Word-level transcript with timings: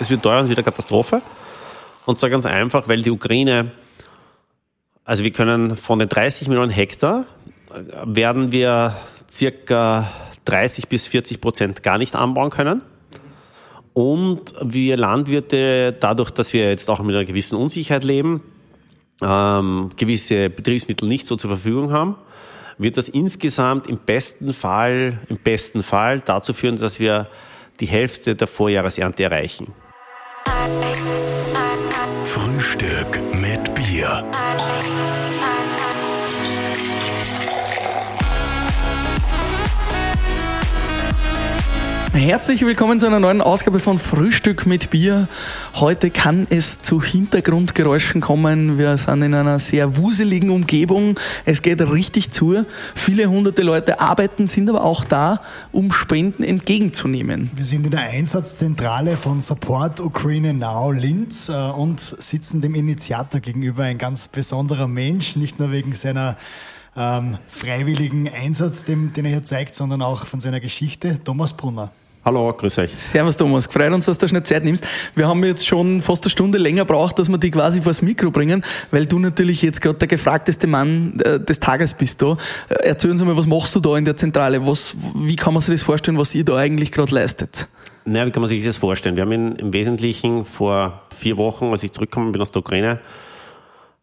Es 0.00 0.10
wird 0.10 0.22
teuer 0.22 0.40
und 0.40 0.50
wieder 0.50 0.62
Katastrophe. 0.62 1.22
Und 2.06 2.18
zwar 2.18 2.30
ganz 2.30 2.44
einfach, 2.44 2.88
weil 2.88 3.02
die 3.02 3.10
Ukraine, 3.10 3.70
also 5.04 5.22
wir 5.22 5.30
können 5.30 5.76
von 5.76 5.98
den 5.98 6.08
30 6.08 6.48
Millionen 6.48 6.70
Hektar, 6.70 7.26
werden 8.04 8.50
wir 8.52 8.96
circa 9.30 10.10
30 10.44 10.88
bis 10.88 11.06
40 11.06 11.40
Prozent 11.40 11.82
gar 11.82 11.98
nicht 11.98 12.16
anbauen 12.16 12.50
können. 12.50 12.82
Und 13.92 14.52
wir 14.60 14.96
Landwirte, 14.96 15.92
dadurch, 15.92 16.30
dass 16.30 16.52
wir 16.52 16.68
jetzt 16.68 16.90
auch 16.90 17.00
mit 17.00 17.14
einer 17.14 17.24
gewissen 17.24 17.56
Unsicherheit 17.56 18.02
leben, 18.02 18.42
ähm, 19.22 19.90
gewisse 19.96 20.50
Betriebsmittel 20.50 21.08
nicht 21.08 21.26
so 21.26 21.36
zur 21.36 21.50
Verfügung 21.50 21.92
haben, 21.92 22.16
wird 22.78 22.96
das 22.96 23.08
insgesamt 23.08 23.86
im 23.88 23.98
besten 23.98 24.52
Fall, 24.52 25.18
im 25.28 25.38
besten 25.38 25.82
Fall 25.82 26.20
dazu 26.20 26.52
führen, 26.52 26.76
dass 26.76 26.98
wir 26.98 27.28
die 27.80 27.86
Hälfte 27.86 28.34
der 28.34 28.46
Vorjahresernte 28.46 29.24
erreichen. 29.24 29.74
Frühstück 32.24 33.20
mit 33.32 33.74
Bier. 33.74 34.24
Herzlich 42.14 42.64
willkommen 42.64 43.00
zu 43.00 43.08
einer 43.08 43.18
neuen 43.18 43.40
Ausgabe 43.40 43.80
von 43.80 43.98
Frühstück 43.98 44.66
mit 44.66 44.90
Bier. 44.90 45.26
Heute 45.74 46.12
kann 46.12 46.46
es 46.48 46.80
zu 46.80 47.02
Hintergrundgeräuschen 47.02 48.20
kommen. 48.20 48.78
Wir 48.78 48.96
sind 48.96 49.22
in 49.22 49.34
einer 49.34 49.58
sehr 49.58 49.96
wuseligen 49.96 50.50
Umgebung. 50.50 51.18
Es 51.44 51.60
geht 51.60 51.80
richtig 51.80 52.30
zu. 52.30 52.66
Viele 52.94 53.26
hunderte 53.26 53.62
Leute 53.62 53.98
arbeiten, 53.98 54.46
sind 54.46 54.70
aber 54.70 54.84
auch 54.84 55.04
da, 55.04 55.40
um 55.72 55.90
Spenden 55.90 56.44
entgegenzunehmen. 56.44 57.50
Wir 57.56 57.64
sind 57.64 57.84
in 57.84 57.90
der 57.90 58.02
Einsatzzentrale 58.02 59.16
von 59.16 59.42
Support 59.42 59.98
Ukraine 59.98 60.54
Now 60.54 60.92
Linz 60.92 61.48
äh, 61.48 61.52
und 61.52 61.98
sitzen 62.00 62.60
dem 62.60 62.76
Initiator 62.76 63.40
gegenüber 63.40 63.82
ein 63.82 63.98
ganz 63.98 64.28
besonderer 64.28 64.86
Mensch, 64.86 65.34
nicht 65.34 65.58
nur 65.58 65.72
wegen 65.72 65.92
seiner 65.92 66.36
ähm, 66.96 67.38
freiwilligen 67.48 68.28
Einsatz, 68.28 68.84
den, 68.84 69.12
den 69.12 69.24
er 69.24 69.32
hier 69.32 69.42
zeigt, 69.42 69.74
sondern 69.74 70.00
auch 70.00 70.26
von 70.26 70.38
seiner 70.40 70.60
Geschichte, 70.60 71.18
Thomas 71.24 71.56
Brunner. 71.56 71.90
Hallo, 72.24 72.50
grüß 72.54 72.78
euch. 72.78 72.90
Servus 72.96 73.36
Thomas, 73.36 73.66
freut 73.66 73.92
uns, 73.92 74.06
dass 74.06 74.16
du 74.16 74.26
schnell 74.26 74.42
Zeit 74.44 74.64
nimmst. 74.64 74.86
Wir 75.14 75.28
haben 75.28 75.44
jetzt 75.44 75.66
schon 75.66 76.00
fast 76.00 76.24
eine 76.24 76.30
Stunde 76.30 76.56
länger 76.56 76.86
braucht, 76.86 77.18
dass 77.18 77.28
wir 77.28 77.36
die 77.36 77.50
quasi 77.50 77.82
vors 77.82 78.00
Mikro 78.00 78.30
bringen, 78.30 78.64
weil 78.90 79.04
du 79.04 79.18
natürlich 79.18 79.60
jetzt 79.60 79.82
gerade 79.82 79.98
der 79.98 80.08
gefragteste 80.08 80.66
Mann 80.66 81.20
äh, 81.20 81.38
des 81.38 81.60
Tages 81.60 81.92
bist 81.92 82.22
da. 82.22 82.38
Äh, 82.70 82.76
erzähl 82.84 83.10
uns 83.10 83.22
mal, 83.22 83.36
was 83.36 83.46
machst 83.46 83.74
du 83.74 83.80
da 83.80 83.98
in 83.98 84.06
der 84.06 84.16
Zentrale? 84.16 84.66
Was, 84.66 84.94
wie 85.14 85.36
kann 85.36 85.52
man 85.52 85.60
sich 85.60 85.74
das 85.74 85.82
vorstellen, 85.82 86.16
was 86.16 86.34
ihr 86.34 86.46
da 86.46 86.56
eigentlich 86.56 86.92
gerade 86.92 87.14
leistet? 87.14 87.68
Naja, 88.06 88.24
wie 88.24 88.30
kann 88.30 88.40
man 88.40 88.48
sich 88.48 88.64
das 88.64 88.78
vorstellen? 88.78 89.16
Wir 89.16 89.24
haben 89.24 89.32
in, 89.32 89.56
im 89.56 89.72
Wesentlichen 89.74 90.46
vor 90.46 91.02
vier 91.14 91.36
Wochen, 91.36 91.66
als 91.72 91.82
ich 91.82 91.92
zurückgekommen 91.92 92.32
bin 92.32 92.40
aus 92.40 92.52
der 92.52 92.60
Ukraine, 92.60 93.00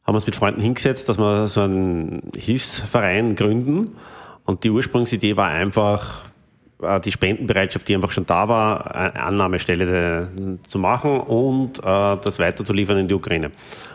haben 0.06 0.14
uns 0.14 0.28
mit 0.28 0.36
Freunden 0.36 0.62
hingesetzt, 0.62 1.10
dass 1.10 1.18
wir 1.18 1.48
so 1.48 1.62
einen 1.62 2.32
Hilfsverein 2.38 3.36
gründen. 3.36 3.96
Und 4.46 4.64
die 4.64 4.70
Ursprungsidee 4.70 5.38
war 5.38 5.48
einfach, 5.48 6.26
die 7.04 7.12
Spendenbereitschaft, 7.12 7.88
die 7.88 7.96
einfach 7.96 8.12
schon 8.12 8.26
da 8.26 8.48
war, 8.48 8.96
eine 8.96 9.22
Annahmestelle 9.22 10.30
äh, 10.36 10.68
zu 10.68 10.80
machen 10.80 11.20
und 11.20 11.80
äh, 11.80 11.82
das 11.82 12.40
weiterzuliefern 12.40 12.98
in 12.98 13.08
die 13.08 13.14
Ukraine. 13.14 13.52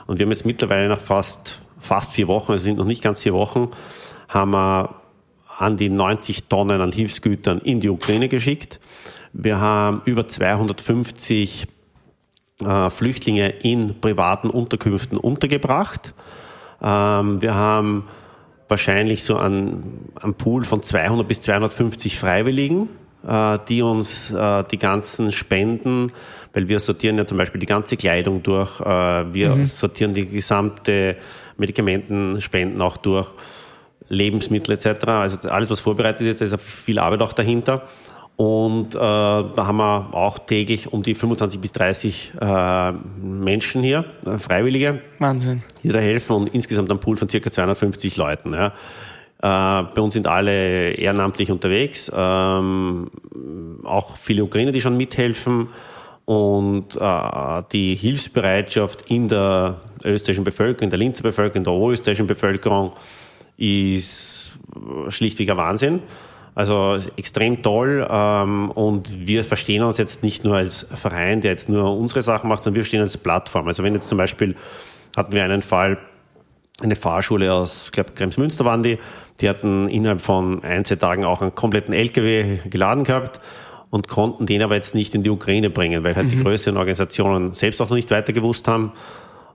Und 0.07 0.19
wir 0.19 0.27
haben 0.27 0.31
jetzt 0.31 0.47
mittlerweile 0.47 0.89
nach 0.89 0.99
fast, 0.99 1.59
fast 1.81 2.13
vier 2.13 2.29
Wochen, 2.29 2.53
es 2.53 2.63
sind 2.63 2.79
noch 2.79 2.85
nicht 2.85 3.03
ganz 3.03 3.23
vier 3.23 3.35
Wochen, 3.35 3.71
haben 4.29 4.53
wir 4.53 4.95
an 5.59 5.77
die 5.77 5.89
90 5.89 6.45
Tonnen 6.45 6.81
an 6.81 6.93
Hilfsgütern 6.93 7.59
in 7.61 7.81
die 7.81 7.89
Ukraine 7.89 8.29
geschickt. 8.29 8.79
Wir 9.33 9.59
haben 9.61 10.03
über 10.05 10.29
250 10.29 11.67
äh, 12.61 12.91
Flüchtlinge 12.91 13.49
in 13.49 14.01
privaten 14.01 14.51
Unterkünften 14.51 15.19
untergebracht. 15.19 16.15
Ähm, 16.83 17.43
wir 17.43 17.55
haben 17.55 18.05
wahrscheinlich 18.69 19.25
so 19.25 19.37
einen, 19.37 20.11
einen 20.21 20.35
Pool 20.35 20.65
von 20.65 20.83
200 20.83 21.27
bis 21.27 21.41
250 21.41 22.19
Freiwilligen, 22.19 22.89
äh, 23.27 23.59
die 23.69 23.83
uns 23.83 24.31
äh, 24.31 24.65
die 24.65 24.79
ganzen 24.79 25.33
Spenden, 25.33 26.13
weil 26.53 26.69
wir 26.69 26.81
sortieren 26.81 27.17
ja 27.19 27.27
zum 27.27 27.39
Beispiel 27.39 27.61
die 27.61 27.67
ganze 27.67 27.97
Kleidung 27.97 28.43
durch, 28.43 28.81
äh, 28.81 28.85
wir 29.35 29.55
mhm. 29.55 29.67
sortieren 29.67 30.15
die 30.15 30.27
gesamte 30.27 31.17
Medikamentenspenden 31.57 32.81
auch 32.83 32.97
durch, 32.97 33.29
Lebensmittel 34.09 34.75
etc. 34.75 35.09
Also 35.09 35.49
alles, 35.49 35.71
was 35.71 35.81
vorbereitet 35.81 36.27
ist, 36.27 36.41
da 36.41 36.45
ist 36.45 36.61
viel 36.61 36.99
Arbeit 36.99 37.23
auch 37.23 37.33
dahinter. 37.33 37.83
Und 38.37 38.95
äh, 38.95 38.99
da 38.99 39.53
haben 39.57 39.79
wir 39.79 40.11
auch 40.13 40.39
täglich 40.39 40.93
um 40.93 41.03
die 41.03 41.15
25 41.15 41.59
bis 41.59 41.73
30 41.73 42.33
äh, 42.39 42.93
Menschen 42.93 43.83
hier, 43.83 44.05
äh, 44.27 44.37
Freiwillige. 44.37 45.01
Wahnsinn. 45.19 45.63
Die 45.83 45.89
da 45.89 45.99
helfen 45.99 46.37
und 46.37 46.55
insgesamt 46.55 46.91
ein 46.91 47.01
Pool 47.01 47.17
von 47.17 47.31
circa 47.31 47.51
250 47.51 48.19
Leuten. 48.19 48.53
Ja. 48.53 48.67
Äh, 49.39 49.87
bei 49.95 50.03
uns 50.03 50.13
sind 50.13 50.27
alle 50.27 50.91
ehrenamtlich 50.93 51.51
unterwegs, 51.51 52.13
ähm, 52.15 53.11
auch 53.85 54.17
viele 54.17 54.45
Ukrainer, 54.45 54.73
die 54.73 54.83
schon 54.83 54.99
mithelfen. 54.99 55.69
Und 56.27 56.97
äh, 56.97 57.63
die 57.73 57.95
Hilfsbereitschaft 57.95 59.11
in 59.11 59.29
der 59.29 59.81
österreichischen 60.05 60.45
Bevölkerung, 60.45 60.85
in 60.85 60.91
der 60.91 60.99
Linzer 60.99 61.23
Bevölkerung, 61.23 61.59
in 61.59 61.65
der 61.65 61.73
oberösterreichischen 61.73 62.27
Bevölkerung 62.27 62.93
ist 63.57 64.51
schlichtweg 65.09 65.51
ein 65.51 65.57
Wahnsinn. 65.57 66.01
Also 66.57 66.99
extrem 67.19 67.63
toll 67.63 68.09
ähm, 68.11 68.71
und 68.71 69.27
wir 69.27 69.45
verstehen 69.45 69.83
uns 69.83 69.99
jetzt 69.99 70.23
nicht 70.23 70.43
nur 70.43 70.57
als 70.57 70.87
Verein, 70.95 71.43
der 71.43 71.51
jetzt 71.51 71.69
nur 71.69 71.95
unsere 71.95 72.23
Sachen 72.23 72.49
macht, 72.49 72.63
sondern 72.63 72.77
wir 72.77 72.83
verstehen 72.83 73.03
als 73.03 73.19
Plattform. 73.19 73.69
Also 73.69 73.83
wenn 73.83 73.93
jetzt 73.93 74.09
zum 74.09 74.17
Beispiel 74.17 74.57
hatten 75.15 75.33
wir 75.33 75.45
einen 75.45 75.61
Fall, 75.61 75.99
eine 76.81 76.97
Fahrschule 76.97 77.53
aus, 77.53 77.85
ich 77.85 77.93
glaube, 77.93 78.13
Kremsmünster 78.13 78.65
waren 78.65 78.83
die, 78.83 78.97
die 79.43 79.51
hatten 79.51 79.87
innerhalb 79.87 80.23
von 80.23 80.65
ein, 80.65 80.87
zwei 80.87 80.97
Tagen 80.97 81.27
auch 81.27 81.43
einen 81.43 81.55
kompletten 81.55 81.93
LKW 81.93 82.61
geladen 82.71 83.05
gehabt 83.05 83.39
und 83.91 84.09
konnten 84.09 84.47
den 84.47 84.63
aber 84.63 84.77
jetzt 84.77 84.95
nicht 84.95 85.15
in 85.15 85.23
die 85.23 85.31
Ukraine 85.31 85.69
bringen, 85.69 86.05
weil 86.05 86.17
halt 86.17 86.29
mhm. 86.29 86.31
die 86.31 86.43
größeren 86.43 86.79
Organisationen 86.79 87.53
selbst 87.53 87.83
auch 87.83 87.91
noch 87.91 87.97
nicht 87.97 88.11
weiter 88.11 88.33
gewusst 88.33 88.67
haben. 88.67 88.93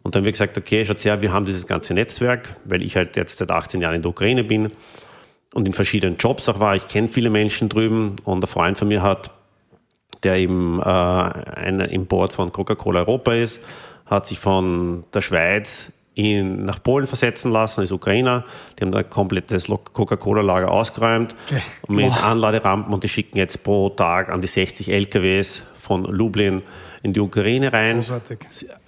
Und 0.04 0.14
dann 0.14 0.20
haben 0.20 0.26
wir 0.26 0.34
gesagt, 0.34 0.56
okay, 0.56 0.86
schaut 0.86 1.04
her, 1.04 1.24
wir 1.24 1.34
haben 1.34 1.46
dieses 1.46 1.66
ganze 1.66 1.96
Netzwerk, 1.96 2.58
weil 2.66 2.84
ich 2.84 2.96
halt 2.96 3.16
jetzt 3.16 3.40
seit 3.40 3.50
18 3.50 3.82
Jahren 3.82 3.96
in 3.96 4.04
der 4.04 4.12
Ukraine 4.12 4.44
bin 4.44 4.72
und 5.54 5.68
in 5.68 5.74
verschiedenen 5.74 6.18
Jobs 6.18 6.48
auch 6.50 6.60
war. 6.60 6.76
Ich 6.76 6.88
kenne 6.88 7.08
viele 7.08 7.30
Menschen 7.30 7.70
drüben 7.70 8.16
und 8.24 8.44
ein 8.44 8.48
Freund 8.48 8.78
von 8.78 8.88
mir 8.88 9.02
hat, 9.02 9.32
der 10.24 10.38
eben 10.38 10.80
äh, 10.80 10.84
ein 10.84 11.80
Import 11.80 12.34
von 12.34 12.52
Coca-Cola 12.52 13.02
Europa 13.02 13.34
ist, 13.34 13.60
hat 14.06 14.28
sich 14.28 14.40
von 14.40 15.04
der 15.14 15.22
Schweiz 15.22 15.92
in, 16.14 16.66
nach 16.66 16.84
Polen 16.84 17.08
versetzen 17.08 17.52
lassen, 17.52 17.84
ist 17.84 17.92
Ukrainer. 17.92 18.46
Die 18.78 18.84
haben 18.84 18.92
da 18.92 19.00
ein 19.00 19.10
komplettes 19.10 19.68
Coca-Cola-Lager 19.68 20.70
ausgeräumt 20.70 21.36
okay. 21.48 21.62
mit 21.88 22.10
Boah. 22.10 22.24
Anladerampen 22.24 22.94
und 22.94 23.04
die 23.04 23.10
schicken 23.10 23.38
jetzt 23.38 23.64
pro 23.64 23.90
Tag 23.90 24.30
an 24.30 24.42
die 24.42 24.48
60 24.48 24.92
LKWs 24.92 25.62
von 25.76 26.04
Lublin 26.04 26.62
in 27.02 27.14
die 27.14 27.20
Ukraine 27.20 27.74
rein. 27.74 27.96
Großartig. 27.96 28.40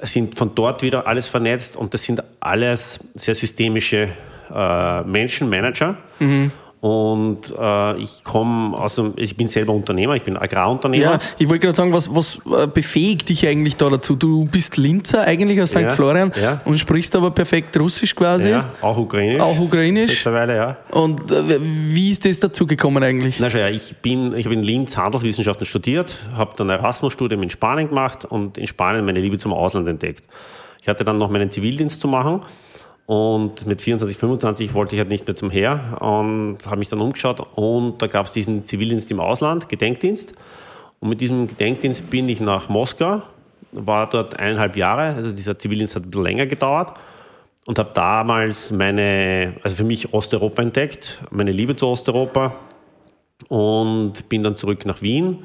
Sind 0.01 0.37
von 0.37 0.53
dort 0.53 0.81
wieder 0.81 1.07
alles 1.07 1.27
vernetzt 1.27 1.75
und 1.75 1.93
das 1.93 2.03
sind 2.03 2.21
alles 2.39 2.99
sehr 3.15 3.35
systemische 3.35 4.09
äh, 4.53 5.03
Menschen, 5.03 5.49
Manager. 5.49 5.97
Mhm. 6.19 6.51
Und 6.83 7.55
äh, 7.57 7.97
ich 7.97 8.25
komme 8.25 8.77
aus 8.77 8.95
dem, 8.95 9.13
ich 9.15 9.37
bin 9.37 9.47
selber 9.47 9.71
Unternehmer, 9.71 10.17
ich 10.17 10.23
bin 10.23 10.35
Agrarunternehmer. 10.35 11.13
Ja, 11.13 11.19
ich 11.39 11.47
wollte 11.47 11.67
gerade 11.67 11.77
sagen, 11.77 11.93
was, 11.93 12.13
was 12.13 12.39
äh, 12.45 12.67
befähigt 12.67 13.29
dich 13.29 13.47
eigentlich 13.47 13.77
da 13.77 13.89
dazu? 13.89 14.17
Du 14.17 14.43
bist 14.43 14.75
Linzer 14.75 15.21
eigentlich 15.21 15.61
aus 15.61 15.69
St. 15.69 15.79
Ja, 15.79 15.89
Florian 15.91 16.33
ja. 16.41 16.59
und 16.65 16.77
sprichst 16.77 17.15
aber 17.15 17.31
perfekt 17.31 17.79
Russisch 17.79 18.13
quasi. 18.13 18.49
Ja, 18.49 18.73
auch 18.81 18.97
Ukrainisch. 18.97 19.39
Auch 19.39 19.57
Ukrainisch. 19.57 20.11
Mittlerweile, 20.11 20.57
ja. 20.57 20.77
Und 20.91 21.31
äh, 21.31 21.57
wie 21.61 22.11
ist 22.11 22.25
das 22.25 22.41
dazu 22.41 22.67
gekommen 22.67 23.01
eigentlich? 23.01 23.39
Na 23.39 23.49
schau, 23.49 23.59
ja, 23.59 23.69
ich 23.69 23.95
bin, 24.01 24.35
ich 24.35 24.43
habe 24.43 24.55
in 24.55 24.63
Linz 24.63 24.97
Handelswissenschaften 24.97 25.65
studiert, 25.65 26.13
habe 26.35 26.51
dann 26.57 26.69
ein 26.69 26.79
Erasmus-Studium 26.79 27.43
in 27.43 27.49
Spanien 27.49 27.87
gemacht 27.87 28.25
und 28.25 28.57
in 28.57 28.67
Spanien 28.67 29.05
meine 29.05 29.21
Liebe 29.21 29.37
zum 29.37 29.53
Ausland 29.53 29.87
entdeckt. 29.87 30.25
Ich 30.81 30.89
hatte 30.89 31.05
dann 31.05 31.17
noch 31.17 31.29
meinen 31.29 31.49
Zivildienst 31.49 32.01
zu 32.01 32.09
machen 32.09 32.41
und 33.05 33.65
mit 33.67 33.81
24, 33.81 34.17
25 34.17 34.73
wollte 34.73 34.95
ich 34.95 34.99
halt 34.99 35.09
nicht 35.09 35.27
mehr 35.27 35.35
zum 35.35 35.49
Heer 35.49 35.97
und 35.99 36.59
habe 36.65 36.77
mich 36.77 36.87
dann 36.87 37.01
umgeschaut 37.01 37.45
und 37.55 38.01
da 38.01 38.07
gab 38.07 38.27
es 38.27 38.33
diesen 38.33 38.63
Zivildienst 38.63 39.11
im 39.11 39.19
Ausland, 39.19 39.67
Gedenkdienst. 39.67 40.33
Und 40.99 41.09
mit 41.09 41.19
diesem 41.19 41.47
Gedenkdienst 41.47 42.09
bin 42.09 42.29
ich 42.29 42.39
nach 42.39 42.69
Moskau, 42.69 43.21
war 43.73 44.07
dort 44.07 44.39
eineinhalb 44.39 44.77
Jahre, 44.77 45.15
also 45.15 45.31
dieser 45.31 45.59
Zivildienst 45.59 45.95
hat 45.95 46.03
ein 46.03 46.11
bisschen 46.11 46.23
länger 46.23 46.45
gedauert 46.45 46.93
und 47.65 47.77
habe 47.77 47.91
damals 47.93 48.71
meine, 48.71 49.55
also 49.63 49.75
für 49.75 49.83
mich 49.83 50.13
Osteuropa 50.13 50.61
entdeckt, 50.61 51.21
meine 51.29 51.51
Liebe 51.51 51.75
zu 51.75 51.87
Osteuropa 51.87 52.55
und 53.49 54.29
bin 54.29 54.43
dann 54.43 54.55
zurück 54.55 54.85
nach 54.85 55.01
Wien. 55.01 55.39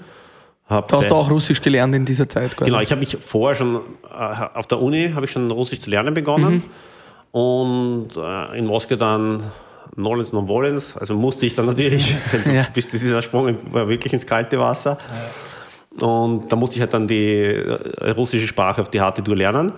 Hab, 0.68 0.86
du 0.86 0.96
hast 0.98 1.10
auch 1.10 1.28
Russisch 1.28 1.60
gelernt 1.60 1.94
in 1.94 2.04
dieser 2.04 2.28
Zeit. 2.28 2.56
Quasi. 2.56 2.70
Genau, 2.70 2.82
ich 2.82 2.92
habe 2.92 3.00
mich 3.00 3.16
vorher 3.16 3.56
schon, 3.56 3.80
äh, 4.04 4.44
auf 4.54 4.66
der 4.68 4.80
Uni 4.80 5.10
habe 5.12 5.24
ich 5.24 5.32
schon 5.32 5.50
Russisch 5.50 5.80
zu 5.80 5.90
lernen 5.90 6.14
begonnen. 6.14 6.52
Mhm 6.52 6.62
und 7.32 8.08
äh, 8.16 8.58
in 8.58 8.66
Moskau 8.66 8.96
dann 8.96 9.42
Nolens 9.96 10.32
non 10.32 10.46
volens, 10.46 10.96
also 10.96 11.14
musste 11.14 11.46
ich 11.46 11.54
dann 11.54 11.66
natürlich, 11.66 12.14
Ja. 12.52 12.66
bis 12.74 12.88
dieser 12.88 13.20
Sprung 13.22 13.56
war 13.72 13.88
wirklich 13.88 14.12
ins 14.12 14.26
kalte 14.26 14.58
Wasser. 14.58 14.98
Und 15.98 16.52
da 16.52 16.56
musste 16.56 16.76
ich 16.76 16.80
halt 16.80 16.94
dann 16.94 17.08
die 17.08 17.42
äh, 17.42 18.10
russische 18.10 18.46
Sprache 18.46 18.80
auf 18.80 18.90
die 18.90 19.00
harte 19.00 19.22
Tour 19.24 19.34
lernen. 19.36 19.72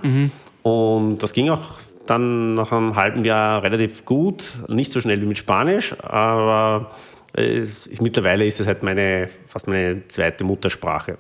Und 0.63 1.19
das 1.23 1.33
ging 1.33 1.49
auch 1.49 1.79
dann 2.07 2.55
nach 2.55 2.73
einem 2.73 2.97
halben 2.97 3.25
Jahr 3.25 3.63
relativ 3.63 4.05
gut, 4.05 4.53
nicht 4.69 4.93
so 4.93 5.01
schnell 5.01 5.21
wie 5.23 5.27
mit 5.27 5.39
Spanisch, 5.39 5.95
aber 6.03 6.91
äh, 7.37 7.61
ist, 7.61 8.03
mittlerweile 8.03 8.45
ist 8.45 8.61
es 8.61 8.67
halt 8.67 8.83
meine, 8.83 9.29
fast 9.47 9.69
meine 9.69 10.07
zweite 10.09 10.45
Muttersprache. 10.45 11.17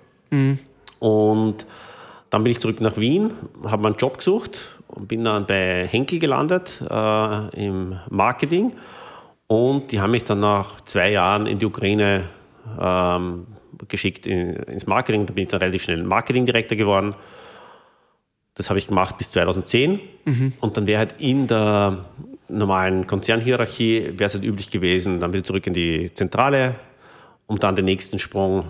Und 0.99 1.67
dann 2.29 2.45
bin 2.45 2.51
ich 2.51 2.61
zurück 2.61 2.81
nach 2.81 2.97
Wien, 2.97 3.33
habe 3.65 3.83
meinen 3.83 3.97
Job 3.97 4.19
gesucht 4.19 4.80
und 4.95 5.09
bin 5.09 5.25
dann 5.25 5.47
bei 5.47 5.87
Henkel 5.87 6.19
gelandet 6.19 6.83
äh, 6.89 7.65
im 7.65 7.99
Marketing. 8.09 8.73
Und 9.47 9.91
die 9.93 10.01
haben 10.01 10.13
mich 10.13 10.25
dann 10.25 10.41
nach 10.41 10.81
zwei 10.83 11.11
Jahren 11.11 11.47
in 11.47 11.59
die 11.59 11.67
Ukraine 11.67 12.25
ähm, 12.81 13.47
geschickt 13.89 14.27
in, 14.27 14.55
ins 14.57 14.87
Marketing. 14.87 15.27
Da 15.27 15.33
bin 15.33 15.43
ich 15.43 15.49
dann 15.49 15.61
relativ 15.61 15.83
schnell 15.83 16.03
Marketingdirektor 16.03 16.77
geworden. 16.77 17.15
Das 18.55 18.69
habe 18.69 18.79
ich 18.79 18.89
gemacht 18.89 19.17
bis 19.19 19.31
2010. 19.31 20.01
Und 20.61 20.77
dann 20.77 20.87
wäre 20.87 20.99
halt 20.99 21.15
in 21.19 21.47
der 21.47 22.05
normalen 22.49 23.07
Konzernhierarchie, 23.07 24.13
wäre 24.17 24.27
es 24.27 24.35
halt 24.35 24.45
üblich 24.45 24.71
gewesen, 24.71 25.21
dann 25.21 25.33
wieder 25.33 25.45
zurück 25.45 25.67
in 25.67 25.73
die 25.73 26.13
Zentrale, 26.13 26.75
um 27.47 27.59
dann 27.59 27.77
den 27.77 27.85
nächsten 27.85 28.19
Sprung 28.19 28.65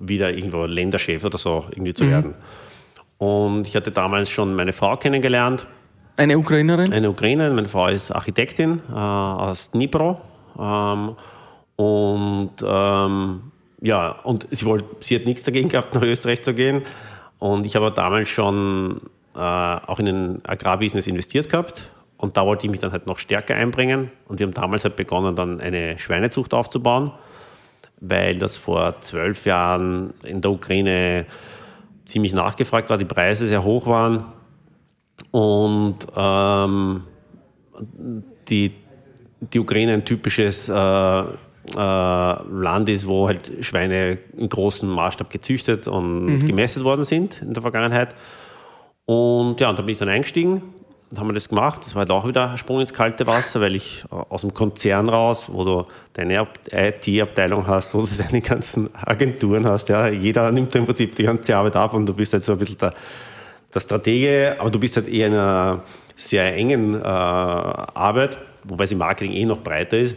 wieder 0.00 0.32
irgendwo 0.32 0.64
Länderchef 0.64 1.24
oder 1.24 1.38
so 1.38 1.66
irgendwie 1.70 1.94
zu 1.94 2.08
werden. 2.08 2.34
Und 3.18 3.66
ich 3.66 3.76
hatte 3.76 3.90
damals 3.90 4.30
schon 4.30 4.54
meine 4.54 4.72
Frau 4.72 4.96
kennengelernt, 4.96 5.66
Eine 6.16 6.38
Ukrainerin? 6.38 6.92
eine 6.92 7.10
Ukrainerin. 7.10 7.54
Meine 7.54 7.68
Frau 7.68 7.86
ist 7.88 8.10
Architektin 8.10 8.82
äh, 8.90 8.94
aus 8.94 9.70
Dnipro. 9.70 10.18
Ähm, 10.58 11.16
und 11.76 12.50
ähm, 12.66 13.40
ja, 13.80 14.10
und 14.22 14.46
sie, 14.50 14.64
wollte, 14.66 14.86
sie 15.00 15.16
hat 15.16 15.26
nichts 15.26 15.44
dagegen 15.44 15.68
gehabt, 15.68 15.94
nach 15.94 16.02
Österreich 16.02 16.42
zu 16.42 16.54
gehen. 16.54 16.82
Und 17.38 17.66
ich 17.66 17.76
habe 17.76 17.90
damals 17.90 18.28
schon 18.28 19.00
äh, 19.34 19.38
auch 19.38 19.98
in 19.98 20.06
den 20.06 20.38
Agrarbusiness 20.46 21.06
investiert 21.06 21.48
gehabt. 21.50 21.90
Und 22.18 22.36
da 22.38 22.46
wollte 22.46 22.66
ich 22.66 22.70
mich 22.70 22.80
dann 22.80 22.92
halt 22.92 23.06
noch 23.06 23.18
stärker 23.18 23.54
einbringen. 23.54 24.10
Und 24.26 24.38
wir 24.40 24.46
haben 24.46 24.54
damals 24.54 24.84
halt 24.84 24.96
begonnen, 24.96 25.36
dann 25.36 25.60
eine 25.60 25.98
Schweinezucht 25.98 26.54
aufzubauen, 26.54 27.12
weil 28.00 28.38
das 28.38 28.56
vor 28.56 29.00
zwölf 29.00 29.44
Jahren 29.44 30.14
in 30.22 30.40
der 30.40 30.50
Ukraine 30.50 31.26
ziemlich 32.06 32.32
nachgefragt 32.32 32.88
war, 32.88 32.98
die 32.98 33.04
Preise 33.04 33.46
sehr 33.46 33.62
hoch 33.62 33.86
waren. 33.86 34.24
Und 35.30 35.98
ähm, 36.16 37.02
die, 38.48 38.72
die 39.40 39.58
Ukraine 39.58 39.94
ein 39.94 40.04
typisches 40.04 40.68
äh, 40.68 40.72
äh, 40.74 41.24
Land 41.74 42.88
ist, 42.88 43.06
wo 43.06 43.26
halt 43.26 43.52
Schweine 43.60 44.18
in 44.36 44.48
großem 44.48 44.88
Maßstab 44.88 45.30
gezüchtet 45.30 45.88
und 45.88 46.46
gemästet 46.46 46.84
worden 46.84 47.04
sind 47.04 47.42
in 47.42 47.52
der 47.52 47.62
Vergangenheit. 47.62 48.14
Und 49.04 49.60
ja, 49.60 49.70
und 49.70 49.78
da 49.78 49.82
bin 49.82 49.92
ich 49.92 49.98
dann 49.98 50.08
eingestiegen 50.08 50.62
haben 51.16 51.28
wir 51.28 51.34
das 51.34 51.48
gemacht. 51.48 51.80
Das 51.84 51.94
war 51.94 52.00
halt 52.00 52.10
auch 52.10 52.26
wieder 52.26 52.50
ein 52.50 52.58
Sprung 52.58 52.80
ins 52.80 52.92
kalte 52.92 53.26
Wasser, 53.26 53.60
weil 53.60 53.76
ich 53.76 54.04
aus 54.10 54.40
dem 54.40 54.52
Konzern 54.52 55.08
raus, 55.08 55.48
wo 55.52 55.64
du 55.64 55.86
deine 56.14 56.40
Ab- 56.40 56.58
IT-Abteilung 56.70 57.66
hast, 57.66 57.94
wo 57.94 58.00
du 58.00 58.08
deine 58.18 58.40
ganzen 58.40 58.90
Agenturen 58.94 59.66
hast, 59.66 59.88
ja, 59.88 60.08
jeder 60.08 60.50
nimmt 60.50 60.74
im 60.74 60.84
Prinzip 60.84 61.14
die 61.14 61.22
ganze 61.22 61.56
Arbeit 61.56 61.76
ab 61.76 61.94
und 61.94 62.06
du 62.06 62.12
bist 62.14 62.32
halt 62.32 62.42
so 62.44 62.52
ein 62.52 62.58
bisschen 62.58 62.78
der, 62.78 62.92
der 63.72 63.80
Stratege, 63.80 64.56
aber 64.58 64.70
du 64.70 64.78
bist 64.80 64.96
halt 64.96 65.06
eher 65.08 65.28
in 65.28 65.34
einer 65.34 65.82
sehr 66.16 66.54
engen 66.56 66.94
äh, 66.94 67.04
Arbeit, 67.06 68.38
wobei 68.64 68.84
es 68.84 68.92
im 68.92 68.98
Marketing 68.98 69.32
eh 69.32 69.44
noch 69.44 69.60
breiter 69.60 69.98
ist, 69.98 70.16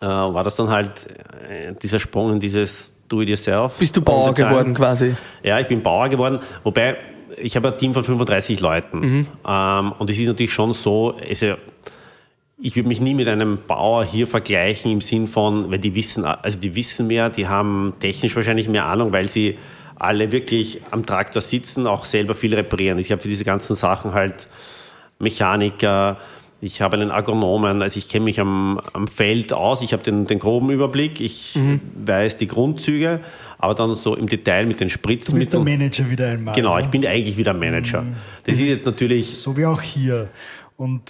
äh, 0.00 0.06
war 0.06 0.42
das 0.42 0.56
dann 0.56 0.70
halt 0.70 1.06
äh, 1.48 1.72
dieser 1.80 1.98
Sprung 2.00 2.32
in 2.32 2.40
dieses 2.40 2.92
Do-it-yourself. 3.08 3.74
Bist 3.78 3.94
du 3.96 4.00
Bauer 4.02 4.32
geworden 4.34 4.74
quasi? 4.74 5.14
ja, 5.42 5.60
ich 5.60 5.66
bin 5.68 5.82
Bauer 5.82 6.08
geworden, 6.08 6.40
wobei 6.64 6.96
ich 7.38 7.56
habe 7.56 7.72
ein 7.72 7.78
Team 7.78 7.94
von 7.94 8.04
35 8.04 8.60
Leuten. 8.60 9.26
Ähm, 9.46 9.92
und 9.98 10.10
es 10.10 10.18
ist 10.18 10.26
natürlich 10.26 10.52
schon 10.52 10.72
so, 10.72 11.16
also 11.28 11.54
ich 12.60 12.76
würde 12.76 12.88
mich 12.88 13.00
nie 13.00 13.14
mit 13.14 13.28
einem 13.28 13.58
Bauer 13.66 14.04
hier 14.04 14.26
vergleichen 14.26 14.90
im 14.90 15.00
Sinn 15.00 15.26
von, 15.26 15.70
weil 15.70 15.78
die 15.78 15.94
wissen, 15.94 16.24
also 16.24 16.58
die 16.60 16.76
wissen 16.76 17.06
mehr, 17.06 17.30
die 17.30 17.48
haben 17.48 17.94
technisch 18.00 18.36
wahrscheinlich 18.36 18.68
mehr 18.68 18.86
Ahnung, 18.86 19.12
weil 19.12 19.28
sie 19.28 19.58
alle 19.96 20.32
wirklich 20.32 20.80
am 20.90 21.04
Traktor 21.06 21.42
sitzen, 21.42 21.86
auch 21.86 22.04
selber 22.04 22.34
viel 22.34 22.54
reparieren. 22.54 22.98
Ich 22.98 23.10
habe 23.10 23.20
für 23.20 23.28
diese 23.28 23.44
ganzen 23.44 23.74
Sachen 23.74 24.12
halt 24.12 24.48
Mechaniker, 25.18 26.18
ich 26.60 26.80
habe 26.80 26.96
einen 26.96 27.10
Agronomen, 27.10 27.82
also 27.82 27.98
ich 27.98 28.08
kenne 28.08 28.24
mich 28.24 28.40
am, 28.40 28.80
am 28.92 29.06
Feld 29.06 29.52
aus, 29.52 29.82
ich 29.82 29.92
habe 29.92 30.02
den, 30.02 30.26
den 30.26 30.38
groben 30.38 30.70
Überblick, 30.70 31.20
ich 31.20 31.58
weiß 32.06 32.38
die 32.38 32.46
Grundzüge, 32.46 33.20
aber 33.64 33.74
dann 33.74 33.94
so 33.94 34.14
im 34.14 34.28
Detail 34.28 34.66
mit 34.66 34.80
den 34.80 34.88
Du 34.88 35.34
bist 35.34 35.52
der. 35.52 35.60
Manager 35.60 36.08
wieder 36.10 36.28
einmal. 36.28 36.54
Genau, 36.54 36.76
ne? 36.76 36.82
ich 36.82 36.88
bin 36.88 37.06
eigentlich 37.06 37.36
wieder 37.36 37.54
Manager. 37.54 38.04
Das 38.44 38.58
ist 38.58 38.68
jetzt 38.68 38.86
natürlich 38.86 39.26
So 39.26 39.56
wie 39.56 39.66
auch 39.66 39.80
hier. 39.80 40.28
Und 40.76 41.02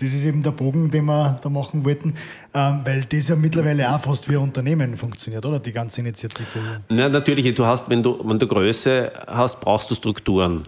das 0.00 0.14
ist 0.14 0.24
eben 0.24 0.42
der 0.42 0.52
Bogen, 0.52 0.90
den 0.90 1.06
wir 1.06 1.40
da 1.42 1.48
machen 1.48 1.84
wollten, 1.84 2.14
ähm, 2.54 2.80
weil 2.84 3.04
das 3.04 3.28
ja 3.28 3.36
mittlerweile 3.36 3.92
auch 3.92 4.00
fast 4.00 4.28
wie 4.28 4.36
ein 4.36 4.42
Unternehmen 4.42 4.96
funktioniert, 4.96 5.44
oder? 5.44 5.58
Die 5.58 5.72
ganze 5.72 6.00
Initiative. 6.00 6.60
Ja, 6.88 7.08
natürlich, 7.08 7.52
du 7.54 7.66
hast, 7.66 7.90
wenn 7.90 8.02
du, 8.02 8.20
wenn 8.24 8.38
du 8.38 8.46
Größe 8.46 9.10
hast, 9.26 9.60
brauchst 9.60 9.90
du 9.90 9.96
Strukturen. 9.96 10.62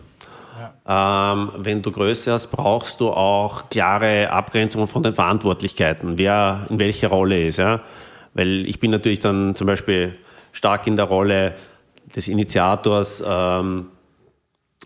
Ähm, 0.86 1.50
wenn 1.58 1.82
du 1.82 1.92
Größe 1.92 2.32
hast, 2.32 2.48
brauchst 2.48 3.00
du 3.00 3.10
auch 3.10 3.70
klare 3.70 4.30
Abgrenzungen 4.30 4.88
von 4.88 5.04
den 5.04 5.12
Verantwortlichkeiten, 5.12 6.18
wer 6.18 6.66
in 6.68 6.80
welcher 6.80 7.08
Rolle 7.08 7.46
ist. 7.46 7.58
Ja? 7.58 7.80
Weil 8.34 8.66
ich 8.66 8.80
bin 8.80 8.90
natürlich 8.90 9.20
dann 9.20 9.54
zum 9.54 9.68
Beispiel 9.68 10.16
stark 10.52 10.86
in 10.86 10.96
der 10.96 11.06
Rolle 11.06 11.54
des 12.14 12.28
Initiators, 12.28 13.22
ähm, 13.26 13.88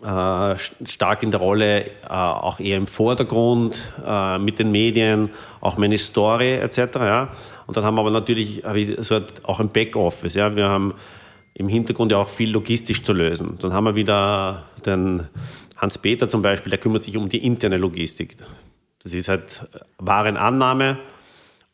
äh, 0.03 0.55
stark 0.57 1.23
in 1.23 1.31
der 1.31 1.39
Rolle, 1.39 1.85
äh, 1.85 2.09
auch 2.09 2.59
eher 2.59 2.77
im 2.77 2.87
Vordergrund, 2.87 3.81
äh, 4.05 4.37
mit 4.37 4.59
den 4.59 4.71
Medien, 4.71 5.29
auch 5.61 5.77
meine 5.77 5.97
Story 5.97 6.55
etc. 6.55 6.77
Ja? 6.95 7.29
Und 7.65 7.77
dann 7.77 7.83
haben 7.83 7.95
wir 7.95 8.01
aber 8.01 8.11
natürlich 8.11 8.63
habe 8.63 8.79
ich 8.79 8.97
so 8.99 9.19
auch 9.43 9.59
ein 9.59 9.69
Backoffice. 9.69 10.35
Ja? 10.35 10.55
Wir 10.55 10.67
haben 10.67 10.93
im 11.53 11.69
Hintergrund 11.69 12.11
ja 12.11 12.17
auch 12.17 12.27
viel 12.27 12.51
logistisch 12.51 13.03
zu 13.03 13.13
lösen. 13.13 13.57
Dann 13.61 13.71
haben 13.73 13.85
wir 13.85 13.95
wieder 13.95 14.65
den 14.85 15.27
Hans-Peter 15.77 16.27
zum 16.27 16.41
Beispiel, 16.41 16.69
der 16.69 16.79
kümmert 16.79 17.03
sich 17.03 17.15
um 17.15 17.29
die 17.29 17.45
interne 17.45 17.77
Logistik. 17.77 18.35
Das 19.01 19.13
ist 19.13 19.29
halt 19.29 19.65
Warenannahme 19.97 20.97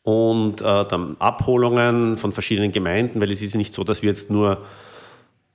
und 0.02 0.60
äh, 0.60 0.84
dann 0.84 1.16
Abholungen 1.18 2.16
von 2.16 2.32
verschiedenen 2.32 2.72
Gemeinden, 2.72 3.20
weil 3.20 3.30
es 3.30 3.42
ist 3.42 3.54
nicht 3.54 3.72
so, 3.72 3.84
dass 3.84 4.02
wir 4.02 4.08
jetzt 4.08 4.30
nur 4.30 4.58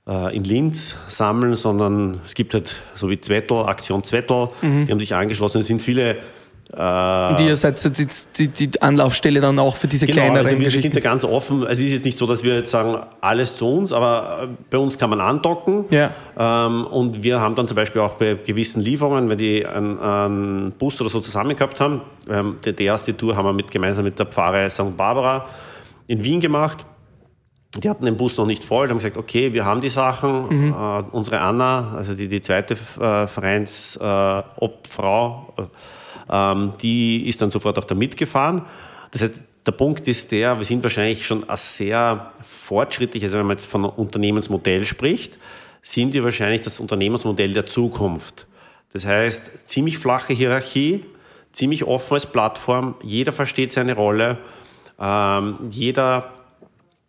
äh, 0.06 0.34
in 0.34 0.44
Linz 0.44 0.96
sammeln, 1.08 1.54
sondern 1.54 2.20
es 2.24 2.34
gibt 2.34 2.54
halt 2.54 2.74
so 2.94 3.10
wie 3.10 3.20
Zwettel, 3.20 3.58
Aktion 3.66 4.04
Zwettel, 4.04 4.48
die 4.86 4.90
haben 4.90 5.00
sich 5.00 5.14
angeschlossen. 5.14 5.60
Es 5.60 5.66
sind 5.66 5.82
viele 5.82 6.16
Und 6.70 7.40
ihr 7.40 7.56
seid 7.56 7.82
die, 7.98 8.06
die, 8.36 8.48
die 8.48 8.82
Anlaufstelle 8.82 9.40
dann 9.40 9.58
auch 9.58 9.76
für 9.76 9.88
diese 9.88 10.04
Genau, 10.04 10.16
kleineren 10.18 10.46
also 10.46 10.60
wir, 10.60 10.70
sind 10.70 10.94
da 10.94 11.00
ganz 11.00 11.24
offen. 11.24 11.66
Es 11.66 11.80
ist 11.80 11.92
jetzt 11.92 12.04
nicht 12.04 12.18
so, 12.18 12.26
dass 12.26 12.44
wir 12.44 12.56
jetzt 12.56 12.70
sagen, 12.70 12.94
alles 13.22 13.56
zu 13.56 13.66
uns, 13.66 13.90
aber 13.90 14.40
äh, 14.42 14.48
bei 14.68 14.76
uns 14.76 14.98
kann 14.98 15.08
man 15.08 15.20
andocken. 15.20 15.86
Ja. 15.88 16.10
Ähm, 16.38 16.86
und 16.86 17.22
wir 17.22 17.40
haben 17.40 17.54
dann 17.54 17.68
zum 17.68 17.76
Beispiel 17.76 18.02
auch 18.02 18.14
bei 18.14 18.34
gewissen 18.34 18.82
Lieferungen, 18.82 19.30
wenn 19.30 19.38
die 19.38 19.64
einen, 19.64 19.98
einen 19.98 20.72
Bus 20.72 21.00
oder 21.00 21.08
so 21.08 21.20
zusammen 21.20 21.56
gehabt 21.56 21.80
haben, 21.80 22.02
ähm, 22.28 22.56
die, 22.62 22.74
die 22.74 22.84
erste 22.84 23.16
Tour 23.16 23.34
haben 23.34 23.46
wir 23.46 23.54
mit, 23.54 23.70
gemeinsam 23.70 24.04
mit 24.04 24.18
der 24.18 24.26
Pfarre 24.26 24.68
St. 24.68 24.94
Barbara 24.94 25.46
in 26.06 26.22
Wien 26.22 26.40
gemacht. 26.40 26.84
Die 27.76 27.88
hatten 27.88 28.04
den 28.04 28.16
Bus 28.18 28.36
noch 28.36 28.46
nicht 28.46 28.64
voll, 28.64 28.86
die 28.86 28.90
haben 28.90 28.98
gesagt, 28.98 29.16
okay, 29.16 29.54
wir 29.54 29.64
haben 29.64 29.80
die 29.80 29.88
Sachen. 29.88 30.72
Äh, 30.72 31.02
unsere 31.12 31.40
Anna, 31.40 31.94
also 31.96 32.14
die, 32.14 32.28
die 32.28 32.42
zweite 32.42 32.74
äh, 32.74 33.26
Vereinsobfrau, 33.26 34.38
äh, 34.40 34.64
Obfrau, 34.64 35.54
äh, 35.56 35.62
ähm, 36.30 36.72
die 36.80 37.28
ist 37.28 37.40
dann 37.40 37.50
sofort 37.50 37.78
auch 37.78 37.84
da 37.84 37.94
mitgefahren. 37.94 38.62
Das 39.10 39.22
heißt, 39.22 39.42
der 39.66 39.72
Punkt 39.72 40.08
ist 40.08 40.32
der, 40.32 40.56
wir 40.56 40.64
sind 40.64 40.82
wahrscheinlich 40.82 41.26
schon 41.26 41.48
ein 41.48 41.56
sehr 41.56 42.32
fortschrittlich, 42.42 43.22
also 43.24 43.38
wenn 43.38 43.46
man 43.46 43.56
jetzt 43.56 43.66
von 43.66 43.84
Unternehmensmodell 43.84 44.86
spricht, 44.86 45.38
sind 45.82 46.14
wir 46.14 46.24
wahrscheinlich 46.24 46.62
das 46.62 46.80
Unternehmensmodell 46.80 47.52
der 47.52 47.66
Zukunft. 47.66 48.46
Das 48.92 49.04
heißt, 49.04 49.68
ziemlich 49.68 49.98
flache 49.98 50.32
Hierarchie, 50.32 51.04
ziemlich 51.52 51.84
offen 51.84 52.14
als 52.14 52.26
Plattform, 52.26 52.94
jeder 53.02 53.32
versteht 53.32 53.72
seine 53.72 53.94
Rolle, 53.94 54.38
ähm, 54.98 55.58
jeder 55.68 56.32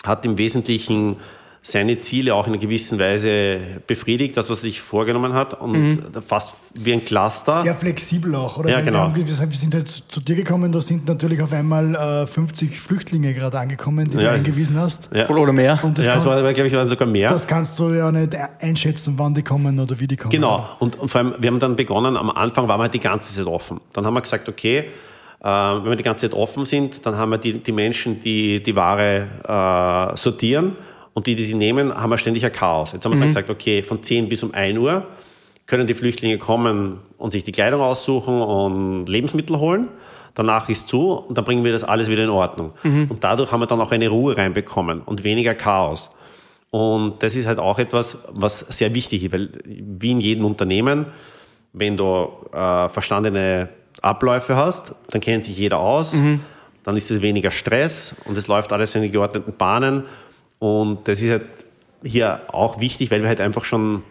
hat 0.05 0.25
im 0.25 0.37
Wesentlichen 0.37 1.17
seine 1.61 1.97
Ziele 1.99 2.33
auch 2.33 2.47
in 2.47 2.53
einer 2.53 2.61
gewissen 2.61 2.97
Weise 2.99 3.59
befriedigt, 3.85 4.35
das, 4.37 4.49
was 4.49 4.59
er 4.59 4.61
sich 4.63 4.81
vorgenommen 4.81 5.33
hat 5.33 5.59
und 5.59 6.01
fast 6.25 6.51
wie 6.73 6.93
ein 6.93 7.03
Cluster. 7.03 7.59
Sehr 7.61 7.75
flexibel 7.75 8.33
auch, 8.35 8.57
oder? 8.57 8.69
Ja, 8.69 8.77
Weil 8.77 8.83
genau. 8.85 9.13
Wir, 9.13 9.23
haben, 9.25 9.27
wir 9.27 9.57
sind- 9.57 9.73
halt 9.75 9.87
zu, 9.89 10.07
zu 10.07 10.19
dir 10.21 10.35
gekommen, 10.35 10.71
da 10.71 10.79
sind 10.79 11.07
natürlich 11.07 11.41
auf 11.41 11.51
einmal 11.51 11.95
äh, 11.95 12.27
50 12.27 12.79
Flüchtlinge 12.79 13.33
gerade 13.33 13.59
angekommen, 13.59 14.09
die 14.09 14.17
Ja. 14.17 14.23
du 14.23 14.29
eingewiesen 14.31 14.77
hast. 14.77 15.09
Ja. 15.13 15.29
Oder 15.29 15.51
mehr. 15.53 15.77
Und 15.83 15.97
das, 15.97 16.05
ja, 16.05 16.15
es 16.15 16.23
kann, 16.23 16.43
war, 16.43 16.53
glaube 16.53 16.67
ich, 16.67 16.73
war 16.73 16.85
sogar 16.87 17.07
mehr. 17.07 17.29
das 17.29 17.45
kannst 17.47 17.77
du 17.77 17.93
ja 17.93 18.11
nicht 18.11 18.35
einschätzen, 18.61 19.15
wann 19.17 19.33
die 19.33 19.43
kommen 19.43 19.79
oder 19.79 19.99
wie 19.99 20.07
die 20.07 20.15
kommen. 20.15 20.31
Genau. 20.31 20.65
Und, 20.79 20.97
und 20.97 21.09
vor 21.09 21.19
allem, 21.21 21.35
wir 21.39 21.51
haben 21.51 21.59
dann 21.59 21.75
begonnen, 21.75 22.15
am 22.15 22.29
Anfang 22.31 22.67
waren 22.67 22.79
wir 22.79 22.83
halt 22.83 22.93
die 22.93 22.99
ganze 22.99 23.35
Zeit 23.35 23.45
offen. 23.45 23.81
Dann 23.93 24.05
haben 24.05 24.13
wir 24.13 24.21
gesagt, 24.21 24.47
okay, 24.47 24.85
wenn 25.41 25.85
wir 25.85 25.95
die 25.95 26.03
ganze 26.03 26.29
Zeit 26.29 26.37
offen 26.37 26.65
sind, 26.65 27.05
dann 27.05 27.15
haben 27.15 27.29
wir 27.31 27.37
die, 27.37 27.59
die 27.59 27.71
Menschen, 27.71 28.19
die 28.21 28.61
die 28.61 28.75
Ware 28.75 30.11
äh, 30.13 30.17
sortieren 30.17 30.73
und 31.13 31.27
die, 31.27 31.35
die 31.35 31.43
sie 31.43 31.55
nehmen, 31.55 31.93
haben 31.93 32.09
wir 32.09 32.17
ständig 32.17 32.45
ein 32.45 32.51
Chaos. 32.51 32.93
Jetzt 32.93 33.05
haben 33.05 33.11
wir 33.11 33.17
mhm. 33.17 33.27
gesagt, 33.27 33.49
okay, 33.49 33.83
von 33.83 34.01
10 34.01 34.29
bis 34.29 34.43
um 34.43 34.53
1 34.53 34.77
Uhr 34.77 35.05
können 35.65 35.85
die 35.85 35.93
Flüchtlinge 35.93 36.37
kommen 36.37 36.99
und 37.17 37.31
sich 37.31 37.43
die 37.43 37.51
Kleidung 37.51 37.81
aussuchen 37.81 38.41
und 38.41 39.07
Lebensmittel 39.07 39.59
holen. 39.59 39.87
Danach 40.35 40.69
ist 40.69 40.87
zu 40.87 41.11
und 41.13 41.37
dann 41.37 41.45
bringen 41.45 41.63
wir 41.63 41.71
das 41.71 41.83
alles 41.83 42.09
wieder 42.09 42.23
in 42.23 42.29
Ordnung. 42.29 42.73
Mhm. 42.83 43.07
Und 43.09 43.23
dadurch 43.23 43.51
haben 43.51 43.59
wir 43.59 43.67
dann 43.67 43.81
auch 43.81 43.91
eine 43.91 44.07
Ruhe 44.07 44.37
reinbekommen 44.37 45.01
und 45.01 45.23
weniger 45.23 45.53
Chaos. 45.53 46.11
Und 46.71 47.23
das 47.23 47.35
ist 47.35 47.47
halt 47.47 47.59
auch 47.59 47.79
etwas, 47.79 48.19
was 48.31 48.59
sehr 48.59 48.93
wichtig 48.93 49.23
ist, 49.25 49.33
weil 49.33 49.49
wie 49.65 50.11
in 50.11 50.21
jedem 50.21 50.45
Unternehmen, 50.45 51.07
wenn 51.73 51.97
du 51.97 52.29
äh, 52.53 52.89
verstandene 52.89 53.69
Abläufe 54.01 54.55
hast, 54.55 54.93
dann 55.09 55.21
kennt 55.21 55.43
sich 55.43 55.57
jeder 55.57 55.79
aus, 55.79 56.13
mhm. 56.13 56.41
dann 56.83 56.95
ist 56.95 57.11
es 57.11 57.21
weniger 57.21 57.51
Stress 57.51 58.15
und 58.25 58.37
es 58.37 58.47
läuft 58.47 58.71
alles 58.71 58.95
in 58.95 59.11
geordneten 59.11 59.53
Bahnen 59.57 60.03
und 60.59 61.07
das 61.07 61.21
ist 61.21 61.29
halt 61.31 61.45
hier 62.03 62.41
auch 62.51 62.79
wichtig, 62.79 63.11
weil 63.11 63.21
wir 63.21 63.27
halt 63.27 63.41
einfach 63.41 63.63
schon 63.63 64.03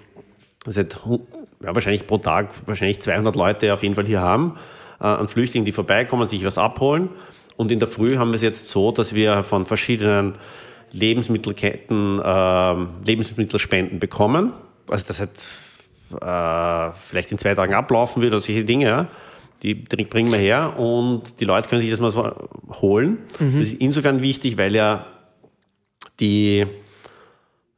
seit 0.67 0.99
ja, 1.05 1.75
wahrscheinlich 1.75 2.07
pro 2.07 2.19
Tag 2.19 2.50
wahrscheinlich 2.67 3.00
200 3.00 3.37
Leute 3.37 3.73
auf 3.73 3.83
jeden 3.83 3.95
Fall 3.95 4.07
hier 4.07 4.21
haben, 4.21 4.57
äh, 5.00 5.05
an 5.05 5.28
Flüchtlingen, 5.28 5.64
die 5.64 5.73
vorbeikommen, 5.73 6.28
sich 6.28 6.45
was 6.45 6.59
abholen. 6.59 7.11
Und 7.57 7.73
in 7.73 7.78
der 7.78 7.88
Früh 7.88 8.17
haben 8.17 8.31
wir 8.31 8.37
es 8.37 8.43
jetzt 8.43 8.69
so, 8.69 8.93
dass 8.93 9.14
wir 9.14 9.43
von 9.45 9.67
verschiedenen 9.67 10.35
Lebensmittelketten 10.93 12.21
äh, 12.21 12.75
Lebensmittelspenden 13.05 13.99
bekommen. 13.99 14.52
Also 14.88 15.07
das 15.09 15.21
hat 15.21 15.31
äh, 16.21 16.95
vielleicht 17.09 17.33
in 17.33 17.38
zwei 17.38 17.55
Tagen 17.55 17.75
ablaufen 17.75 18.23
wird 18.23 18.33
oder 18.33 18.40
solche 18.40 18.64
Dinge. 18.64 18.87
Ja. 18.87 19.09
Die 19.62 19.75
bringen 19.75 20.31
wir 20.31 20.38
her 20.38 20.78
und 20.78 21.40
die 21.40 21.45
Leute 21.45 21.69
können 21.69 21.81
sich 21.81 21.90
das 21.90 22.00
mal 22.00 22.12
so 22.12 22.33
holen. 22.81 23.19
Mhm. 23.40 23.59
Das 23.59 23.73
ist 23.73 23.81
insofern 23.81 24.23
wichtig, 24.23 24.57
weil 24.57 24.75
ja 24.75 25.05
die, 26.20 26.66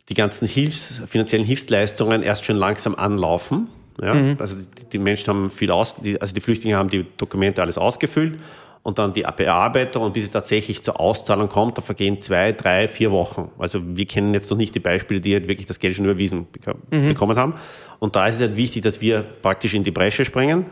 die 0.09 0.15
ganzen 0.15 0.49
Hilfs-, 0.49 1.03
finanziellen 1.07 1.47
Hilfsleistungen 1.47 2.23
erst 2.23 2.45
schon 2.45 2.57
langsam 2.57 2.95
anlaufen. 2.95 3.69
Ja? 4.01 4.15
Mhm. 4.15 4.37
Also 4.39 4.57
die, 4.57 4.89
die, 4.93 4.99
Menschen 4.99 5.29
haben 5.29 5.51
viel 5.51 5.71
aus, 5.71 5.97
die, 5.97 6.21
also 6.21 6.35
die 6.35 6.41
Flüchtlinge 6.41 6.77
haben 6.77 6.91
die 6.91 7.07
Dokumente 7.17 7.63
alles 7.63 7.79
ausgefüllt 7.79 8.39
und 8.83 8.99
dann 8.99 9.13
die 9.13 9.25
Bearbeitung 9.37 10.05
und 10.05 10.13
bis 10.13 10.25
es 10.25 10.31
tatsächlich 10.31 10.83
zur 10.83 10.99
Auszahlung 10.99 11.49
kommt, 11.49 11.77
da 11.77 11.83
vergehen 11.83 12.21
zwei, 12.21 12.53
drei, 12.53 12.89
vier 12.89 13.11
Wochen. 13.11 13.51
Also 13.59 13.81
wir 13.85 14.07
kennen 14.07 14.33
jetzt 14.33 14.51
noch 14.51 14.57
nicht 14.57 14.75
die 14.75 14.81
Beispiele, 14.81 15.21
die 15.21 15.35
halt 15.35 15.49
wirklich 15.49 15.67
das 15.67 15.79
Geld 15.79 15.95
schon 15.95 16.07
überwiesen 16.07 16.47
mhm. 16.91 17.09
bekommen 17.09 17.37
haben. 17.37 17.55
Und 17.99 18.17
da 18.17 18.27
ist 18.27 18.37
es 18.37 18.41
halt 18.41 18.57
wichtig, 18.57 18.83
dass 18.83 19.01
wir 19.03 19.21
praktisch 19.21 19.75
in 19.75 19.85
die 19.85 19.91
Bresche 19.91 20.25
springen. 20.25 20.67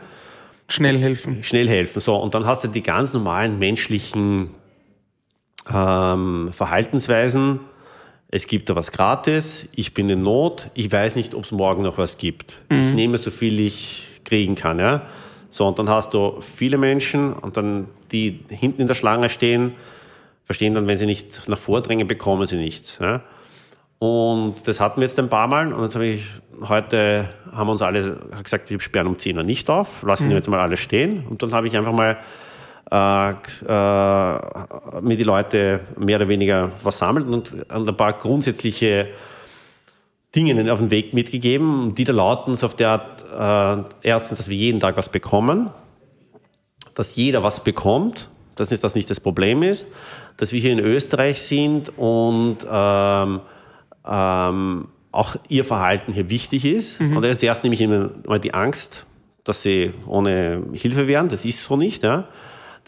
Schnell 0.67 0.97
helfen. 0.99 1.43
Schnell 1.43 1.67
helfen. 1.67 1.99
So, 1.99 2.15
und 2.15 2.33
dann 2.33 2.45
hast 2.45 2.63
du 2.63 2.67
die 2.67 2.81
ganz 2.81 3.13
normalen 3.13 3.59
menschlichen 3.59 4.51
ähm, 5.73 6.49
Verhaltensweisen. 6.51 7.59
Es 8.31 8.45
gibt 8.45 8.69
da 8.69 8.75
was 8.75 8.91
gratis, 8.91 9.67
ich 9.73 9.93
bin 9.95 10.07
in 10.09 10.21
Not, 10.21 10.69
ich 10.75 10.91
weiß 10.91 11.15
nicht, 11.15 11.33
ob 11.33 11.45
es 11.45 11.51
morgen 11.51 11.81
noch 11.81 11.97
was 11.97 12.17
gibt. 12.17 12.61
Mhm. 12.69 12.79
Ich 12.79 12.93
nehme 12.93 13.17
so 13.17 13.31
viel 13.31 13.59
ich 13.59 14.07
kriegen 14.23 14.55
kann. 14.55 14.77
Ja? 14.79 15.03
So, 15.49 15.67
und 15.67 15.79
dann 15.79 15.89
hast 15.89 16.13
du 16.13 16.39
viele 16.41 16.77
Menschen 16.77 17.33
und 17.33 17.57
dann 17.57 17.87
die 18.11 18.39
hinten 18.49 18.81
in 18.81 18.87
der 18.87 18.93
Schlange 18.93 19.29
stehen, 19.29 19.73
verstehen 20.43 20.75
dann, 20.75 20.87
wenn 20.87 20.97
sie 20.97 21.07
nicht 21.07 21.47
nach 21.47 21.57
vordrängen, 21.57 22.07
bekommen 22.07 22.45
sie 22.45 22.57
nichts. 22.57 22.97
Ja? 23.01 23.23
Und 23.97 24.67
das 24.67 24.79
hatten 24.79 25.01
wir 25.01 25.07
jetzt 25.07 25.19
ein 25.19 25.29
paar 25.29 25.47
Mal 25.47 25.73
und 25.73 25.83
jetzt 25.83 25.95
habe 25.95 26.05
ich 26.05 26.23
heute 26.61 27.29
haben 27.51 27.69
uns 27.69 27.81
alle 27.81 28.17
gesagt, 28.43 28.69
wir 28.69 28.79
sperren 28.79 29.07
um 29.07 29.17
10 29.17 29.37
Uhr 29.37 29.43
nicht 29.43 29.69
auf, 29.69 30.03
lassen 30.03 30.27
mhm. 30.27 30.35
jetzt 30.35 30.47
mal 30.47 30.59
alle 30.59 30.77
stehen. 30.77 31.25
Und 31.27 31.43
dann 31.43 31.53
habe 31.53 31.67
ich 31.67 31.75
einfach 31.75 31.91
mal 31.91 32.17
äh, 32.91 33.31
äh, 33.31 33.35
mir 35.01 35.17
die 35.17 35.23
Leute 35.23 35.81
mehr 35.97 36.17
oder 36.17 36.27
weniger 36.27 36.71
versammelt 36.77 37.27
und 37.27 37.55
ein 37.69 37.85
paar 37.95 38.13
grundsätzliche 38.13 39.09
Dinge 40.35 40.71
auf 40.71 40.79
den 40.79 40.91
Weg 40.91 41.13
mitgegeben, 41.13 41.95
die 41.95 42.03
da 42.03 42.13
lauten 42.13 42.55
so 42.55 42.65
auf 42.67 42.75
der 42.75 42.89
Art, 42.89 43.83
äh, 43.83 44.07
erstens, 44.07 44.37
dass 44.37 44.49
wir 44.49 44.57
jeden 44.57 44.79
Tag 44.79 44.97
was 44.97 45.09
bekommen, 45.09 45.69
dass 46.93 47.15
jeder 47.15 47.43
was 47.43 47.63
bekommt, 47.63 48.29
dass 48.55 48.69
das 48.69 48.95
nicht 48.95 49.09
das 49.09 49.19
Problem 49.19 49.63
ist, 49.63 49.87
dass 50.37 50.51
wir 50.51 50.59
hier 50.59 50.71
in 50.71 50.79
Österreich 50.79 51.41
sind 51.41 51.97
und 51.97 52.57
ähm, 52.69 53.39
ähm, 54.05 54.87
auch 55.11 55.35
ihr 55.47 55.63
Verhalten 55.63 56.13
hier 56.13 56.29
wichtig 56.29 56.65
ist. 56.65 56.99
Mhm. 56.99 57.17
Und 57.17 57.23
das 57.23 57.37
ist 57.37 57.43
erst 57.43 57.63
nämlich 57.63 57.81
immer 57.81 58.39
die 58.39 58.53
Angst, 58.53 59.05
dass 59.43 59.61
sie 59.61 59.91
ohne 60.07 60.63
Hilfe 60.73 61.07
wären. 61.07 61.29
Das 61.29 61.45
ist 61.45 61.63
so 61.63 61.77
nicht. 61.77 62.03
Ja. 62.03 62.27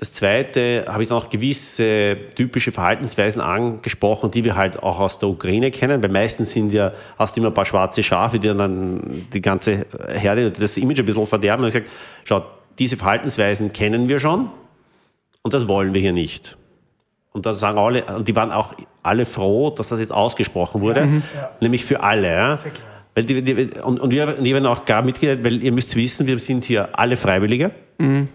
Das 0.02 0.14
Zweite 0.14 0.86
habe 0.88 1.04
ich 1.04 1.10
dann 1.10 1.20
auch 1.20 1.30
gewisse 1.30 2.18
typische 2.36 2.72
Verhaltensweisen 2.72 3.40
angesprochen, 3.40 4.32
die 4.32 4.44
wir 4.44 4.56
halt 4.56 4.82
auch 4.82 5.00
aus 5.00 5.20
der 5.20 5.30
Ukraine 5.30 5.70
kennen, 5.70 6.02
weil 6.02 6.10
meistens 6.10 6.54
sind 6.54 6.74
ja, 6.74 6.92
hast 7.20 7.36
du 7.36 7.40
immer 7.40 7.52
ein 7.52 7.54
paar 7.54 7.66
schwarze 7.66 8.02
Schafe, 8.02 8.40
die 8.40 8.48
dann 8.48 9.28
die 9.32 9.42
ganze 9.42 9.86
Herde, 10.10 10.50
das 10.50 10.78
Image 10.78 10.98
ein 10.98 11.06
bisschen 11.06 11.28
verderben. 11.28 11.64
Und 11.64 11.70
ich 11.70 11.76
gesagt, 11.76 11.96
schau, 12.24 12.44
diese 12.80 12.98
Verhaltensweisen 12.98 13.74
kennen 13.74 14.10
wir 14.10 14.20
schon 14.20 14.50
und 15.44 15.54
das 15.54 15.68
wollen 15.68 15.94
wir 15.94 16.02
hier 16.02 16.14
nicht. 16.14 16.58
Und 17.32 17.46
da 17.46 17.54
sagen 17.54 17.78
alle, 17.78 18.04
und 18.06 18.28
die 18.28 18.36
waren 18.36 18.52
auch 18.52 18.74
alle 19.04 19.26
froh, 19.26 19.70
dass 19.70 19.90
das 19.90 20.00
jetzt 20.00 20.14
ausgesprochen 20.14 20.82
wurde, 20.82 21.06
mhm. 21.06 21.22
ja. 21.36 21.52
nämlich 21.62 21.86
für 21.86 22.02
alle. 22.02 22.28
Ja. 22.28 22.60
Weil 23.14 23.26
die, 23.26 23.44
die, 23.44 23.70
und, 23.82 24.00
und 24.00 24.10
wir, 24.10 24.36
und 24.36 24.44
wir 24.44 24.56
haben 24.56 24.66
auch 24.66 24.84
gar 24.84 25.04
mitgeteilt, 25.04 25.44
weil 25.44 25.62
ihr 25.62 25.72
müsst 25.72 25.96
wissen, 25.96 26.26
wir 26.26 26.40
sind 26.40 26.64
hier 26.64 26.98
alle 26.98 27.18
Freiwillige. 27.18 27.70
Mhm. 28.00 28.30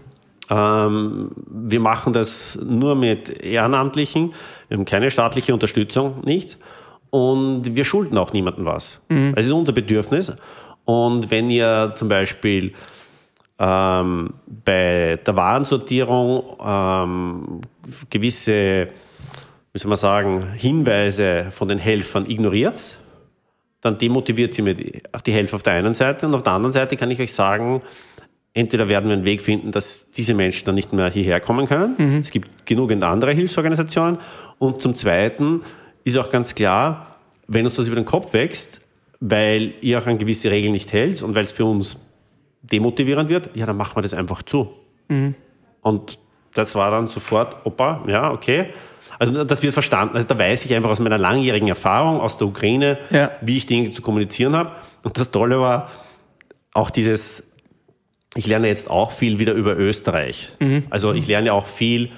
Ähm, 0.49 1.31
wir 1.49 1.79
machen 1.79 2.13
das 2.13 2.57
nur 2.63 2.95
mit 2.95 3.29
Ehrenamtlichen. 3.29 4.33
Wir 4.67 4.77
haben 4.77 4.85
keine 4.85 5.11
staatliche 5.11 5.53
Unterstützung, 5.53 6.21
nichts. 6.23 6.57
Und 7.09 7.75
wir 7.75 7.83
schulden 7.83 8.17
auch 8.17 8.33
niemandem 8.33 8.65
was. 8.65 8.99
Mhm. 9.09 9.33
Es 9.35 9.45
ist 9.45 9.51
unser 9.51 9.73
Bedürfnis. 9.73 10.33
Und 10.85 11.31
wenn 11.31 11.49
ihr 11.49 11.93
zum 11.95 12.07
Beispiel 12.07 12.73
ähm, 13.59 14.33
bei 14.65 15.19
der 15.25 15.35
Warensortierung 15.35 16.57
ähm, 16.63 17.61
gewisse, 18.09 18.87
wie 19.73 19.79
soll 19.79 19.89
man 19.89 19.97
sagen, 19.97 20.53
Hinweise 20.53 21.47
von 21.51 21.67
den 21.67 21.79
Helfern 21.79 22.29
ignoriert, 22.29 22.97
dann 23.81 23.97
demotiviert 23.97 24.53
sie 24.53 24.61
mir 24.61 24.73
die, 24.73 25.01
die 25.25 25.31
Helfer 25.31 25.55
auf 25.55 25.63
der 25.63 25.73
einen 25.73 25.93
Seite 25.93 26.27
und 26.27 26.35
auf 26.35 26.43
der 26.43 26.53
anderen 26.53 26.73
Seite 26.73 26.97
kann 26.97 27.11
ich 27.11 27.19
euch 27.19 27.33
sagen, 27.33 27.81
entweder 28.57 28.89
werden 28.89 29.07
wir 29.07 29.13
einen 29.13 29.25
Weg 29.25 29.41
finden, 29.41 29.71
dass 29.71 30.09
diese 30.11 30.33
Menschen 30.33 30.65
dann 30.65 30.75
nicht 30.75 30.91
mehr 30.91 31.11
hierher 31.11 31.39
kommen 31.39 31.67
können. 31.67 31.95
Mhm. 31.97 32.21
Es 32.23 32.31
gibt 32.31 32.65
genügend 32.65 33.03
andere 33.03 33.31
Hilfsorganisationen. 33.31 34.17
Und 34.57 34.81
zum 34.81 34.95
Zweiten 34.95 35.61
ist 36.03 36.17
auch 36.17 36.31
ganz 36.31 36.55
klar, 36.55 37.17
wenn 37.47 37.65
uns 37.65 37.75
das 37.75 37.87
über 37.87 37.95
den 37.95 38.05
Kopf 38.05 38.33
wächst, 38.33 38.79
weil 39.19 39.75
ihr 39.81 39.99
auch 39.99 40.07
an 40.07 40.17
gewisse 40.17 40.49
Regeln 40.49 40.71
nicht 40.71 40.91
hält 40.91 41.21
und 41.21 41.35
weil 41.35 41.43
es 41.43 41.51
für 41.51 41.65
uns 41.65 41.97
demotivierend 42.63 43.29
wird, 43.29 43.51
ja, 43.55 43.67
dann 43.67 43.77
machen 43.77 43.95
wir 43.95 44.01
das 44.01 44.15
einfach 44.15 44.41
zu. 44.41 44.73
Mhm. 45.07 45.35
Und 45.81 46.17
das 46.55 46.73
war 46.73 46.89
dann 46.89 47.05
sofort, 47.05 47.63
Opa, 47.63 48.03
ja, 48.07 48.31
okay. 48.31 48.67
Also 49.19 49.43
das 49.43 49.61
wird 49.61 49.73
verstanden. 49.73 50.15
Also 50.15 50.27
da 50.27 50.37
weiß 50.37 50.65
ich 50.65 50.73
einfach 50.73 50.89
aus 50.89 50.99
meiner 50.99 51.19
langjährigen 51.19 51.67
Erfahrung 51.67 52.19
aus 52.21 52.37
der 52.39 52.47
Ukraine, 52.47 52.97
ja. 53.11 53.29
wie 53.41 53.57
ich 53.57 53.67
Dinge 53.67 53.91
zu 53.91 54.01
kommunizieren 54.01 54.55
habe. 54.55 54.71
Und 55.03 55.19
das 55.19 55.29
Tolle 55.29 55.59
war 55.59 55.89
auch 56.73 56.89
dieses 56.89 57.43
ich 58.37 58.45
lerne 58.45 58.67
jetzt 58.67 58.89
auch 58.89 59.11
viel 59.11 59.39
wieder 59.39 59.53
über 59.53 59.77
Österreich. 59.77 60.49
Mhm. 60.59 60.83
Also 60.89 61.13
ich 61.13 61.27
lerne 61.27 61.51
auch 61.53 61.65
viel, 61.65 62.09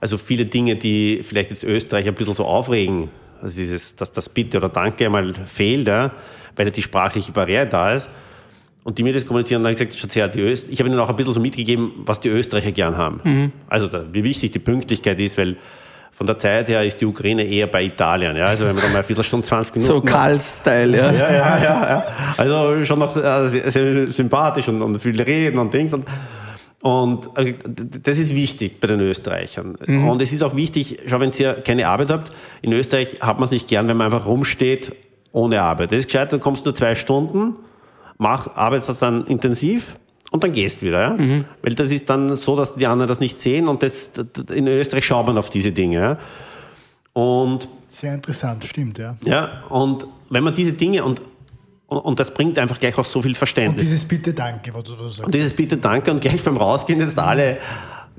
also 0.00 0.16
viele 0.18 0.46
Dinge, 0.46 0.76
die 0.76 1.20
vielleicht 1.22 1.50
jetzt 1.50 1.64
Österreich 1.64 2.06
ein 2.06 2.14
bisschen 2.14 2.34
so 2.34 2.44
aufregen. 2.44 3.08
Also 3.42 3.60
dieses, 3.60 3.96
dass 3.96 4.12
das 4.12 4.28
Bitte 4.28 4.58
oder 4.58 4.68
Danke 4.68 5.06
einmal 5.06 5.34
fehlt, 5.34 5.88
ja, 5.88 6.12
weil 6.54 6.70
die 6.70 6.80
sprachliche 6.80 7.32
Barriere 7.32 7.66
da 7.66 7.92
ist. 7.92 8.08
Und 8.84 8.98
die 8.98 9.02
mir 9.02 9.12
das 9.12 9.26
kommunizieren, 9.26 9.62
dann 9.62 9.72
habe 9.72 9.82
ich 9.82 9.88
gesagt, 9.88 9.98
schon 9.98 10.10
sehr, 10.10 10.28
die 10.28 10.40
Öst 10.40 10.68
ich 10.70 10.78
habe 10.78 10.88
ihnen 10.88 10.98
auch 11.00 11.08
ein 11.08 11.16
bisschen 11.16 11.32
so 11.32 11.40
mitgegeben, 11.40 11.92
was 12.04 12.20
die 12.20 12.28
Österreicher 12.28 12.70
gern 12.70 12.96
haben. 12.96 13.20
Mhm. 13.24 13.52
Also 13.68 13.88
da, 13.88 14.04
wie 14.12 14.22
wichtig 14.22 14.52
die 14.52 14.58
Pünktlichkeit 14.60 15.18
ist, 15.18 15.38
weil 15.38 15.56
von 16.14 16.28
der 16.28 16.38
Zeit 16.38 16.68
her 16.68 16.84
ist 16.84 17.00
die 17.00 17.06
Ukraine 17.06 17.44
eher 17.44 17.66
bei 17.66 17.82
Italien. 17.82 18.36
Ja? 18.36 18.46
Also 18.46 18.64
wenn 18.66 18.76
man 18.76 18.84
da 18.84 18.88
mal 18.88 18.96
eine 18.96 19.04
Viertelstunde, 19.04 19.44
20 19.44 19.74
Minuten... 19.74 19.92
So 19.92 20.00
Karl-Style, 20.00 20.96
ja. 20.96 21.10
ja. 21.10 21.32
Ja, 21.32 21.58
ja, 21.58 21.88
ja, 21.88 22.06
Also 22.36 22.84
schon 22.84 23.00
noch 23.00 23.16
äh, 23.16 23.48
sehr, 23.48 24.06
sympathisch 24.08 24.68
und, 24.68 24.80
und 24.80 25.00
viel 25.00 25.20
reden 25.20 25.58
und 25.58 25.74
Dings. 25.74 25.92
Und, 25.92 26.06
und 26.82 27.36
äh, 27.36 27.54
das 27.64 28.18
ist 28.18 28.32
wichtig 28.32 28.78
bei 28.78 28.86
den 28.86 29.00
Österreichern. 29.00 29.76
Mhm. 29.84 30.08
Und 30.08 30.22
es 30.22 30.32
ist 30.32 30.42
auch 30.42 30.54
wichtig, 30.54 31.00
schau, 31.06 31.18
wenn 31.18 31.32
ihr 31.36 31.54
keine 31.54 31.88
Arbeit 31.88 32.10
habt, 32.10 32.32
in 32.62 32.72
Österreich 32.72 33.18
hat 33.20 33.38
man 33.38 33.44
es 33.44 33.50
nicht 33.50 33.66
gern, 33.66 33.88
wenn 33.88 33.96
man 33.96 34.12
einfach 34.12 34.26
rumsteht 34.26 34.94
ohne 35.32 35.62
Arbeit. 35.62 35.90
Das 35.90 35.98
ist 35.98 36.06
gescheit, 36.06 36.32
dann 36.32 36.38
kommst 36.38 36.64
du 36.64 36.68
nur 36.68 36.74
zwei 36.74 36.94
Stunden, 36.94 37.56
mach, 38.18 38.54
arbeitest 38.54 38.88
das 38.88 38.98
dann 39.00 39.26
intensiv 39.26 39.96
und 40.34 40.42
dann 40.42 40.50
gehst 40.50 40.82
wieder. 40.82 41.00
Ja? 41.00 41.10
Mhm. 41.10 41.44
Weil 41.62 41.74
das 41.74 41.92
ist 41.92 42.10
dann 42.10 42.36
so, 42.36 42.56
dass 42.56 42.74
die 42.74 42.88
anderen 42.88 43.08
das 43.08 43.20
nicht 43.20 43.38
sehen 43.38 43.68
und 43.68 43.84
das, 43.84 44.10
in 44.52 44.66
Österreich 44.66 45.06
schaut 45.06 45.28
man 45.28 45.38
auf 45.38 45.48
diese 45.48 45.70
Dinge. 45.70 45.96
Ja? 45.96 46.18
Und 47.12 47.68
Sehr 47.86 48.14
interessant, 48.14 48.64
stimmt, 48.64 48.98
ja. 48.98 49.16
Ja, 49.24 49.62
und 49.68 50.08
wenn 50.30 50.42
man 50.42 50.52
diese 50.52 50.72
Dinge 50.72 51.04
und, 51.04 51.20
und, 51.86 51.98
und 51.98 52.18
das 52.18 52.34
bringt 52.34 52.58
einfach 52.58 52.80
gleich 52.80 52.98
auch 52.98 53.04
so 53.04 53.22
viel 53.22 53.36
Verständnis. 53.36 53.74
Und 53.74 53.80
dieses 53.80 54.04
Bitte 54.08 54.34
Danke, 54.34 54.74
was 54.74 54.82
du 54.82 54.94
da 54.94 55.04
sagst. 55.04 55.24
Und 55.24 55.32
dieses 55.32 55.54
Bitte 55.54 55.76
Danke 55.76 56.10
und 56.10 56.20
gleich 56.20 56.42
beim 56.42 56.56
Rausgehen 56.56 56.98
jetzt 56.98 57.16
alle 57.16 57.58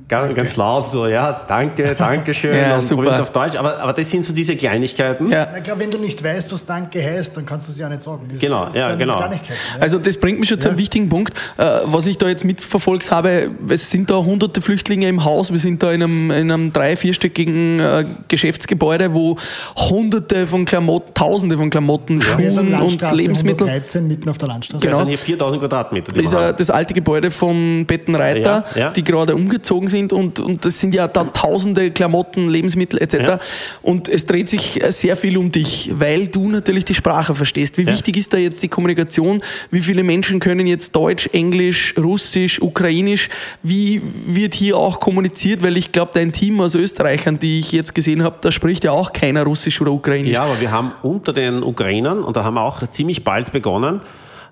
ganz, 0.08 0.36
ganz 0.36 0.56
laut 0.56 0.86
so, 0.86 1.08
ja, 1.08 1.42
danke, 1.48 1.96
danke 1.98 2.34
schön 2.34 2.56
Ja, 2.56 2.76
und 2.76 2.82
super. 2.82 3.22
auf 3.22 3.32
Deutsch. 3.32 3.56
Aber, 3.56 3.80
aber 3.80 3.94
das 3.94 4.10
sind 4.10 4.24
so 4.24 4.34
diese 4.34 4.56
Kleinigkeiten. 4.56 5.30
Ja. 5.32 5.48
Na 5.52 5.60
klar, 5.62 5.80
wenn 5.80 5.90
du 5.90 5.98
nicht 5.98 6.24
weißt, 6.24 6.52
was 6.52 6.66
Danke 6.66 7.02
heißt, 7.04 7.36
dann 7.38 7.46
kannst 7.46 7.68
du 7.68 7.72
es 7.72 7.80
ja 7.80 7.90
nicht 7.90 8.02
sagen. 8.02 8.28
Das 8.30 8.40
Genau, 8.40 8.66
das 8.66 8.76
ja, 8.76 8.94
genau. 8.96 9.16
Kleinigkeiten, 9.16 9.54
ja. 9.76 9.82
Also 9.82 9.98
das 9.98 10.18
bringt 10.18 10.40
mich 10.40 10.50
schon 10.50 10.62
zu 10.62 10.70
einem 10.70 10.78
wichtigen 10.78 11.10
Punkt. 11.10 11.34
Äh, 11.58 11.64
was 11.86 12.06
ich 12.08 12.18
da 12.18 12.28
jetzt 12.28 12.44
mitverfolgt 12.46 13.10
habe, 13.10 13.52
es 13.70 13.90
sind 13.90 14.12
da 14.12 14.16
hunderte 14.18 14.62
Flüchtlinge 14.62 15.08
im 15.08 15.24
Haus. 15.24 15.52
Wir 15.52 15.60
sind 15.60 15.82
da 15.82 15.92
in 15.92 16.04
einem, 16.04 16.32
in 16.32 16.52
einem 16.52 16.72
drei-, 16.72 16.98
vierstöckigen 16.98 17.80
äh, 17.80 18.06
Geschäftsgebäude, 18.28 19.14
wo 19.14 19.38
hunderte 19.76 20.46
von 20.48 20.66
Klamotten, 20.66 21.14
tausende 21.14 21.58
von 21.58 21.70
Klamotten, 21.70 22.22
Schuhen 22.22 22.58
und 22.60 22.72
Landstraße 22.72 23.16
Lebensmitteln. 23.16 23.70
113 23.70 24.08
mitten 24.08 24.30
auf 24.30 24.38
der 24.38 24.50
Landstraße. 24.50 24.86
Genau. 24.86 24.98
Das 25.00 25.08
sind 25.08 25.10
hier 25.10 25.18
4000 25.18 25.62
Quadratmeter. 25.62 26.12
Das 26.12 26.24
ist 26.24 26.34
ja 26.34 26.40
haben. 26.48 26.58
das 26.58 26.70
alte 26.70 26.94
Gebäude 26.94 27.32
von 27.32 27.86
Bettenreiter, 27.88 28.66
Ja, 28.76 28.80
ja. 28.80 28.92
die 28.92 29.04
gerade 29.04 29.36
umgezogen 29.36 29.85
sind 29.88 30.14
und, 30.14 30.40
und 30.40 30.66
das 30.66 30.80
sind 30.80 30.96
ja 30.96 31.08
da 31.08 31.24
tausende 31.26 31.92
Klamotten, 31.92 32.50
Lebensmittel 32.50 33.02
etc. 33.02 33.14
Ja. 33.16 33.40
Und 33.82 34.08
es 34.10 34.26
dreht 34.26 34.50
sich 34.50 34.82
sehr 34.90 35.16
viel 35.18 35.38
um 35.38 35.52
dich, 35.52 35.92
weil 35.94 36.28
du 36.28 36.50
natürlich 36.50 36.86
die 36.86 36.94
Sprache 36.94 37.36
verstehst. 37.36 37.78
Wie 37.78 37.84
Ja. 37.84 37.94
wichtig 37.94 38.18
ist 38.18 38.34
da 38.34 38.38
jetzt 38.38 38.62
die 38.64 38.68
Kommunikation? 38.68 39.42
Wie 39.72 39.80
viele 39.82 40.04
Menschen 40.04 40.40
können 40.40 40.68
jetzt 40.68 40.96
Deutsch, 40.96 41.30
Englisch, 41.34 41.96
Russisch, 41.98 42.62
Ukrainisch? 42.62 43.30
Wie 43.64 44.02
wird 44.28 44.54
hier 44.54 44.78
auch 44.78 45.00
kommuniziert? 45.00 45.62
Weil 45.62 45.78
ich 45.78 45.92
glaube, 45.92 46.12
dein 46.14 46.32
Team 46.32 46.60
aus 46.62 46.76
Österreichern, 46.76 47.40
die 47.40 47.60
ich 47.60 47.72
jetzt 47.72 47.96
gesehen 47.96 48.24
habe, 48.24 48.38
da 48.42 48.52
spricht 48.52 48.84
ja 48.84 48.92
auch 48.92 49.14
keiner 49.14 49.44
Russisch 49.44 49.82
oder 49.82 49.92
Ukrainisch. 49.92 50.34
Ja, 50.34 50.44
aber 50.44 50.60
wir 50.60 50.72
haben 50.72 50.92
unter 51.02 51.34
den 51.34 51.64
Ukrainern, 51.64 52.24
und 52.24 52.36
da 52.38 52.44
haben 52.44 52.56
wir 52.56 52.62
auch 52.62 52.86
ziemlich 52.90 53.24
bald 53.24 53.52
begonnen, 53.52 54.02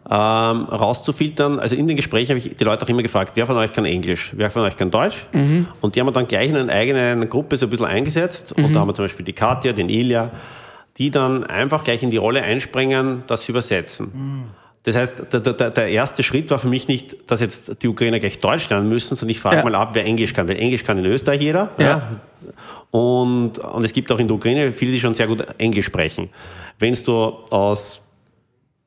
ähm, 0.09 0.63
rauszufiltern. 0.65 1.59
Also 1.59 1.75
in 1.75 1.87
den 1.87 1.95
Gesprächen 1.95 2.29
habe 2.29 2.39
ich 2.39 2.55
die 2.55 2.63
Leute 2.63 2.83
auch 2.83 2.89
immer 2.89 3.01
gefragt, 3.03 3.33
wer 3.35 3.45
von 3.45 3.55
euch 3.57 3.71
kann 3.71 3.85
Englisch, 3.85 4.31
wer 4.35 4.49
von 4.51 4.63
euch 4.63 4.75
kann 4.77 4.91
Deutsch? 4.91 5.25
Und 5.81 5.95
die 5.95 5.99
haben 5.99 6.07
wir 6.07 6.11
dann 6.11 6.27
gleich 6.27 6.49
in 6.49 6.57
eine 6.57 6.71
eigene 6.71 7.25
Gruppe 7.27 7.57
so 7.57 7.67
ein 7.67 7.69
bisschen 7.69 7.85
eingesetzt. 7.85 8.51
Und 8.53 8.73
da 8.75 8.79
haben 8.81 8.87
wir 8.89 8.93
zum 8.93 9.05
Beispiel 9.05 9.25
die 9.25 9.33
Katja, 9.33 9.71
den 9.73 9.89
Ilja, 9.89 10.31
die 10.97 11.09
dann 11.09 11.43
einfach 11.45 11.83
gleich 11.83 12.03
in 12.03 12.09
die 12.11 12.17
Rolle 12.17 12.43
einspringen, 12.43 13.23
das 13.27 13.47
übersetzen. 13.49 14.11
Das 14.83 14.97
heißt, 14.97 15.31
der, 15.31 15.39
der, 15.39 15.69
der 15.71 15.87
erste 15.87 16.23
Schritt 16.23 16.51
war 16.51 16.59
für 16.59 16.67
mich 16.67 16.89
nicht, 16.89 17.31
dass 17.31 17.39
jetzt 17.39 17.81
die 17.81 17.87
Ukrainer 17.87 18.19
gleich 18.19 18.39
Deutsch 18.41 18.69
lernen 18.69 18.89
müssen, 18.89 19.15
sondern 19.15 19.31
ich 19.31 19.39
frage 19.39 19.57
Ja. 19.57 19.63
mal 19.63 19.75
ab, 19.75 19.91
wer 19.93 20.03
Englisch 20.03 20.33
kann. 20.33 20.49
Weil 20.49 20.57
Englisch 20.57 20.83
kann 20.83 20.97
in 20.97 21.05
Österreich 21.05 21.39
jeder. 21.39 21.69
Ja. 21.77 22.01
Und, 22.91 23.59
und 23.59 23.83
es 23.85 23.93
gibt 23.93 24.11
auch 24.11 24.19
in 24.19 24.27
der 24.27 24.35
Ukraine 24.35 24.73
viele, 24.73 24.91
die 24.91 24.99
schon 24.99 25.15
sehr 25.15 25.27
gut 25.27 25.45
Englisch 25.57 25.85
sprechen. 25.85 26.29
Wenn 26.79 26.93
du 27.05 27.11
aus 27.49 28.01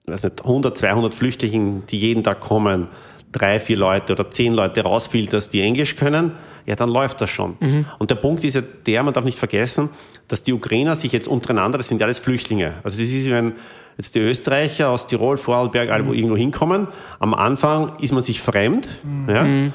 weiß 0.06 0.24
nicht, 0.24 0.44
100, 0.44 0.76
200 0.76 1.14
Flüchtlingen, 1.14 1.84
die 1.88 1.98
jeden 1.98 2.22
Tag 2.22 2.40
kommen, 2.40 2.88
drei, 3.32 3.60
vier 3.60 3.76
Leute 3.76 4.12
oder 4.12 4.30
zehn 4.30 4.52
Leute 4.54 4.82
rausfilterst, 4.82 5.52
die 5.52 5.60
Englisch 5.60 5.96
können, 5.96 6.32
ja, 6.64 6.74
dann 6.74 6.88
läuft 6.88 7.20
das 7.20 7.30
schon. 7.30 7.56
Und 7.98 8.10
der 8.10 8.16
Punkt 8.16 8.42
ist 8.44 8.54
ja 8.54 8.62
der, 8.86 9.02
man 9.02 9.14
darf 9.14 9.24
nicht 9.24 9.38
vergessen, 9.38 9.90
dass 10.28 10.42
die 10.42 10.52
Ukrainer 10.52 10.96
sich 10.96 11.12
jetzt 11.12 11.28
untereinander, 11.28 11.78
das 11.78 11.88
sind 11.88 12.00
ja 12.00 12.06
alles 12.06 12.18
Flüchtlinge. 12.18 12.74
Also 12.82 12.98
das 12.98 13.08
ist, 13.08 13.24
wie 13.24 13.30
wenn 13.30 13.52
jetzt 13.96 14.14
die 14.14 14.18
Österreicher 14.18 14.90
aus 14.90 15.06
Tirol, 15.06 15.36
Vorarlberg, 15.36 16.06
wo 16.06 16.12
irgendwo 16.12 16.36
hinkommen. 16.36 16.88
Am 17.18 17.34
Anfang 17.34 17.92
ist 18.00 18.12
man 18.12 18.22
sich 18.22 18.40
fremd. 18.40 18.88
Ja? 19.28 19.70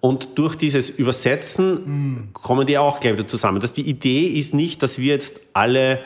Und 0.00 0.30
durch 0.34 0.56
dieses 0.56 0.90
Übersetzen 0.90 2.30
kommen 2.32 2.66
die 2.66 2.76
auch 2.76 2.98
gleich 2.98 3.12
wieder 3.12 3.26
zusammen. 3.26 3.60
Das, 3.60 3.72
die 3.72 3.88
Idee 3.88 4.26
ist 4.26 4.52
nicht, 4.52 4.82
dass 4.82 4.98
wir 4.98 5.12
jetzt 5.12 5.40
alle 5.52 6.00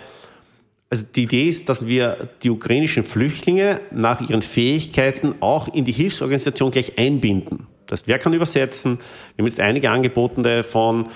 also 0.88 1.04
die 1.14 1.24
Idee 1.24 1.48
ist, 1.48 1.68
dass 1.68 1.86
wir 1.86 2.28
die 2.42 2.50
ukrainischen 2.50 3.02
Flüchtlinge 3.02 3.80
nach 3.90 4.20
ihren 4.20 4.42
Fähigkeiten 4.42 5.34
auch 5.40 5.72
in 5.74 5.84
die 5.84 5.92
Hilfsorganisation 5.92 6.70
gleich 6.70 6.96
einbinden. 6.98 7.66
Das 7.86 8.00
heißt, 8.00 8.08
wer 8.08 8.18
kann 8.18 8.32
übersetzen? 8.32 8.98
Wir 9.34 9.42
haben 9.42 9.46
jetzt 9.46 9.60
einige 9.60 9.90
Angebotene 9.90 10.62
von 10.62 11.08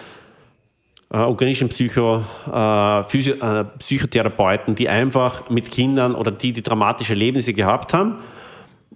äh, 1.13 1.19
ukrainischen 1.19 1.69
Psycho, 1.69 2.25
äh, 2.53 3.05
Physio, 3.05 3.35
äh, 3.35 3.65
Psychotherapeuten, 3.79 4.75
die 4.75 4.89
einfach 4.89 5.51
mit 5.51 5.71
Kindern 5.71 6.15
oder 6.15 6.31
die, 6.31 6.53
die 6.53 6.63
dramatische 6.63 7.13
Erlebnisse 7.13 7.53
gehabt 7.53 7.93
haben, 7.95 8.19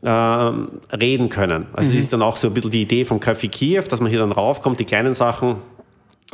ähm, 0.02 0.80
reden 0.92 1.28
können. 1.28 1.66
Also 1.72 1.90
das 1.90 1.98
ist 1.98 2.12
dann 2.12 2.22
auch 2.22 2.36
so 2.36 2.48
ein 2.48 2.54
bisschen 2.54 2.70
die 2.70 2.82
Idee 2.82 3.04
vom 3.04 3.18
Café 3.18 3.48
Kiew, 3.48 3.84
dass 3.88 4.00
man 4.00 4.10
hier 4.10 4.20
dann 4.20 4.32
raufkommt, 4.32 4.78
die 4.78 4.84
kleinen 4.84 5.14
Sachen 5.14 5.56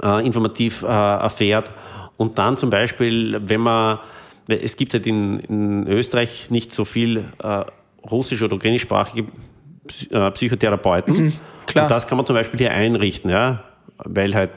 äh, 0.03 0.25
informativ 0.27 0.83
äh, 0.83 0.87
erfährt 0.87 1.73
und 2.17 2.39
dann 2.39 2.57
zum 2.57 2.69
Beispiel, 2.69 3.41
wenn 3.45 3.61
man, 3.61 3.99
es 4.51 4.77
gibt 4.77 4.95
halt 4.95 5.07
in, 5.07 5.41
in 5.41 5.87
Österreich 5.87 6.51
nicht 6.51 6.73
so 6.73 6.85
viel 6.85 7.25
äh, 7.43 7.65
russisch- 8.09 8.43
oder 8.43 8.57
ukrainischsprachige 8.57 9.27
äh, 10.11 10.31
Psychotherapeuten. 10.31 11.35
klar. 11.67 11.85
Und 11.85 11.91
das 11.91 12.07
kann 12.07 12.17
man 12.17 12.27
zum 12.27 12.37
Beispiel 12.37 12.59
hier 12.59 12.73
einrichten, 12.73 13.31
ja, 13.31 13.65
weil 13.99 14.35
halt 14.35 14.51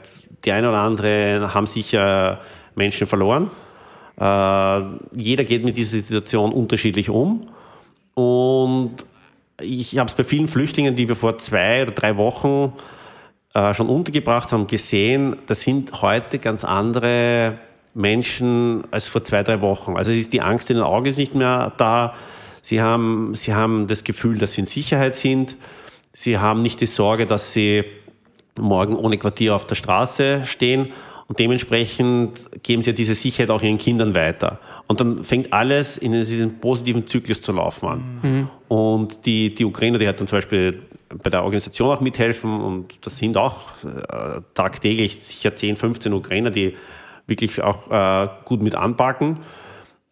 die 0.44 0.52
eine 0.52 0.68
oder 0.68 0.78
andere 0.78 1.54
haben 1.54 1.66
sicher 1.66 2.40
Menschen 2.74 3.06
verloren. 3.06 3.50
Äh, 4.18 4.80
jeder 5.16 5.44
geht 5.44 5.64
mit 5.64 5.76
dieser 5.76 5.98
Situation 5.98 6.52
unterschiedlich 6.52 7.10
um. 7.10 7.48
Und 8.14 8.96
ich 9.60 9.98
habe 9.98 10.08
es 10.08 10.14
bei 10.14 10.24
vielen 10.24 10.48
Flüchtlingen, 10.48 10.96
die 10.96 11.08
wir 11.08 11.16
vor 11.16 11.38
zwei 11.38 11.82
oder 11.82 11.92
drei 11.92 12.16
Wochen 12.16 12.72
äh, 13.54 13.74
schon 13.74 13.88
untergebracht 13.88 14.52
haben, 14.52 14.66
gesehen, 14.66 15.36
das 15.46 15.60
sind 15.62 16.02
heute 16.02 16.38
ganz 16.38 16.64
andere 16.64 17.58
Menschen 17.94 18.84
als 18.90 19.06
vor 19.06 19.24
zwei, 19.24 19.42
drei 19.42 19.60
Wochen. 19.60 19.96
Also 19.96 20.12
es 20.12 20.18
ist 20.18 20.32
die 20.32 20.40
Angst 20.40 20.70
in 20.70 20.76
den 20.76 20.84
Augen 20.84 21.06
ist 21.06 21.18
nicht 21.18 21.34
mehr 21.34 21.72
da. 21.76 22.14
Sie 22.62 22.80
haben, 22.80 23.34
sie 23.34 23.54
haben 23.54 23.86
das 23.86 24.04
Gefühl, 24.04 24.38
dass 24.38 24.54
sie 24.54 24.62
in 24.62 24.66
Sicherheit 24.66 25.14
sind. 25.14 25.56
Sie 26.12 26.38
haben 26.38 26.62
nicht 26.62 26.80
die 26.80 26.86
Sorge, 26.86 27.26
dass 27.26 27.52
sie 27.52 27.84
morgen 28.58 28.96
ohne 28.96 29.18
Quartier 29.18 29.54
auf 29.54 29.66
der 29.66 29.74
Straße 29.74 30.42
stehen. 30.44 30.92
Und 31.26 31.38
dementsprechend 31.38 32.50
geben 32.62 32.82
sie 32.82 32.92
diese 32.92 33.14
Sicherheit 33.14 33.50
auch 33.50 33.62
ihren 33.62 33.78
Kindern 33.78 34.14
weiter. 34.14 34.60
Und 34.86 35.00
dann 35.00 35.24
fängt 35.24 35.52
alles 35.52 35.96
in 35.96 36.12
diesem 36.12 36.60
positiven 36.60 37.06
Zyklus 37.06 37.40
zu 37.40 37.52
laufen 37.52 37.88
an. 37.88 38.20
Und 38.68 39.24
die, 39.24 39.54
die 39.54 39.64
Ukrainer, 39.64 39.98
die 39.98 40.06
halt 40.06 40.20
dann 40.20 40.26
zum 40.26 40.36
Beispiel 40.36 40.82
bei 41.22 41.30
der 41.30 41.42
Organisation 41.42 41.90
auch 41.90 42.00
mithelfen, 42.00 42.60
und 42.60 43.06
das 43.06 43.16
sind 43.16 43.36
auch 43.36 43.60
äh, 43.84 44.40
tagtäglich 44.52 45.18
sicher 45.18 45.56
10, 45.56 45.76
15 45.76 46.12
Ukrainer, 46.12 46.50
die 46.50 46.74
wirklich 47.26 47.62
auch 47.62 47.90
äh, 47.90 48.28
gut 48.44 48.62
mit 48.62 48.74
anpacken. 48.74 49.40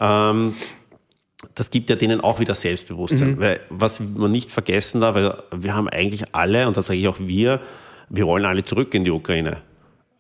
Ähm, 0.01 0.55
das 1.55 1.70
gibt 1.70 1.90
ja 1.90 1.96
denen 1.96 2.20
auch 2.20 2.40
wieder 2.40 2.55
Selbstbewusstsein. 2.55 3.38
Weil, 3.38 3.61
was 3.68 4.01
man 4.01 4.31
nicht 4.31 4.51
vergessen 4.51 5.01
darf, 5.01 5.14
weil 5.14 5.42
wir 5.53 5.75
haben 5.75 5.88
eigentlich 5.88 6.35
alle, 6.35 6.66
und 6.68 6.77
das 6.77 6.87
sage 6.87 6.98
ich 6.98 7.09
auch 7.09 7.18
wir, 7.18 7.61
wir 8.09 8.27
wollen 8.27 8.44
alle 8.44 8.64
zurück 8.64 8.94
in 8.94 9.05
die 9.05 9.11
Ukraine. 9.11 9.59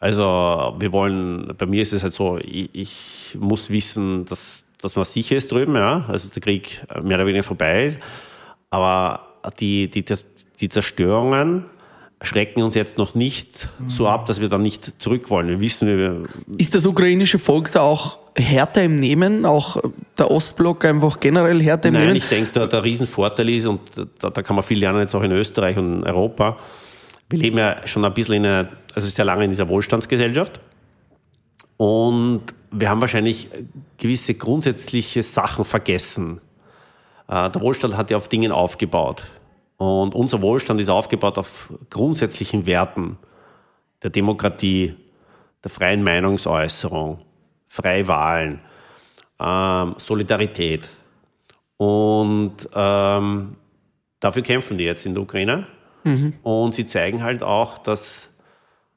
Also 0.00 0.74
wir 0.78 0.92
wollen, 0.92 1.54
bei 1.56 1.66
mir 1.66 1.82
ist 1.82 1.92
es 1.92 2.02
halt 2.02 2.12
so, 2.12 2.38
ich, 2.38 2.70
ich 2.72 3.36
muss 3.38 3.70
wissen, 3.70 4.24
dass, 4.24 4.64
dass 4.80 4.96
man 4.96 5.04
sicher 5.04 5.36
ist 5.36 5.52
drüben, 5.52 5.76
ja, 5.76 6.04
also 6.08 6.28
der 6.28 6.42
Krieg 6.42 6.82
mehr 7.02 7.18
oder 7.18 7.26
weniger 7.26 7.44
vorbei 7.44 7.84
ist. 7.84 8.00
Aber 8.70 9.28
die, 9.60 9.88
die, 9.88 10.04
das, 10.04 10.26
die 10.60 10.68
Zerstörungen 10.68 11.66
schrecken 12.22 12.62
uns 12.62 12.74
jetzt 12.74 12.98
noch 12.98 13.14
nicht 13.14 13.68
so 13.88 14.08
ab, 14.08 14.26
dass 14.26 14.40
wir 14.40 14.48
dann 14.48 14.62
nicht 14.62 15.00
zurück 15.02 15.28
wollen. 15.30 15.48
Wir 15.48 15.60
wissen, 15.60 15.88
wir, 15.88 16.22
Ist 16.58 16.74
das 16.74 16.86
ukrainische 16.86 17.38
Volk 17.38 17.72
da 17.72 17.80
auch 17.80 18.18
härter 18.36 18.82
im 18.84 18.98
Nehmen? 18.98 19.44
Auch 19.44 19.82
der 20.18 20.30
Ostblock 20.30 20.84
einfach 20.84 21.20
generell 21.20 21.60
härter 21.60 21.88
im 21.88 21.94
Nein, 21.94 22.04
Nehmen? 22.04 22.16
ich 22.16 22.28
denke, 22.28 22.52
der, 22.52 22.66
der 22.68 22.84
Riesenvorteil 22.84 23.48
ist, 23.50 23.66
und 23.66 23.80
da, 24.20 24.30
da 24.30 24.42
kann 24.42 24.56
man 24.56 24.62
viel 24.62 24.78
lernen, 24.78 25.00
jetzt 25.00 25.14
auch 25.14 25.22
in 25.22 25.32
Österreich 25.32 25.76
und 25.76 25.98
in 26.00 26.04
Europa, 26.04 26.56
wir 27.28 27.38
leben 27.38 27.58
ja 27.58 27.86
schon 27.86 28.04
ein 28.04 28.14
bisschen 28.14 28.36
in 28.36 28.46
einer, 28.46 28.68
also 28.94 29.08
sehr 29.08 29.24
lange 29.24 29.44
in 29.44 29.50
dieser 29.50 29.68
Wohlstandsgesellschaft. 29.68 30.60
Und 31.76 32.42
wir 32.70 32.88
haben 32.88 33.00
wahrscheinlich 33.00 33.48
gewisse 33.98 34.34
grundsätzliche 34.34 35.22
Sachen 35.22 35.64
vergessen. 35.64 36.40
Äh, 37.28 37.50
Der 37.50 37.60
Wohlstand 37.60 37.96
hat 37.96 38.10
ja 38.10 38.16
auf 38.16 38.28
Dingen 38.28 38.52
aufgebaut. 38.52 39.24
Und 39.82 40.14
unser 40.14 40.40
Wohlstand 40.42 40.80
ist 40.80 40.88
aufgebaut 40.88 41.38
auf 41.38 41.68
grundsätzlichen 41.90 42.66
Werten 42.66 43.18
der 44.00 44.10
Demokratie, 44.10 44.94
der 45.64 45.72
freien 45.72 46.04
Meinungsäußerung, 46.04 47.18
freie 47.66 48.06
Wahlen, 48.06 48.60
ähm, 49.40 49.96
Solidarität. 49.96 50.88
Und 51.78 52.68
ähm, 52.72 53.56
dafür 54.20 54.42
kämpfen 54.42 54.78
die 54.78 54.84
jetzt 54.84 55.04
in 55.04 55.14
der 55.14 55.22
Ukraine. 55.24 55.66
Und 56.44 56.76
sie 56.76 56.86
zeigen 56.86 57.24
halt 57.24 57.42
auch, 57.42 57.78
dass, 57.78 58.30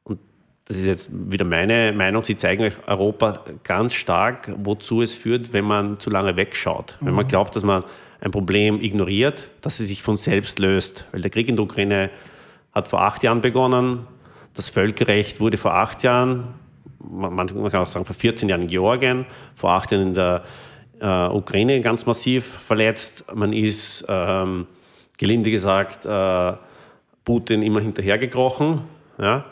und 0.04 0.20
das 0.66 0.78
ist 0.78 0.86
jetzt 0.86 1.10
wieder 1.12 1.46
meine 1.46 1.94
Meinung, 1.94 2.24
sie 2.24 2.38
zeigen 2.38 2.62
euch 2.64 2.76
Europa 2.88 3.44
ganz 3.64 3.96
stark, 3.96 4.54
wozu 4.60 5.02
es 5.02 5.16
führt, 5.16 5.52
wenn 5.52 5.66
man 5.66 6.00
zu 6.00 6.12
lange 6.12 6.36
wegschaut. 6.36 6.96
Wenn 7.02 7.16
man 7.16 7.28
glaubt, 7.28 7.56
dass 7.56 7.64
man 7.64 7.84
ein 8.26 8.32
Problem 8.32 8.82
ignoriert, 8.82 9.50
dass 9.62 9.80
es 9.80 9.88
sich 9.88 10.02
von 10.02 10.18
selbst 10.18 10.58
löst. 10.58 11.06
Weil 11.12 11.22
der 11.22 11.30
Krieg 11.30 11.48
in 11.48 11.56
der 11.56 11.64
Ukraine 11.64 12.10
hat 12.74 12.88
vor 12.88 13.04
acht 13.04 13.24
Jahren 13.24 13.40
begonnen. 13.40 14.08
Das 14.56 14.68
Völkerrecht 14.68 15.40
wurde 15.40 15.58
vor 15.58 15.76
acht 15.76 16.02
Jahren, 16.02 16.56
man 17.00 17.48
kann 17.48 17.82
auch 17.82 17.88
sagen 17.88 18.04
vor 18.04 18.16
14 18.16 18.50
Jahren 18.50 18.64
in 18.64 18.68
Georgien, 18.68 19.28
vor 19.54 19.74
acht 19.74 19.92
Jahren 19.92 20.08
in 20.08 20.14
der 20.16 20.44
äh, 21.00 21.28
Ukraine 21.28 21.80
ganz 21.82 22.08
massiv 22.08 22.46
verletzt. 22.46 23.26
Man 23.32 23.54
ist, 23.54 24.04
ähm, 24.08 24.66
gelinde 25.20 25.52
gesagt, 25.52 26.06
äh, 26.06 26.54
Putin 27.24 27.62
immer 27.62 27.80
hinterhergekrochen. 27.80 28.82
Ja? 29.20 29.46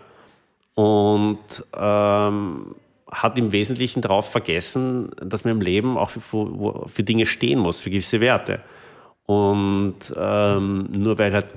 und 0.75 1.63
ähm, 1.75 2.75
hat 3.13 3.37
im 3.37 3.51
Wesentlichen 3.51 4.01
darauf 4.01 4.31
vergessen, 4.31 5.11
dass 5.21 5.43
man 5.43 5.53
im 5.53 5.61
Leben 5.61 5.97
auch 5.97 6.09
für, 6.09 6.87
für 6.87 7.03
Dinge 7.03 7.25
stehen 7.25 7.59
muss, 7.59 7.81
für 7.81 7.89
gewisse 7.89 8.19
Werte. 8.19 8.61
Und 9.25 10.13
ähm, 10.17 10.89
nur 10.97 11.17
weil 11.17 11.33
halt 11.33 11.47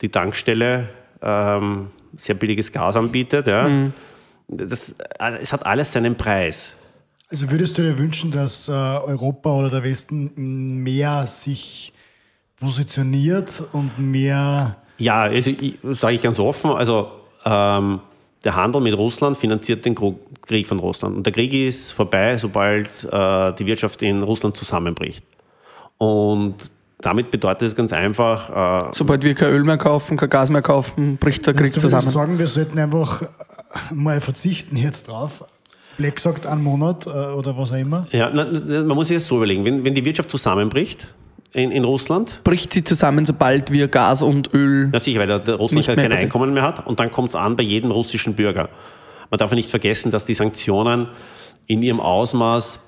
die 0.00 0.08
Tankstelle 0.08 0.88
ähm, 1.20 1.88
sehr 2.16 2.34
billiges 2.34 2.72
Gas 2.72 2.96
anbietet, 2.96 3.46
ja, 3.46 3.68
mhm. 3.68 3.92
das, 4.48 4.94
es 5.40 5.52
hat 5.52 5.66
alles 5.66 5.92
seinen 5.92 6.16
Preis. 6.16 6.72
Also 7.30 7.50
würdest 7.50 7.76
du 7.76 7.82
dir 7.82 7.98
wünschen, 7.98 8.30
dass 8.30 8.68
äh, 8.68 8.72
Europa 8.72 9.52
oder 9.52 9.70
der 9.70 9.84
Westen 9.84 10.82
mehr 10.82 11.26
sich 11.26 11.92
positioniert 12.58 13.62
und 13.72 13.98
mehr. 13.98 14.76
Ja, 14.96 15.22
also 15.22 15.50
sage 15.92 16.14
ich 16.14 16.22
ganz 16.22 16.38
offen, 16.38 16.70
also 16.70 17.10
ähm, 17.44 18.00
der 18.44 18.54
Handel 18.54 18.80
mit 18.80 18.96
Russland 18.96 19.36
finanziert 19.36 19.84
den 19.84 19.94
Krieg 19.94 20.66
von 20.66 20.78
Russland. 20.78 21.16
Und 21.16 21.26
der 21.26 21.32
Krieg 21.32 21.52
ist 21.52 21.92
vorbei, 21.92 22.38
sobald 22.38 23.04
äh, 23.04 23.52
die 23.54 23.66
Wirtschaft 23.66 24.02
in 24.02 24.22
Russland 24.22 24.56
zusammenbricht. 24.56 25.24
Und 25.98 26.54
damit 27.00 27.30
bedeutet 27.30 27.68
es 27.68 27.76
ganz 27.76 27.92
einfach. 27.92 28.88
Äh, 28.88 28.90
sobald 28.92 29.24
wir 29.24 29.34
kein 29.34 29.52
Öl 29.52 29.64
mehr 29.64 29.78
kaufen, 29.78 30.16
kein 30.16 30.30
Gas 30.30 30.50
mehr 30.50 30.62
kaufen, 30.62 31.16
bricht 31.16 31.46
der 31.46 31.54
Krieg 31.54 31.74
zusammen. 31.74 32.06
Ich 32.06 32.12
sagen, 32.12 32.38
wir 32.38 32.46
sollten 32.46 32.78
einfach 32.78 33.22
mal 33.92 34.20
verzichten 34.20 34.76
jetzt 34.76 35.08
drauf. 35.08 35.44
Black 35.96 36.20
sagt 36.20 36.46
einen 36.46 36.62
Monat 36.62 37.06
äh, 37.06 37.10
oder 37.10 37.58
was 37.58 37.72
auch 37.72 37.76
immer. 37.76 38.06
Ja, 38.12 38.30
man 38.30 38.86
muss 38.88 39.08
sich 39.08 39.16
das 39.16 39.26
so 39.26 39.36
überlegen. 39.36 39.64
Wenn, 39.64 39.84
wenn 39.84 39.94
die 39.94 40.04
Wirtschaft 40.04 40.30
zusammenbricht, 40.30 41.08
in, 41.52 41.70
in 41.70 41.84
Russland. 41.84 42.40
Bricht 42.44 42.72
sie 42.72 42.84
zusammen, 42.84 43.24
sobald 43.24 43.72
wir 43.72 43.88
Gas 43.88 44.22
und 44.22 44.52
Öl. 44.54 44.90
Ja, 44.92 45.00
sicher, 45.00 45.20
weil 45.20 45.26
der, 45.26 45.38
der 45.38 45.54
Russland 45.56 45.86
kein 45.86 45.96
bitte. 45.96 46.16
Einkommen 46.16 46.52
mehr 46.52 46.62
hat. 46.62 46.86
Und 46.86 47.00
dann 47.00 47.10
kommt 47.10 47.30
es 47.30 47.36
an 47.36 47.56
bei 47.56 47.62
jedem 47.62 47.90
russischen 47.90 48.34
Bürger. 48.34 48.68
Man 49.30 49.38
darf 49.38 49.52
nicht 49.52 49.68
vergessen, 49.68 50.10
dass 50.10 50.24
die 50.26 50.34
Sanktionen 50.34 51.08
in 51.66 51.82
ihrem 51.82 52.00
Ausmaß 52.00 52.80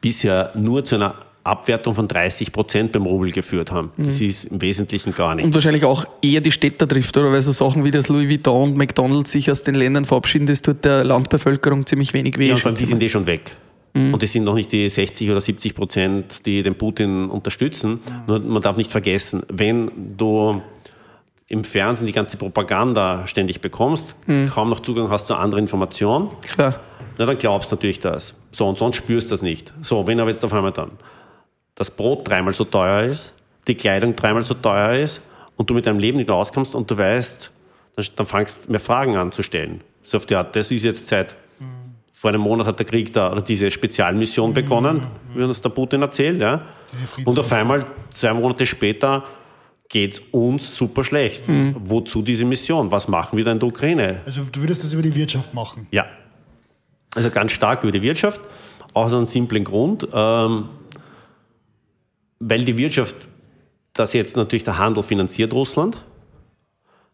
bisher 0.00 0.52
nur 0.54 0.84
zu 0.84 0.96
einer 0.96 1.14
Abwertung 1.44 1.94
von 1.94 2.08
30 2.08 2.52
Prozent 2.52 2.92
beim 2.92 3.06
Rubel 3.06 3.30
geführt 3.30 3.70
haben. 3.70 3.92
Mhm. 3.96 4.04
Das 4.06 4.20
ist 4.20 4.44
im 4.44 4.60
Wesentlichen 4.60 5.14
gar 5.14 5.34
nicht. 5.34 5.44
Und 5.44 5.54
wahrscheinlich 5.54 5.84
auch 5.84 6.04
eher 6.20 6.40
die 6.40 6.50
Städter 6.50 6.88
trifft, 6.88 7.16
oder? 7.16 7.30
Weil 7.30 7.42
so 7.42 7.52
Sachen 7.52 7.84
wie 7.84 7.90
das 7.90 8.08
Louis 8.08 8.28
Vuitton 8.28 8.70
und 8.70 8.76
McDonalds 8.76 9.30
sich 9.30 9.50
aus 9.50 9.62
den 9.62 9.76
Ländern 9.76 10.04
verabschieden, 10.04 10.46
das 10.46 10.60
tut 10.60 10.84
der 10.84 11.04
Landbevölkerung 11.04 11.86
ziemlich 11.86 12.12
wenig 12.14 12.36
weh. 12.38 12.48
Ja, 12.48 12.56
und 12.64 12.78
die 12.78 12.84
sind 12.84 13.02
eh 13.02 13.08
schon 13.08 13.26
weg. 13.26 13.52
Mhm. 13.96 14.12
Und 14.12 14.22
es 14.22 14.32
sind 14.32 14.44
noch 14.44 14.54
nicht 14.54 14.70
die 14.72 14.90
60 14.90 15.30
oder 15.30 15.40
70 15.40 15.74
Prozent, 15.74 16.46
die 16.46 16.62
den 16.62 16.76
Putin 16.76 17.30
unterstützen. 17.30 17.92
Mhm. 17.92 18.22
Nur 18.26 18.38
man 18.40 18.62
darf 18.62 18.76
nicht 18.76 18.92
vergessen, 18.92 19.42
wenn 19.48 19.90
du 20.16 20.60
im 21.48 21.64
Fernsehen 21.64 22.06
die 22.06 22.12
ganze 22.12 22.36
Propaganda 22.36 23.26
ständig 23.26 23.60
bekommst, 23.60 24.14
mhm. 24.26 24.50
kaum 24.50 24.68
noch 24.68 24.80
Zugang 24.80 25.08
hast 25.10 25.26
zu 25.26 25.34
anderen 25.34 25.64
Informationen, 25.64 26.28
Klar. 26.42 26.80
Na, 27.18 27.24
dann 27.24 27.38
glaubst 27.38 27.70
du 27.70 27.76
natürlich 27.76 28.00
das. 28.00 28.34
So, 28.52 28.68
und 28.68 28.76
sonst 28.76 28.96
spürst 28.96 29.30
du 29.30 29.34
das 29.34 29.40
nicht. 29.40 29.72
So, 29.80 30.06
wenn 30.06 30.20
aber 30.20 30.28
jetzt 30.28 30.44
auf 30.44 30.52
einmal 30.52 30.72
dann 30.72 30.90
das 31.74 31.90
Brot 31.90 32.28
dreimal 32.28 32.52
so 32.52 32.64
teuer 32.64 33.04
ist, 33.04 33.32
die 33.66 33.74
Kleidung 33.74 34.14
dreimal 34.16 34.42
so 34.42 34.54
teuer 34.54 34.98
ist 34.98 35.22
und 35.56 35.70
du 35.70 35.74
mit 35.74 35.86
deinem 35.86 35.98
Leben 35.98 36.18
nicht 36.18 36.26
mehr 36.26 36.36
auskommst 36.36 36.74
und 36.74 36.90
du 36.90 36.98
weißt, 36.98 37.50
dann, 38.16 38.26
fangst 38.26 38.58
du 38.66 38.70
mehr 38.70 38.80
Fragen 38.80 39.16
an 39.16 39.32
zu 39.32 39.42
stellen. 39.42 39.80
So 40.02 40.18
auf 40.18 40.26
die 40.26 40.34
Art, 40.34 40.54
das 40.54 40.70
ist 40.70 40.84
jetzt 40.84 41.06
seit 41.06 41.36
vor 42.16 42.30
einem 42.30 42.40
Monat 42.40 42.66
hat 42.66 42.78
der 42.78 42.86
Krieg 42.86 43.12
da, 43.12 43.30
oder 43.30 43.42
diese 43.42 43.70
Spezialmission 43.70 44.54
begonnen, 44.54 45.06
wie 45.34 45.42
uns 45.42 45.60
der 45.60 45.68
Putin 45.68 46.00
erzählt. 46.00 46.40
Ja. 46.40 46.62
Und 47.26 47.38
auf 47.38 47.52
einmal, 47.52 47.84
zwei 48.08 48.32
Monate 48.32 48.64
später, 48.64 49.22
geht 49.90 50.14
es 50.14 50.22
uns 50.30 50.74
super 50.74 51.04
schlecht. 51.04 51.46
Mhm. 51.46 51.76
Wozu 51.78 52.22
diese 52.22 52.46
Mission? 52.46 52.90
Was 52.90 53.06
machen 53.06 53.36
wir 53.36 53.44
da 53.44 53.52
in 53.52 53.58
der 53.58 53.68
Ukraine? 53.68 54.22
Also 54.24 54.40
du 54.50 54.60
würdest 54.62 54.82
das 54.82 54.94
über 54.94 55.02
die 55.02 55.14
Wirtschaft 55.14 55.52
machen? 55.52 55.88
Ja. 55.90 56.06
Also 57.14 57.28
ganz 57.28 57.52
stark 57.52 57.82
über 57.82 57.92
die 57.92 58.00
Wirtschaft, 58.00 58.40
aus 58.94 59.12
einem 59.12 59.26
simplen 59.26 59.62
Grund, 59.62 60.08
ähm, 60.10 60.70
weil 62.38 62.64
die 62.64 62.78
Wirtschaft, 62.78 63.14
das 63.92 64.14
jetzt 64.14 64.36
natürlich 64.36 64.64
der 64.64 64.78
Handel 64.78 65.02
finanziert 65.02 65.52
Russland. 65.52 66.02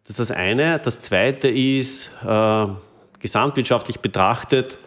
Das 0.04 0.10
ist 0.10 0.20
das 0.20 0.30
eine. 0.30 0.78
Das 0.78 1.00
zweite 1.00 1.48
ist, 1.48 2.08
äh, 2.24 2.66
gesamtwirtschaftlich 3.18 3.98
betrachtet, 3.98 4.78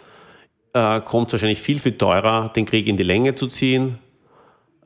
äh, 0.76 1.00
kommt 1.00 1.28
es 1.28 1.34
wahrscheinlich 1.34 1.62
viel, 1.62 1.80
viel 1.80 1.98
teurer, 1.98 2.50
den 2.50 2.66
Krieg 2.66 2.86
in 2.88 2.98
die 2.98 3.04
Länge 3.04 3.34
zu 3.34 3.48
ziehen. 3.48 3.98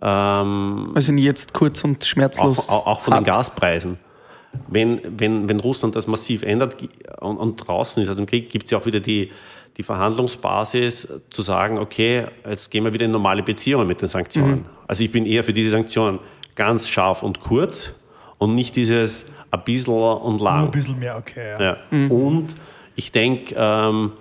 Ähm, 0.01 0.91
also 0.93 1.11
jetzt 1.13 1.53
kurz 1.53 1.83
und 1.83 2.05
schmerzlos. 2.05 2.69
Auch, 2.69 2.85
auch 2.85 3.01
von 3.01 3.15
hart. 3.15 3.25
den 3.25 3.33
Gaspreisen. 3.33 3.97
Wenn, 4.67 5.01
wenn, 5.19 5.49
wenn 5.49 5.59
Russland 5.59 5.95
das 5.95 6.05
massiv 6.05 6.43
ändert 6.43 6.75
und, 7.19 7.37
und 7.37 7.55
draußen 7.55 8.01
ist, 8.03 8.09
also 8.09 8.21
im 8.21 8.27
Krieg 8.27 8.51
gibt 8.51 8.65
es 8.65 8.71
ja 8.71 8.77
auch 8.77 8.85
wieder 8.85 8.99
die, 8.99 9.31
die 9.77 9.83
Verhandlungsbasis 9.83 11.07
zu 11.31 11.41
sagen, 11.41 11.79
okay, 11.79 12.27
jetzt 12.47 12.69
gehen 12.69 12.83
wir 12.83 12.93
wieder 12.93 13.05
in 13.05 13.11
normale 13.11 13.41
Beziehungen 13.41 13.87
mit 13.87 14.01
den 14.01 14.07
Sanktionen. 14.07 14.59
Mhm. 14.59 14.65
Also 14.87 15.03
ich 15.03 15.11
bin 15.11 15.25
eher 15.25 15.43
für 15.43 15.53
diese 15.53 15.71
Sanktionen 15.71 16.19
ganz 16.53 16.87
scharf 16.87 17.23
und 17.23 17.39
kurz 17.39 17.91
und 18.37 18.53
nicht 18.53 18.75
dieses 18.75 19.25
ein 19.49 19.63
bisschen 19.63 19.93
und 19.93 20.39
lang. 20.39 20.57
Nur 20.57 20.65
ein 20.65 20.71
bisschen 20.71 20.99
mehr, 20.99 21.17
okay. 21.17 21.55
Ja. 21.57 21.61
ja. 21.61 21.77
Mhm. 21.89 22.11
Und 22.11 22.55
ich 22.95 23.11
denke, 23.11 23.55
ähm, 23.57 24.11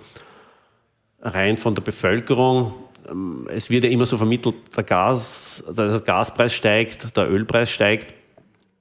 rein 1.21 1.57
von 1.57 1.75
der 1.75 1.81
Bevölkerung. 1.81 2.73
Ähm, 3.09 3.47
es 3.51 3.69
wird 3.69 3.83
ja 3.83 3.89
immer 3.89 4.05
so 4.05 4.17
vermittelt, 4.17 4.55
der, 4.75 4.83
Gas, 4.83 5.63
der 5.67 5.99
Gaspreis 5.99 6.53
steigt, 6.53 7.15
der 7.15 7.29
Ölpreis 7.29 7.69
steigt, 7.69 8.13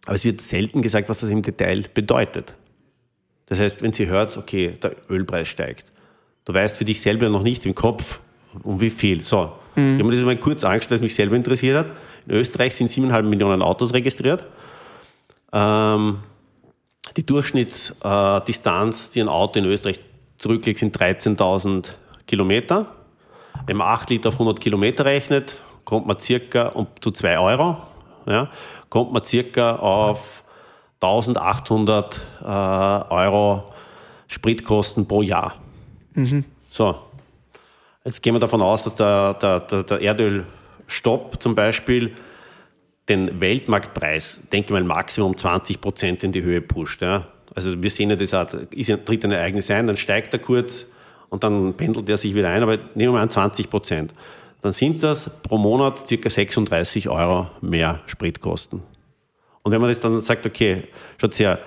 aber 0.06 0.16
es 0.16 0.24
wird 0.24 0.40
selten 0.40 0.82
gesagt, 0.82 1.08
was 1.08 1.20
das 1.20 1.30
im 1.30 1.42
Detail 1.42 1.84
bedeutet. 1.92 2.54
Das 3.46 3.58
heißt, 3.58 3.82
wenn 3.82 3.92
sie 3.92 4.06
hört, 4.06 4.36
okay, 4.36 4.74
der 4.82 4.94
Ölpreis 5.08 5.48
steigt, 5.48 5.86
du 6.44 6.52
weißt 6.54 6.76
für 6.76 6.84
dich 6.84 7.00
selber 7.00 7.28
noch 7.28 7.42
nicht 7.42 7.64
im 7.66 7.74
Kopf, 7.74 8.20
um 8.62 8.80
wie 8.80 8.90
viel. 8.90 9.22
So, 9.22 9.52
mhm. 9.74 9.94
ich 9.94 9.98
habe 10.00 10.04
mir 10.04 10.16
das 10.16 10.24
mal 10.24 10.36
kurz 10.36 10.64
angeschaut, 10.64 10.92
was 10.92 11.00
mich 11.00 11.14
selber 11.14 11.36
interessiert 11.36 11.76
hat. 11.76 11.92
In 12.26 12.32
Österreich 12.34 12.74
sind 12.74 12.88
siebeneinhalb 12.88 13.24
Millionen 13.24 13.62
Autos 13.62 13.94
registriert. 13.94 14.46
Ähm, 15.52 16.18
die 17.16 17.24
Durchschnittsdistanz, 17.24 19.10
die 19.10 19.22
ein 19.22 19.28
Auto 19.28 19.58
in 19.58 19.64
Österreich 19.64 20.00
zurücklegt, 20.36 20.78
sind 20.78 20.96
13.000 20.96 21.94
Kilometer. 22.28 22.86
Wenn 23.66 23.76
man 23.76 23.88
8 23.88 24.10
Liter 24.10 24.28
auf 24.28 24.34
100 24.34 24.60
Kilometer 24.60 25.04
rechnet, 25.04 25.56
kommt 25.84 26.06
man 26.06 26.18
circa 26.20 26.68
um, 26.68 26.86
zu 27.00 27.10
2 27.10 27.38
Euro, 27.38 27.78
ja, 28.26 28.50
kommt 28.88 29.12
man 29.12 29.24
circa 29.24 29.76
auf 29.76 30.44
1800 31.00 32.20
äh, 32.40 32.44
Euro 32.44 33.72
Spritkosten 34.28 35.08
pro 35.08 35.22
Jahr. 35.22 35.56
Mhm. 36.14 36.44
So, 36.70 36.98
jetzt 38.04 38.22
gehen 38.22 38.34
wir 38.34 38.40
davon 38.40 38.62
aus, 38.62 38.84
dass 38.84 38.94
der, 38.94 39.34
der, 39.34 39.60
der, 39.60 39.82
der 39.82 40.00
Erdölstopp 40.00 41.42
zum 41.42 41.54
Beispiel 41.54 42.14
den 43.08 43.40
Weltmarktpreis, 43.40 44.38
denke 44.52 44.72
mal, 44.72 44.84
Maximum 44.84 45.36
20 45.36 45.80
Prozent 45.80 46.24
in 46.24 46.32
die 46.32 46.42
Höhe 46.42 46.60
pusht. 46.60 47.00
Ja. 47.00 47.26
Also 47.54 47.82
wir 47.82 47.90
sehen 47.90 48.10
ja, 48.10 48.16
das 48.16 48.32
ist 48.70 49.06
tritt 49.06 49.24
ein 49.24 49.32
Ereignis 49.32 49.70
ein, 49.70 49.86
dann 49.86 49.96
steigt 49.96 50.34
er 50.34 50.38
kurz, 50.38 50.86
und 51.30 51.44
dann 51.44 51.74
pendelt 51.74 52.08
er 52.08 52.16
sich 52.16 52.34
wieder 52.34 52.50
ein, 52.50 52.62
aber 52.62 52.76
nehmen 52.76 53.12
wir 53.12 53.12
mal 53.12 53.22
an 53.22 53.30
20 53.30 53.70
Prozent. 53.70 54.14
Dann 54.60 54.72
sind 54.72 55.02
das 55.02 55.30
pro 55.42 55.56
Monat 55.56 56.06
circa 56.06 56.30
36 56.30 57.08
Euro 57.08 57.48
mehr 57.60 58.00
Spritkosten. 58.06 58.82
Und 59.62 59.72
wenn 59.72 59.80
man 59.80 59.90
das 59.90 60.00
dann 60.00 60.20
sagt, 60.20 60.46
okay, 60.46 60.84
schaut 61.20 61.38
her, 61.38 61.58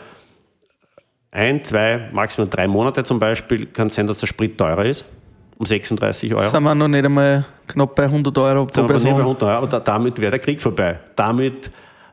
ein, 1.32 1.64
zwei, 1.64 2.10
maximal 2.12 2.50
drei 2.50 2.68
Monate 2.68 3.04
zum 3.04 3.20
Beispiel, 3.20 3.68
kann 3.68 3.88
es 3.88 3.96
sein, 3.96 4.08
dass 4.08 4.20
der 4.20 4.28
Sprit 4.28 4.58
teurer 4.58 4.86
ist, 4.86 5.06
um 5.58 5.66
36 5.66 6.34
Euro. 6.36 6.50
Sind 6.50 6.64
wir 6.64 6.76
noch 6.76 6.88
nicht 6.90 7.06
einmal 7.06 7.46
knapp 7.68 7.96
bei 7.96 8.04
100 8.04 8.38
Euro 8.38 8.66
pro 8.66 8.84
Person. 8.84 9.12
Bei 9.14 9.20
100 9.20 9.44
Euro, 9.44 9.56
aber 9.56 9.80
damit 9.80 10.20
wäre 10.20 10.32
der 10.32 10.40
Krieg 10.40 10.62
vorbei. 10.62 11.00
Damit 11.16 11.72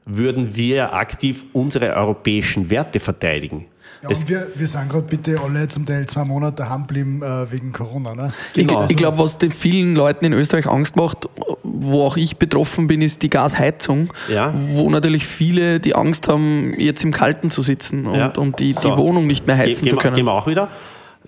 würden 0.08 0.56
wir 0.56 0.94
aktiv 0.94 1.44
unsere 1.52 1.94
europäischen 1.94 2.70
Werte 2.70 2.98
verteidigen. 2.98 3.66
Ja, 4.02 4.08
und 4.10 4.28
wir, 4.28 4.48
wir 4.54 4.66
sind 4.66 4.88
gerade 4.88 5.06
bitte 5.06 5.40
alle 5.40 5.66
zum 5.68 5.84
Teil 5.84 6.06
zwei 6.06 6.24
Monate 6.24 6.62
daheim 6.62 6.86
geblieben 6.86 7.22
äh, 7.22 7.50
wegen 7.50 7.72
Corona. 7.72 8.14
Ne? 8.14 8.32
Genau. 8.54 8.84
Ich, 8.84 8.90
ich 8.90 8.96
glaube, 8.96 9.18
was 9.18 9.38
den 9.38 9.50
vielen 9.52 9.96
Leuten 9.96 10.24
in 10.24 10.32
Österreich 10.32 10.66
Angst 10.66 10.94
macht, 10.96 11.28
wo 11.62 12.04
auch 12.04 12.16
ich 12.16 12.36
betroffen 12.36 12.86
bin, 12.86 13.02
ist 13.02 13.22
die 13.22 13.30
Gasheizung, 13.30 14.12
ja. 14.32 14.54
wo 14.54 14.88
natürlich 14.88 15.26
viele 15.26 15.80
die 15.80 15.94
Angst 15.94 16.28
haben, 16.28 16.72
jetzt 16.78 17.02
im 17.02 17.10
Kalten 17.10 17.50
zu 17.50 17.60
sitzen 17.60 18.06
und, 18.06 18.14
ja. 18.16 18.32
und 18.36 18.60
die, 18.60 18.74
die 18.74 18.96
Wohnung 18.96 19.26
nicht 19.26 19.46
mehr 19.46 19.58
heizen 19.58 19.84
Ge 19.84 19.90
zu 19.90 19.96
können. 19.96 20.14
Gehen 20.14 20.26
wir 20.26 20.32
auch 20.32 20.46
wieder, 20.46 20.68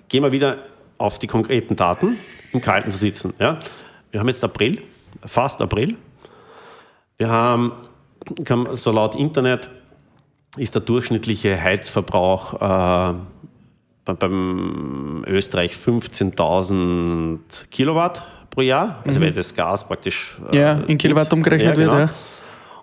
gehen 0.07 0.23
wir 0.23 0.31
wieder 0.31 0.57
auf 0.97 1.19
die 1.19 1.27
konkreten 1.27 1.75
Daten, 1.75 2.17
im 2.53 2.61
Kalten 2.61 2.91
zu 2.91 2.97
sitzen. 2.97 3.33
Ja? 3.37 3.59
Wir 4.11 4.19
haben 4.19 4.27
jetzt 4.27 4.43
April, 4.43 4.81
fast 5.25 5.61
April. 5.61 5.95
Wir 7.17 7.29
haben, 7.29 7.73
so 8.73 8.91
laut 8.91 9.15
Internet, 9.15 9.69
ist 10.57 10.75
der 10.75 10.81
durchschnittliche 10.81 11.61
Heizverbrauch 11.61 12.53
äh, 12.61 13.13
beim 14.05 15.23
Österreich 15.27 15.73
15.000 15.73 17.39
Kilowatt 17.69 18.23
pro 18.49 18.61
Jahr, 18.61 19.01
also 19.05 19.19
mhm. 19.19 19.23
weil 19.23 19.33
das 19.33 19.55
Gas 19.55 19.87
praktisch 19.87 20.37
äh, 20.51 20.57
ja, 20.57 20.73
in 20.87 20.97
Kilowatt 20.97 21.31
umgerechnet 21.31 21.77
ja, 21.77 21.83
genau. 21.83 21.97
wird. 21.97 22.09
Ja. 22.09 22.15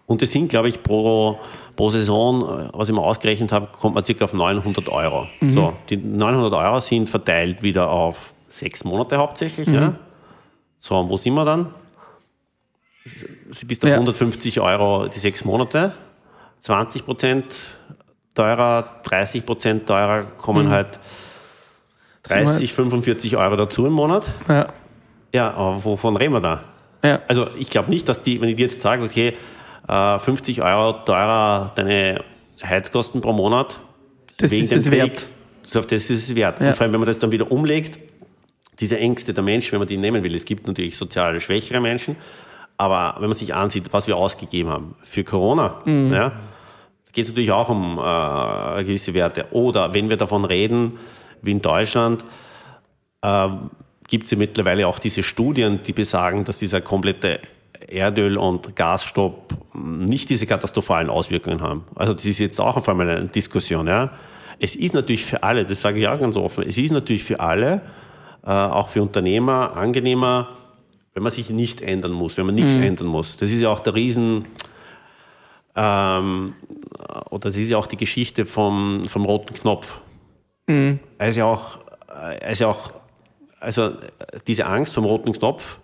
Und 0.06 0.22
das 0.22 0.30
sind, 0.30 0.48
glaube 0.48 0.70
ich, 0.70 0.82
pro, 0.82 1.38
pro 1.76 1.90
Saison, 1.90 2.42
äh, 2.42 2.68
was 2.72 2.88
ich 2.88 2.94
mal 2.94 3.02
ausgerechnet 3.02 3.52
habe, 3.52 3.68
kommt 3.72 3.94
man 3.94 4.04
circa 4.04 4.24
auf 4.24 4.32
900 4.32 4.88
Euro. 4.88 5.26
So, 5.40 5.74
die 5.90 5.98
900 5.98 6.54
Euro 6.54 6.80
sind 6.80 7.10
verteilt 7.10 7.62
wieder 7.62 7.90
auf 7.90 8.32
sechs 8.48 8.84
Monate 8.84 9.18
hauptsächlich. 9.18 9.68
Ja. 9.68 9.94
So, 10.80 10.98
und 10.98 11.10
wo 11.10 11.18
sind 11.18 11.34
wir 11.34 11.44
dann? 11.44 11.70
Sie 13.50 13.64
bist 13.66 13.84
auf 13.84 13.90
Ja. 13.90 13.96
150 13.96 14.60
Euro 14.60 15.08
die 15.08 15.18
sechs 15.18 15.44
Monate. 15.44 15.94
20 16.60 17.04
Prozent 17.04 17.44
teurer, 18.34 19.00
30 19.04 19.46
Prozent 19.46 19.86
teurer 19.86 20.24
kommen 20.24 20.70
halt 20.70 20.98
30, 22.24 22.72
45 22.72 23.36
Euro 23.36 23.56
dazu 23.56 23.86
im 23.86 23.92
Monat. 23.92 24.24
Ja. 24.48 24.66
Ja, 25.32 25.50
aber 25.52 25.84
wovon 25.84 26.16
reden 26.16 26.32
wir 26.34 26.40
da? 26.40 26.62
Ja. 27.04 27.20
Also 27.28 27.48
ich 27.58 27.70
glaube 27.70 27.90
nicht, 27.90 28.08
dass 28.08 28.22
die, 28.22 28.40
wenn 28.40 28.48
ich 28.48 28.56
dir 28.56 28.62
jetzt 28.66 28.80
sage, 28.80 29.04
okay, 29.04 29.36
äh, 29.88 30.18
50 30.18 30.62
Euro 30.62 30.92
teurer 31.04 31.70
deine 31.74 32.24
Heizkosten 32.64 33.20
pro 33.20 33.32
Monat, 33.32 33.78
Das 34.38 34.52
ist 34.52 34.72
es 34.72 34.84
Krieg, 34.84 34.92
wert. 34.92 35.26
so 35.62 35.78
auf 35.78 35.86
das 35.86 36.10
ist 36.10 36.28
es 36.28 36.34
wert. 36.34 36.60
Ja. 36.60 36.68
Und 36.68 36.76
vor 36.76 36.84
allem, 36.84 36.92
wenn 36.92 37.00
man 37.00 37.06
das 37.06 37.18
dann 37.18 37.30
wieder 37.30 37.50
umlegt, 37.52 37.98
diese 38.80 38.98
Ängste 38.98 39.32
der 39.34 39.42
Menschen, 39.44 39.72
wenn 39.72 39.80
man 39.80 39.88
die 39.88 39.96
nehmen 39.96 40.22
will, 40.22 40.34
es 40.34 40.44
gibt 40.44 40.66
natürlich 40.66 40.96
sozial 40.96 41.38
schwächere 41.40 41.80
Menschen, 41.80 42.16
aber 42.78 43.16
wenn 43.16 43.28
man 43.28 43.34
sich 43.34 43.54
ansieht, 43.54 43.92
was 43.92 44.06
wir 44.06 44.16
ausgegeben 44.16 44.70
haben 44.70 44.94
für 45.02 45.24
Corona, 45.24 45.82
Mhm. 45.84 46.12
ja, 46.12 46.32
geht 47.12 47.24
es 47.24 47.30
natürlich 47.30 47.50
auch 47.52 47.68
um 47.68 47.98
äh, 47.98 48.84
gewisse 48.84 49.12
Werte. 49.12 49.46
Oder 49.50 49.92
wenn 49.92 50.08
wir 50.08 50.16
davon 50.16 50.44
reden, 50.44 50.98
wie 51.42 51.50
in 51.50 51.60
Deutschland, 51.60 52.24
äh, 53.22 53.48
gibt 54.06 54.24
es 54.24 54.30
ja 54.30 54.38
mittlerweile 54.38 54.86
auch 54.86 54.98
diese 54.98 55.22
Studien, 55.22 55.80
die 55.84 55.92
besagen, 55.92 56.44
dass 56.44 56.58
dieser 56.58 56.80
komplette 56.80 57.40
Erdöl- 57.88 58.36
und 58.38 58.76
Gasstopp 58.76 59.54
nicht 59.74 60.30
diese 60.30 60.46
katastrophalen 60.46 61.10
Auswirkungen 61.10 61.60
haben. 61.60 61.84
Also 61.94 62.14
das 62.14 62.24
ist 62.24 62.38
jetzt 62.38 62.60
auch 62.60 62.76
auf 62.76 62.88
einmal 62.88 63.08
eine 63.10 63.28
Diskussion. 63.28 63.86
Ja. 63.86 64.10
Es 64.58 64.74
ist 64.74 64.94
natürlich 64.94 65.24
für 65.24 65.42
alle, 65.42 65.64
das 65.64 65.80
sage 65.80 66.00
ich 66.00 66.08
auch 66.08 66.18
ganz 66.18 66.36
offen, 66.36 66.64
es 66.66 66.78
ist 66.78 66.90
natürlich 66.92 67.24
für 67.24 67.40
alle, 67.40 67.80
äh, 68.44 68.50
auch 68.50 68.88
für 68.88 69.02
Unternehmer, 69.02 69.76
angenehmer, 69.76 70.48
wenn 71.18 71.24
man 71.24 71.32
sich 71.32 71.50
nicht 71.50 71.80
ändern 71.80 72.12
muss, 72.12 72.36
wenn 72.36 72.46
man 72.46 72.54
nichts 72.54 72.74
ändern 72.76 73.08
muss. 73.08 73.36
Das 73.38 73.50
ist 73.50 73.60
ja 73.60 73.70
auch 73.70 73.80
der 73.80 73.96
Riesen, 73.96 74.44
ähm, 75.74 76.54
oder 77.28 77.48
das 77.48 77.56
ist 77.56 77.70
ja 77.70 77.76
auch 77.76 77.88
die 77.88 77.96
Geschichte 77.96 78.46
vom, 78.46 79.02
vom 79.04 79.24
roten 79.24 79.52
Knopf. 79.52 79.98
Ist 81.18 81.34
ja 81.34 81.46
auch, 81.46 81.78
ja 82.60 82.68
auch, 82.68 82.92
also 83.58 83.94
diese 84.46 84.66
Angst 84.66 84.94
vom 84.94 85.06
roten 85.06 85.32
Knopf 85.32 85.78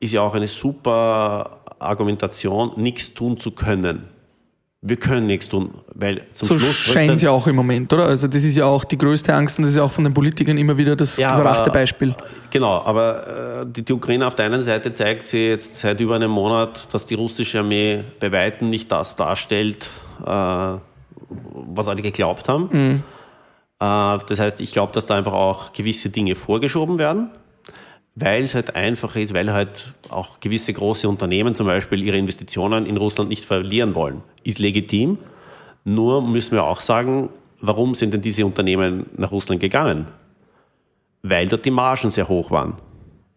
ist 0.00 0.14
ja 0.14 0.22
auch 0.22 0.34
eine 0.34 0.48
super 0.48 1.60
Argumentation, 1.78 2.72
nichts 2.78 3.12
tun 3.12 3.36
zu 3.36 3.50
können. 3.50 4.08
Wir 4.86 4.96
können 4.96 5.26
nichts 5.26 5.48
tun, 5.48 5.70
weil 5.94 6.24
zum 6.34 6.46
So 6.46 6.58
Schluss 6.58 6.74
scheint 6.76 7.12
es 7.12 7.22
ja 7.22 7.30
auch 7.30 7.46
im 7.46 7.56
Moment, 7.56 7.90
oder? 7.94 8.04
Also 8.04 8.28
das 8.28 8.44
ist 8.44 8.54
ja 8.54 8.66
auch 8.66 8.84
die 8.84 8.98
größte 8.98 9.32
Angst 9.34 9.56
und 9.58 9.62
das 9.64 9.70
ist 9.70 9.78
ja 9.78 9.82
auch 9.82 9.90
von 9.90 10.04
den 10.04 10.12
Politikern 10.12 10.58
immer 10.58 10.76
wieder 10.76 10.94
das 10.94 11.16
Ja, 11.16 11.30
aber- 11.36 11.70
Beispiel. 11.70 12.14
Genau, 12.50 12.82
aber 12.84 13.62
äh, 13.62 13.66
die, 13.66 13.82
die 13.82 13.92
Ukraine 13.94 14.26
auf 14.26 14.34
der 14.34 14.44
einen 14.44 14.62
Seite 14.62 14.92
zeigt 14.92 15.24
sie 15.24 15.46
jetzt 15.48 15.76
seit 15.80 15.98
über 16.00 16.16
einem 16.16 16.30
Monat, 16.30 16.86
dass 16.92 17.06
die 17.06 17.14
russische 17.14 17.60
Armee 17.60 18.04
bei 18.20 18.30
weitem 18.30 18.68
nicht 18.68 18.92
das 18.92 19.16
darstellt, 19.16 19.88
äh, 20.24 20.26
was 20.28 21.88
alle 21.88 22.02
geglaubt 22.02 22.46
haben. 22.50 23.02
Äh, 23.80 24.18
das 24.28 24.38
heißt, 24.38 24.60
ich 24.60 24.72
glaube, 24.72 24.92
dass 24.92 25.06
da 25.06 25.14
einfach 25.16 25.32
auch 25.32 25.72
gewisse 25.72 26.10
Dinge 26.10 26.34
vorgeschoben 26.34 26.98
werden, 26.98 27.30
weil 28.14 28.44
es 28.44 28.54
halt 28.54 28.76
einfach 28.76 29.16
ist, 29.16 29.34
weil 29.34 29.52
halt 29.52 29.94
auch 30.10 30.40
gewisse 30.40 30.72
große 30.72 31.08
Unternehmen 31.08 31.54
zum 31.54 31.66
Beispiel 31.66 32.02
ihre 32.02 32.16
Investitionen 32.16 32.86
in 32.86 32.96
Russland 32.96 33.28
nicht 33.28 33.44
verlieren 33.44 33.94
wollen. 33.94 34.22
Ist 34.44 34.58
legitim. 34.58 35.18
Nur 35.84 36.22
müssen 36.22 36.52
wir 36.52 36.64
auch 36.64 36.80
sagen, 36.80 37.28
warum 37.60 37.94
sind 37.94 38.14
denn 38.14 38.20
diese 38.20 38.46
Unternehmen 38.46 39.06
nach 39.16 39.32
Russland 39.32 39.60
gegangen? 39.60 40.06
weil 41.24 41.48
dort 41.48 41.64
die 41.64 41.70
Margen 41.70 42.10
sehr 42.10 42.28
hoch 42.28 42.50
waren. 42.50 42.74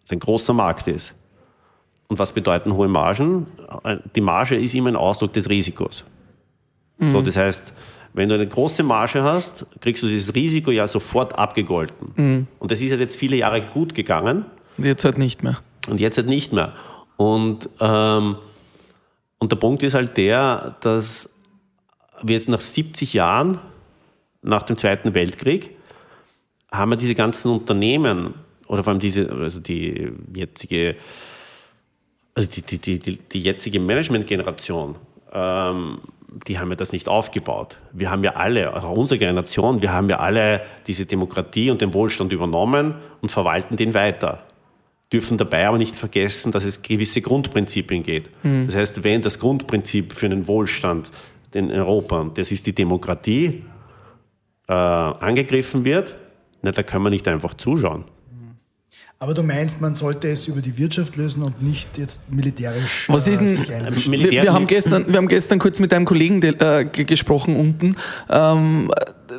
Es 0.05 0.11
ein 0.11 0.19
großer 0.19 0.53
Markt 0.53 0.87
ist. 0.87 1.15
Und 2.09 2.19
was 2.19 2.31
bedeuten 2.31 2.73
hohe 2.73 2.87
Margen? 2.87 3.47
Die 4.15 4.21
Marge 4.21 4.55
ist 4.55 4.75
immer 4.75 4.89
ein 4.89 4.95
Ausdruck 4.95 5.33
des 5.33 5.49
Risikos. 5.49 6.03
So, 6.99 7.21
das 7.21 7.35
heißt, 7.35 7.73
wenn 8.13 8.29
du 8.29 8.35
eine 8.35 8.47
große 8.47 8.83
Marge 8.83 9.23
hast, 9.23 9.65
kriegst 9.81 10.03
du 10.03 10.07
dieses 10.07 10.33
Risiko 10.35 10.71
ja 10.71 10.87
sofort 10.87 11.37
abgegolten. 11.37 12.47
Und 12.59 12.71
das 12.71 12.81
ist 12.81 12.91
halt 12.91 12.99
jetzt 12.99 13.15
viele 13.15 13.37
Jahre 13.37 13.61
gut 13.61 13.95
gegangen 13.95 14.45
Und 14.77 14.85
jetzt 14.85 15.03
halt 15.03 15.17
nicht 15.17 15.43
mehr. 15.43 15.59
und 15.87 15.99
jetzt 15.99 16.17
halt 16.17 16.27
nicht 16.27 16.53
mehr. 16.53 16.73
Und, 17.17 17.69
ähm, 17.79 18.37
und 19.39 19.51
der 19.51 19.57
Punkt 19.57 19.83
ist 19.83 19.95
halt 19.95 20.17
der, 20.17 20.75
dass 20.81 21.29
wir 22.21 22.35
jetzt 22.35 22.49
nach 22.49 22.61
70 22.61 23.13
Jahren, 23.13 23.59
nach 24.41 24.63
dem 24.63 24.77
Zweiten 24.77 25.13
Weltkrieg, 25.13 25.71
haben 26.71 26.91
wir 26.91 26.97
diese 26.97 27.15
ganzen 27.15 27.51
Unternehmen 27.51 28.35
oder 28.67 28.83
vor 28.83 28.91
allem 28.91 28.99
diese, 28.99 29.31
also 29.31 29.59
die 29.59 30.11
jetzige, 30.33 30.95
also 32.35 32.49
die, 32.49 32.61
die, 32.61 32.77
die, 32.77 32.99
die, 32.99 33.17
die 33.17 33.41
jetzige 33.41 33.79
Management-Generation, 33.79 34.95
ähm, 35.31 35.99
die 36.47 36.59
haben 36.59 36.69
ja 36.69 36.75
das 36.75 36.91
nicht 36.91 37.07
aufgebaut. 37.07 37.77
Wir 37.93 38.11
haben 38.11 38.23
ja 38.23 38.35
alle, 38.35 38.75
auch 38.75 38.91
unsere 38.91 39.17
Generation, 39.17 39.81
wir 39.81 39.93
haben 39.93 40.09
ja 40.09 40.19
alle 40.19 40.61
diese 40.85 41.05
Demokratie 41.05 41.71
und 41.71 41.81
den 41.81 41.93
Wohlstand 41.93 42.31
übernommen 42.33 42.95
und 43.21 43.31
verwalten 43.31 43.77
den 43.77 43.93
weiter 43.93 44.46
dürfen 45.11 45.37
dabei 45.37 45.67
aber 45.67 45.77
nicht 45.77 45.95
vergessen, 45.95 46.51
dass 46.51 46.65
es 46.65 46.81
gewisse 46.81 47.21
Grundprinzipien 47.21 48.03
geht. 48.03 48.29
Das 48.43 48.75
heißt, 48.75 49.03
wenn 49.03 49.21
das 49.21 49.39
Grundprinzip 49.39 50.13
für 50.13 50.25
einen 50.25 50.47
Wohlstand 50.47 51.09
in 51.53 51.71
Europa, 51.71 52.19
und 52.19 52.37
das 52.37 52.51
ist 52.51 52.65
die 52.67 52.75
Demokratie, 52.75 53.63
äh, 54.67 54.73
angegriffen 54.73 55.85
wird, 55.85 56.15
na, 56.61 56.71
da 56.71 56.83
können 56.83 57.03
wir 57.05 57.09
nicht 57.09 57.27
einfach 57.27 57.53
zuschauen. 57.53 58.03
Aber 59.19 59.33
du 59.33 59.41
meinst, 59.41 59.81
man 59.81 59.95
sollte 59.95 60.27
es 60.29 60.47
über 60.47 60.61
die 60.61 60.77
Wirtschaft 60.77 61.15
lösen 61.15 61.41
und 61.41 61.63
nicht 61.63 61.97
jetzt 61.97 62.31
militärisch 62.31 63.07
Was 63.09 63.27
ist 63.27 63.39
äh, 63.41 63.45
denn, 63.45 63.55
sich 63.55 63.73
einmischen. 63.73 64.13
Militär- 64.13 64.31
wir, 64.31 64.43
wir, 64.43 64.53
haben 64.53 64.67
gestern, 64.67 65.07
wir 65.07 65.15
haben 65.17 65.27
gestern 65.27 65.57
kurz 65.57 65.79
mit 65.79 65.91
einem 65.93 66.05
Kollegen 66.05 66.39
äh, 66.43 66.85
ge- 66.91 67.05
gesprochen 67.05 67.55
unten. 67.55 67.95
Ähm, 68.29 68.91
äh, 68.95 69.33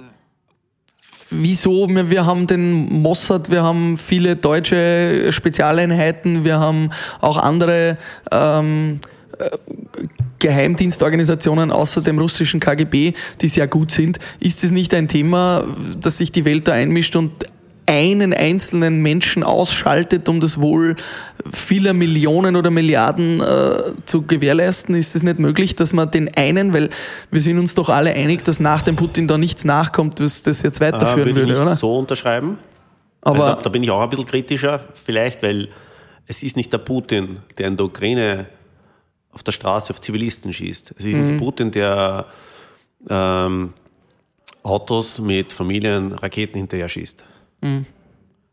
wieso? 1.30 1.88
Wir, 1.88 2.10
wir 2.10 2.26
haben 2.26 2.46
den 2.46 3.00
Mossad, 3.02 3.50
wir 3.50 3.62
haben 3.62 3.96
viele 3.96 4.36
deutsche 4.36 5.28
Spezialeinheiten, 5.30 6.44
wir 6.44 6.58
haben 6.58 6.90
auch 7.20 7.38
andere 7.38 7.98
ähm, 8.30 9.00
äh, 9.38 9.50
Geheimdienstorganisationen 10.38 11.72
außer 11.72 12.00
dem 12.00 12.18
russischen 12.18 12.60
KGB, 12.60 13.14
die 13.40 13.48
sehr 13.48 13.66
gut 13.66 13.90
sind. 13.90 14.18
Ist 14.38 14.62
es 14.62 14.70
nicht 14.70 14.94
ein 14.94 15.08
Thema, 15.08 15.64
dass 16.00 16.18
sich 16.18 16.30
die 16.30 16.44
Welt 16.44 16.68
da 16.68 16.72
einmischt 16.72 17.16
und 17.16 17.32
einen 17.88 18.32
einzelnen 18.34 19.00
Menschen 19.02 19.42
ausschaltet, 19.42 20.28
um 20.28 20.38
das 20.40 20.60
Wohl 20.60 20.94
vieler 21.50 21.94
Millionen 21.94 22.54
oder 22.54 22.70
Milliarden 22.70 23.40
äh, 23.40 23.94
zu 24.04 24.22
gewährleisten? 24.22 24.94
Ist 24.94 25.16
es 25.16 25.22
nicht 25.22 25.38
möglich, 25.38 25.74
dass 25.74 25.92
man 25.92 26.10
den 26.10 26.30
einen, 26.36 26.74
weil 26.74 26.90
wir 27.30 27.40
sind 27.40 27.58
uns 27.58 27.74
doch 27.74 27.88
alle 27.88 28.12
einig, 28.12 28.44
dass 28.44 28.60
nach 28.60 28.82
dem 28.82 28.96
Putin 28.96 29.26
da 29.26 29.38
nichts 29.38 29.64
nachkommt, 29.64 30.20
was 30.20 30.42
das 30.42 30.62
jetzt 30.62 30.80
Äh, 30.80 30.92
weiterführen 30.92 31.16
würde 31.18 31.30
ich 31.30 31.36
würde, 31.36 31.52
nicht 31.52 31.62
oder? 31.62 31.76
so 31.76 31.96
unterschreiben. 31.98 32.58
Aber 33.22 33.38
da, 33.38 33.54
da 33.62 33.70
bin 33.70 33.82
ich 33.82 33.90
auch 33.90 34.00
ein 34.02 34.08
bisschen 34.10 34.26
kritischer, 34.26 34.84
vielleicht, 34.92 35.42
weil 35.42 35.68
es 36.26 36.42
ist 36.42 36.56
nicht 36.56 36.72
der 36.72 36.78
Putin, 36.78 37.38
der 37.56 37.68
in 37.68 37.76
der 37.76 37.86
Ukraine 37.86 38.46
auf 39.32 39.42
der 39.42 39.52
Straße 39.52 39.90
auf 39.92 40.00
Zivilisten 40.00 40.52
schießt. 40.52 40.94
Es 40.98 41.04
ist 41.04 41.16
Mhm. 41.16 41.22
nicht 41.26 41.38
Putin, 41.38 41.70
der 41.70 42.26
ähm, 43.08 43.72
Autos 44.62 45.18
mit 45.18 45.52
Familien 45.52 46.12
Raketen 46.12 46.58
hinterher 46.58 46.88
schießt. 46.88 47.24
Mhm. 47.60 47.86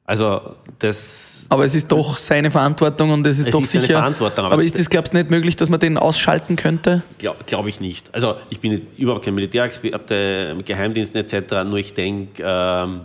Also 0.07 0.55
das 0.79 1.39
Aber 1.49 1.65
es 1.65 1.73
ist 1.73 1.91
doch 1.91 2.17
seine 2.17 2.51
Verantwortung 2.51 3.09
und 3.09 3.25
es 3.25 3.39
ist 3.39 3.47
Es 3.47 3.51
doch 3.51 3.61
ist 3.61 3.71
seine 3.71 3.81
sicher. 3.85 3.97
Verantwortung, 3.97 4.45
aber- 4.45 4.53
aber 4.53 4.63
ist 4.63 4.77
es, 4.77 4.89
glaubst 4.89 5.13
du, 5.13 5.17
nicht 5.17 5.31
möglich, 5.31 5.55
dass 5.55 5.69
man 5.69 5.79
den 5.79 5.97
ausschalten 5.97 6.55
könnte? 6.55 7.01
glaube 7.17 7.39
glaub 7.47 7.65
ich 7.65 7.79
nicht. 7.79 8.13
Also 8.13 8.35
ich 8.49 8.59
bin 8.59 8.73
nicht- 8.75 8.99
überhaupt 8.99 9.25
kein 9.25 9.33
Militärexperte 9.35 10.53
mit 10.55 10.65
Geheimdiensten 10.67 11.21
etc., 11.21 11.63
nur 11.65 11.77
ich 11.79 11.93
denke, 11.95 12.43
ähm, 12.45 13.01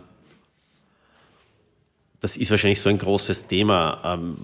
das 2.21 2.37
ist 2.37 2.51
wahrscheinlich 2.51 2.81
so 2.83 2.91
ein 2.91 2.99
großes 2.99 3.47
Thema, 3.47 4.01
ähm, 4.05 4.37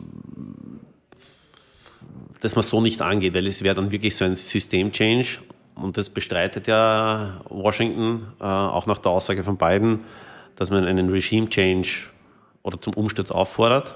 das 2.40 2.54
man 2.54 2.62
so 2.62 2.80
nicht 2.80 3.02
angeht, 3.02 3.34
weil 3.34 3.46
es 3.46 3.62
wäre 3.62 3.74
dann 3.74 3.90
wirklich 3.90 4.16
so 4.16 4.24
ein 4.24 4.34
System-Change 4.36 5.38
und 5.74 5.98
das 5.98 6.08
bestreitet 6.08 6.68
ja 6.68 7.40
Washington, 7.50 8.28
äh, 8.40 8.44
auch 8.44 8.86
nach 8.86 8.98
der 8.98 9.12
Aussage 9.12 9.42
von 9.42 9.58
Biden, 9.58 10.00
dass 10.56 10.70
man 10.70 10.84
einen 10.84 11.10
Regime-Change 11.10 11.88
oder 12.62 12.80
zum 12.80 12.94
Umsturz 12.94 13.30
auffordert. 13.30 13.94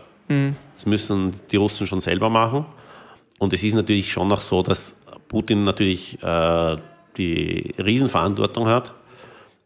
Das 0.74 0.86
müssen 0.86 1.34
die 1.50 1.56
Russen 1.56 1.88
schon 1.88 1.98
selber 1.98 2.30
machen. 2.30 2.64
Und 3.38 3.52
es 3.52 3.64
ist 3.64 3.74
natürlich 3.74 4.12
schon 4.12 4.28
noch 4.28 4.40
so, 4.40 4.62
dass 4.62 4.94
Putin 5.26 5.64
natürlich 5.64 6.22
äh, 6.22 6.76
die 7.16 7.74
Riesenverantwortung 7.78 8.68
hat, 8.68 8.92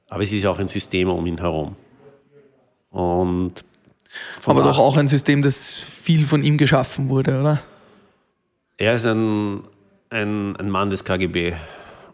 aber 0.08 0.22
es 0.22 0.32
ist 0.32 0.46
auch 0.46 0.58
ein 0.58 0.68
System 0.68 1.10
um 1.10 1.26
ihn 1.26 1.38
herum. 1.38 1.76
Und 2.90 3.64
Aber 4.46 4.62
doch 4.62 4.78
auch 4.78 4.96
ein 4.96 5.08
System, 5.08 5.42
das 5.42 5.80
viel 5.80 6.26
von 6.26 6.42
ihm 6.42 6.56
geschaffen 6.56 7.10
wurde, 7.10 7.40
oder? 7.40 7.62
er 8.76 8.94
ist 8.94 9.06
ein, 9.06 9.62
ein, 10.10 10.56
ein 10.56 10.70
Mann 10.70 10.90
des 10.90 11.04
KGB. 11.04 11.54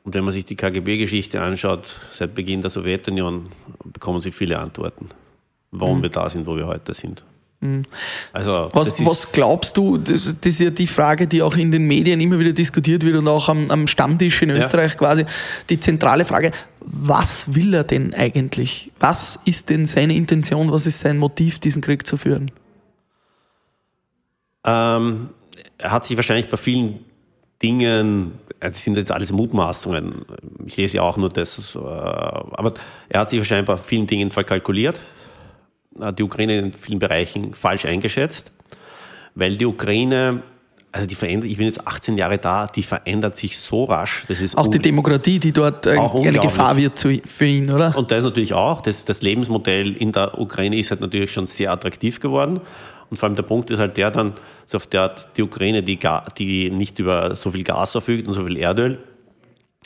Und 0.05 0.15
wenn 0.15 0.25
man 0.25 0.33
sich 0.33 0.47
die 0.47 0.57
KGB-Geschichte 0.57 1.41
anschaut, 1.41 1.95
seit 2.15 2.35
Beginn 2.35 2.63
der 2.63 2.71
Sowjetunion, 2.71 3.51
bekommen 3.85 4.21
sie 4.21 4.31
viele 4.31 4.59
Antworten, 4.59 5.09
warum 5.71 5.99
mhm. 5.99 6.03
wir 6.03 6.11
da 6.11 6.29
sind, 6.31 6.47
wo 6.47 6.57
wir 6.57 6.67
heute 6.67 6.95
sind. 6.95 7.23
Mhm. 7.61 7.83
Also, 8.33 8.71
was, 8.73 9.05
was 9.05 9.33
glaubst 9.33 9.77
du, 9.77 9.99
das, 9.99 10.25
das, 10.41 10.53
ist 10.53 10.61
ja 10.61 10.71
die 10.71 10.87
Frage, 10.87 11.27
die 11.27 11.43
auch 11.43 11.57
in 11.57 11.71
den 11.71 11.87
Medien 11.87 12.19
immer 12.21 12.39
wieder 12.39 12.53
diskutiert 12.53 13.05
wird 13.05 13.17
und 13.17 13.29
auch 13.29 13.51
am, 13.51 13.71
am 13.71 13.87
Stammtisch 13.87 14.41
in 14.41 14.49
Österreich 14.49 14.93
ja. 14.93 14.99
quasi, 14.99 15.27
die 15.69 15.79
zentrale 15.79 16.25
Frage, 16.25 16.53
was 16.81 17.55
will 17.55 17.75
er 17.75 17.85
denn 17.85 18.15
eigentlich? 18.15 18.91
Was 18.99 19.39
ist 19.45 19.69
denn 19.69 19.85
seine 19.85 20.15
Intention, 20.15 20.73
was 20.73 20.87
ist 20.87 21.01
sein 21.01 21.19
Motiv, 21.19 21.59
diesen 21.59 21.83
Krieg 21.83 22.07
zu 22.07 22.17
führen? 22.17 22.51
Ähm, 24.65 25.29
er 25.77 25.93
hat 25.93 26.07
sich 26.07 26.17
wahrscheinlich 26.17 26.49
bei 26.49 26.57
vielen 26.57 27.05
Dingen, 27.63 28.33
das 28.59 28.83
sind 28.83 28.97
jetzt 28.97 29.13
alles 29.13 29.33
Mutmaßungen, 29.33 30.25
ich 30.67 30.77
lese 30.77 30.99
ja 30.99 31.03
auch 31.03 31.17
nur 31.17 31.29
das, 31.29 31.75
äh, 31.75 31.79
aber 31.79 32.73
er 33.09 33.21
hat 33.21 33.31
sich 33.31 33.39
wahrscheinlich 33.39 33.67
bei 33.67 33.77
vielen 33.77 34.07
Dingen 34.07 34.31
verkalkuliert, 34.31 35.01
die 36.19 36.23
Ukraine 36.23 36.59
in 36.59 36.73
vielen 36.73 36.99
Bereichen 36.99 37.55
falsch 37.55 37.85
eingeschätzt, 37.85 38.51
weil 39.35 39.57
die 39.57 39.67
Ukraine 39.67 40.43
also 40.93 41.07
die 41.07 41.15
verändert, 41.15 41.51
ich 41.51 41.57
bin 41.57 41.67
jetzt 41.67 41.87
18 41.87 42.17
Jahre 42.17 42.39
da, 42.39 42.67
die 42.67 42.83
verändert 42.83 43.37
sich 43.37 43.59
so 43.59 43.85
rasch. 43.85 44.25
Das 44.29 44.41
ist 44.41 44.59
auch 44.59 44.67
die 44.67 44.79
Demokratie, 44.79 45.39
die 45.39 45.53
dort 45.53 45.87
äh, 45.87 45.99
eine 45.99 46.39
Gefahr 46.39 46.77
wird 46.77 46.99
für 46.99 47.45
ihn, 47.45 47.71
oder? 47.71 47.97
Und 47.97 48.11
da 48.11 48.17
ist 48.17 48.25
natürlich 48.25 48.55
auch, 48.55 48.81
das, 48.81 49.05
das 49.05 49.23
Lebensmodell 49.23 49.97
in 49.97 50.13
der 50.13 50.39
Ukraine 50.39 50.79
ist 50.79 50.91
halt 50.91 51.01
natürlich 51.01 51.33
schon 51.33 51.47
sehr 51.47 51.71
attraktiv 51.71 52.19
geworden. 52.19 52.61
Und 53.11 53.17
vor 53.17 53.29
allem 53.29 53.37
der 53.37 53.43
Punkt 53.43 53.71
ist 53.71 53.79
halt 53.79 53.97
der 53.97 54.11
dann, 54.11 54.35
so 54.65 54.77
auf 54.77 54.87
der 54.87 55.03
Art, 55.03 55.37
die 55.37 55.43
Ukraine, 55.43 55.83
die, 55.83 55.99
die 56.39 56.71
nicht 56.71 56.99
über 56.99 57.35
so 57.35 57.51
viel 57.51 57.65
Gas 57.65 57.93
verfügt 57.93 58.29
und 58.29 58.35
so 58.35 58.45
viel 58.45 58.57
Erdöl, 58.57 58.99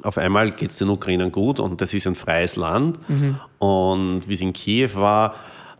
auf 0.03 0.19
einmal 0.19 0.51
geht 0.51 0.71
es 0.71 0.77
den 0.77 0.89
Ukrainern 0.89 1.33
gut 1.33 1.61
und 1.61 1.81
das 1.81 1.95
ist 1.95 2.07
ein 2.07 2.15
freies 2.15 2.57
Land. 2.57 2.99
Mhm. 3.09 3.37
Und 3.59 4.29
wie 4.29 4.35
es 4.35 4.41
in 4.41 4.53
Kiew 4.53 4.91
war, 4.95 5.35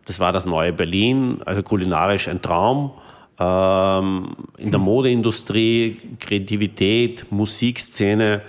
das 0.05 0.19
war 0.19 0.31
das 0.31 0.45
neue 0.45 0.73
Berlin, 0.73 1.41
also 1.45 1.61
kulinarisch 1.63 2.27
ein 2.27 2.41
Traum. 2.41 2.91
Ähm, 3.37 4.35
in 4.57 4.71
der 4.71 4.79
Modeindustrie, 4.79 5.99
Kreativität, 6.19 7.25
Musikszene, 7.31 8.41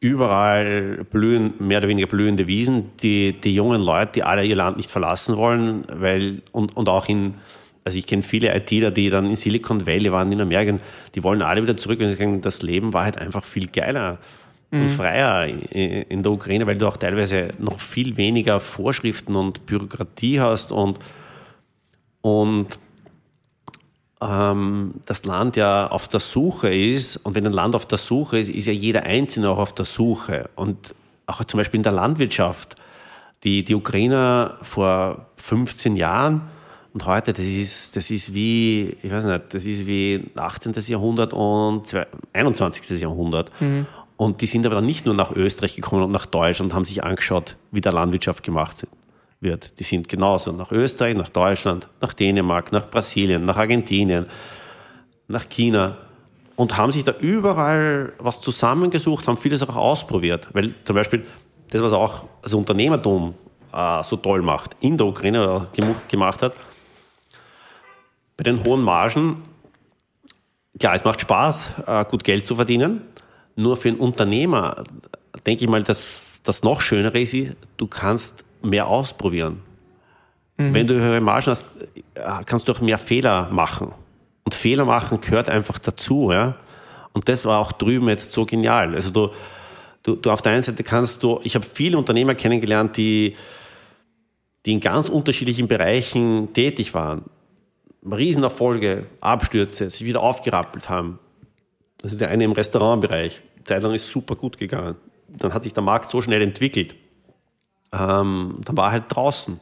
überall 0.00 1.04
blühen, 1.10 1.54
mehr 1.58 1.78
oder 1.78 1.88
weniger 1.88 2.06
blühende 2.06 2.46
Wiesen. 2.46 2.90
Die, 3.02 3.38
die 3.38 3.54
jungen 3.54 3.82
Leute, 3.82 4.12
die 4.12 4.22
alle 4.22 4.44
ihr 4.44 4.56
Land 4.56 4.78
nicht 4.78 4.90
verlassen 4.90 5.36
wollen, 5.36 5.84
weil, 5.92 6.42
und, 6.52 6.76
und 6.76 6.88
auch 6.88 7.08
in, 7.08 7.34
also 7.84 7.98
ich 7.98 8.06
kenne 8.06 8.22
viele 8.22 8.54
ITler, 8.54 8.90
die 8.90 9.10
dann 9.10 9.26
in 9.26 9.36
Silicon 9.36 9.86
Valley 9.86 10.10
waren, 10.10 10.32
in 10.32 10.40
Amerika, 10.40 10.78
die 11.14 11.22
wollen 11.22 11.42
alle 11.42 11.62
wieder 11.62 11.76
zurück, 11.76 11.98
wenn 11.98 12.08
sie 12.08 12.16
sagen, 12.16 12.40
das 12.40 12.62
Leben 12.62 12.92
war 12.94 13.04
halt 13.04 13.18
einfach 13.18 13.44
viel 13.44 13.66
geiler 13.66 14.18
mhm. 14.70 14.82
und 14.82 14.88
freier 14.90 15.46
in 15.46 16.22
der 16.22 16.32
Ukraine, 16.32 16.66
weil 16.66 16.78
du 16.78 16.86
auch 16.86 16.96
teilweise 16.96 17.50
noch 17.58 17.80
viel 17.80 18.16
weniger 18.16 18.60
Vorschriften 18.60 19.36
und 19.36 19.66
Bürokratie 19.66 20.40
hast 20.40 20.72
und, 20.72 20.98
und 22.22 22.78
ähm, 24.22 24.94
das 25.04 25.24
Land 25.24 25.56
ja 25.56 25.86
auf 25.88 26.08
der 26.08 26.20
Suche 26.20 26.74
ist. 26.74 27.18
Und 27.18 27.34
wenn 27.34 27.46
ein 27.46 27.52
Land 27.52 27.74
auf 27.74 27.86
der 27.86 27.98
Suche 27.98 28.38
ist, 28.38 28.48
ist 28.48 28.66
ja 28.66 28.72
jeder 28.72 29.02
Einzelne 29.02 29.50
auch 29.50 29.58
auf 29.58 29.74
der 29.74 29.84
Suche. 29.84 30.48
Und 30.54 30.94
auch 31.26 31.44
zum 31.44 31.58
Beispiel 31.58 31.78
in 31.78 31.84
der 31.84 31.92
Landwirtschaft. 31.92 32.76
Die, 33.42 33.62
die 33.62 33.74
Ukrainer 33.74 34.56
vor 34.62 35.26
15 35.36 35.96
Jahren 35.96 36.48
und 36.94 37.06
heute, 37.06 37.32
das 37.32 37.44
ist, 37.44 37.96
das 37.96 38.08
ist 38.12 38.34
wie, 38.34 38.96
ich 39.02 39.10
weiß 39.10 39.24
nicht, 39.24 39.52
das 39.52 39.66
ist 39.66 39.84
wie 39.84 40.30
18. 40.36 40.74
Jahrhundert 40.86 41.32
und 41.32 41.92
21. 42.32 43.00
Jahrhundert. 43.00 43.50
Mhm. 43.60 43.86
Und 44.16 44.40
die 44.40 44.46
sind 44.46 44.64
aber 44.64 44.76
dann 44.76 44.86
nicht 44.86 45.04
nur 45.04 45.14
nach 45.14 45.32
Österreich 45.32 45.74
gekommen 45.74 46.04
und 46.04 46.12
nach 46.12 46.26
Deutschland 46.26 46.70
und 46.70 46.76
haben 46.76 46.84
sich 46.84 47.02
angeschaut, 47.02 47.56
wie 47.72 47.80
der 47.80 47.92
Landwirtschaft 47.92 48.44
gemacht 48.44 48.86
wird. 49.40 49.76
Die 49.80 49.82
sind 49.82 50.08
genauso 50.08 50.52
nach 50.52 50.70
Österreich, 50.70 51.16
nach 51.16 51.30
Deutschland, 51.30 51.88
nach 52.00 52.14
Dänemark, 52.14 52.70
nach 52.70 52.88
Brasilien, 52.88 53.44
nach 53.44 53.56
Argentinien, 53.56 54.26
nach 55.26 55.48
China 55.48 55.96
und 56.54 56.76
haben 56.76 56.92
sich 56.92 57.02
da 57.02 57.12
überall 57.18 58.12
was 58.20 58.40
zusammengesucht, 58.40 59.26
haben 59.26 59.36
vieles 59.36 59.64
auch 59.64 59.74
ausprobiert. 59.74 60.48
Weil 60.52 60.72
zum 60.84 60.94
Beispiel 60.94 61.26
das, 61.70 61.82
was 61.82 61.92
auch 61.92 62.26
das 62.40 62.54
Unternehmertum 62.54 63.34
äh, 63.72 64.00
so 64.04 64.14
toll 64.16 64.42
macht, 64.42 64.76
in 64.78 64.96
der 64.96 65.08
Ukraine 65.08 65.66
gemacht 66.06 66.40
hat, 66.40 66.54
bei 68.36 68.44
den 68.44 68.64
hohen 68.64 68.82
Margen, 68.82 69.42
klar, 70.78 70.94
es 70.94 71.04
macht 71.04 71.20
Spaß, 71.20 71.70
äh, 71.86 72.04
gut 72.04 72.24
Geld 72.24 72.46
zu 72.46 72.56
verdienen. 72.56 73.02
Nur 73.56 73.76
für 73.76 73.88
einen 73.88 73.98
Unternehmer, 73.98 74.84
denke 75.46 75.64
ich 75.64 75.70
mal, 75.70 75.82
dass 75.82 76.40
das 76.42 76.62
noch 76.62 76.80
Schönere 76.80 77.20
ist, 77.20 77.36
du 77.76 77.86
kannst 77.86 78.44
mehr 78.62 78.86
ausprobieren. 78.86 79.60
Mhm. 80.56 80.74
Wenn 80.74 80.86
du 80.86 80.94
höhere 80.94 81.20
Margen 81.20 81.46
hast, 81.46 81.64
äh, 82.14 82.44
kannst 82.46 82.68
du 82.68 82.72
auch 82.72 82.80
mehr 82.80 82.98
Fehler 82.98 83.48
machen. 83.50 83.92
Und 84.44 84.54
Fehler 84.54 84.84
machen 84.84 85.20
gehört 85.20 85.48
einfach 85.48 85.78
dazu. 85.78 86.30
Ja? 86.32 86.56
Und 87.12 87.28
das 87.28 87.44
war 87.44 87.60
auch 87.60 87.72
drüben 87.72 88.08
jetzt 88.08 88.32
so 88.32 88.44
genial. 88.44 88.94
Also 88.94 89.10
du, 89.10 89.30
du, 90.02 90.16
du 90.16 90.30
auf 90.30 90.42
der 90.42 90.52
einen 90.52 90.62
Seite 90.62 90.82
kannst 90.82 91.22
du, 91.22 91.40
ich 91.44 91.54
habe 91.54 91.64
viele 91.64 91.96
Unternehmer 91.96 92.34
kennengelernt, 92.34 92.96
die, 92.96 93.36
die 94.66 94.72
in 94.72 94.80
ganz 94.80 95.08
unterschiedlichen 95.08 95.68
Bereichen 95.68 96.52
tätig 96.52 96.94
waren. 96.94 97.24
Riesenerfolge, 98.12 99.06
Abstürze, 99.20 99.90
sich 99.90 100.04
wieder 100.04 100.20
aufgerappelt 100.20 100.88
haben. 100.88 101.18
Das 101.98 102.12
ist 102.12 102.20
der 102.20 102.28
eine 102.28 102.44
im 102.44 102.52
Restaurantbereich. 102.52 103.40
Zeitlang 103.64 103.94
ist 103.94 104.08
super 104.08 104.36
gut 104.36 104.58
gegangen. 104.58 104.96
Dann 105.28 105.54
hat 105.54 105.62
sich 105.62 105.72
der 105.72 105.82
Markt 105.82 106.10
so 106.10 106.20
schnell 106.20 106.42
entwickelt. 106.42 106.94
Ähm, 107.92 108.60
dann 108.64 108.76
war 108.76 108.88
er 108.88 108.92
halt 108.92 109.04
draußen. 109.08 109.58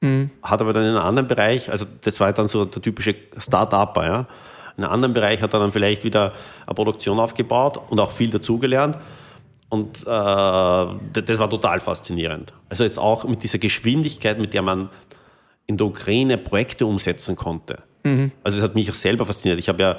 Mhm. 0.00 0.30
Hat 0.42 0.60
aber 0.60 0.72
dann 0.72 0.84
in 0.84 0.90
einem 0.90 1.04
anderen 1.04 1.26
Bereich, 1.26 1.70
also 1.70 1.86
das 2.02 2.20
war 2.20 2.32
dann 2.32 2.46
so 2.46 2.64
der 2.64 2.80
typische 2.80 3.14
Start-Upper, 3.36 4.06
ja. 4.06 4.26
In 4.76 4.84
einem 4.84 4.92
anderen 4.92 5.14
Bereich 5.14 5.40
hat 5.40 5.54
er 5.54 5.60
dann 5.60 5.72
vielleicht 5.72 6.04
wieder 6.04 6.32
eine 6.66 6.74
Produktion 6.74 7.20
aufgebaut 7.20 7.80
und 7.90 8.00
auch 8.00 8.10
viel 8.10 8.30
dazugelernt. 8.30 8.98
Und 9.68 10.02
äh, 10.02 10.04
das 10.04 11.38
war 11.38 11.48
total 11.50 11.80
faszinierend. 11.80 12.52
Also 12.68 12.84
jetzt 12.84 12.98
auch 12.98 13.24
mit 13.24 13.42
dieser 13.42 13.58
Geschwindigkeit, 13.58 14.38
mit 14.38 14.52
der 14.52 14.62
man 14.62 14.90
in 15.66 15.76
der 15.76 15.86
Ukraine 15.86 16.38
Projekte 16.38 16.86
umsetzen 16.86 17.36
konnte. 17.36 17.82
Mhm. 18.02 18.32
Also 18.42 18.58
das 18.58 18.64
hat 18.64 18.74
mich 18.74 18.90
auch 18.90 18.94
selber 18.94 19.26
fasziniert. 19.26 19.58
Ich 19.58 19.68
habe 19.68 19.82
ja, 19.82 19.96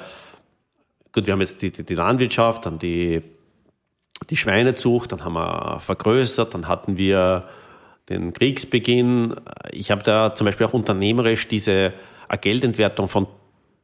gut, 1.12 1.26
wir 1.26 1.32
haben 1.32 1.40
jetzt 1.40 1.62
die, 1.62 1.70
die, 1.70 1.84
die 1.84 1.94
Landwirtschaft, 1.94 2.66
dann 2.66 2.78
die, 2.78 3.22
die 4.30 4.36
Schweinezucht, 4.36 5.12
dann 5.12 5.24
haben 5.24 5.34
wir 5.34 5.80
vergrößert, 5.80 6.54
dann 6.54 6.68
hatten 6.68 6.96
wir 6.98 7.48
den 8.08 8.32
Kriegsbeginn. 8.32 9.34
Ich 9.72 9.90
habe 9.90 10.02
da 10.02 10.34
zum 10.34 10.44
Beispiel 10.44 10.66
auch 10.66 10.74
unternehmerisch 10.74 11.48
diese 11.48 11.92
Geldentwertung 12.40 13.08
von 13.08 13.26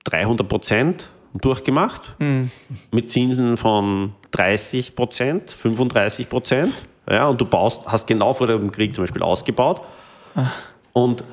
300 0.05 0.49
Prozent 0.49 1.09
durchgemacht, 1.35 2.15
mhm. 2.19 2.51
mit 2.91 3.11
Zinsen 3.11 3.57
von 3.57 4.15
30 4.33 4.95
Prozent, 4.95 5.51
35 5.51 6.29
Prozent. 6.29 6.73
Ja, 7.11 7.27
und 7.27 7.41
du 7.41 7.47
baust, 7.47 7.87
hast 7.87 8.07
genau 8.07 8.33
vor 8.35 8.47
dem 8.47 8.71
Krieg 8.71 8.95
zum 8.95 9.05
Beispiel 9.05 9.23
ausgebaut. 9.23 9.81
Ach. 10.35 10.53
Und 10.93 11.25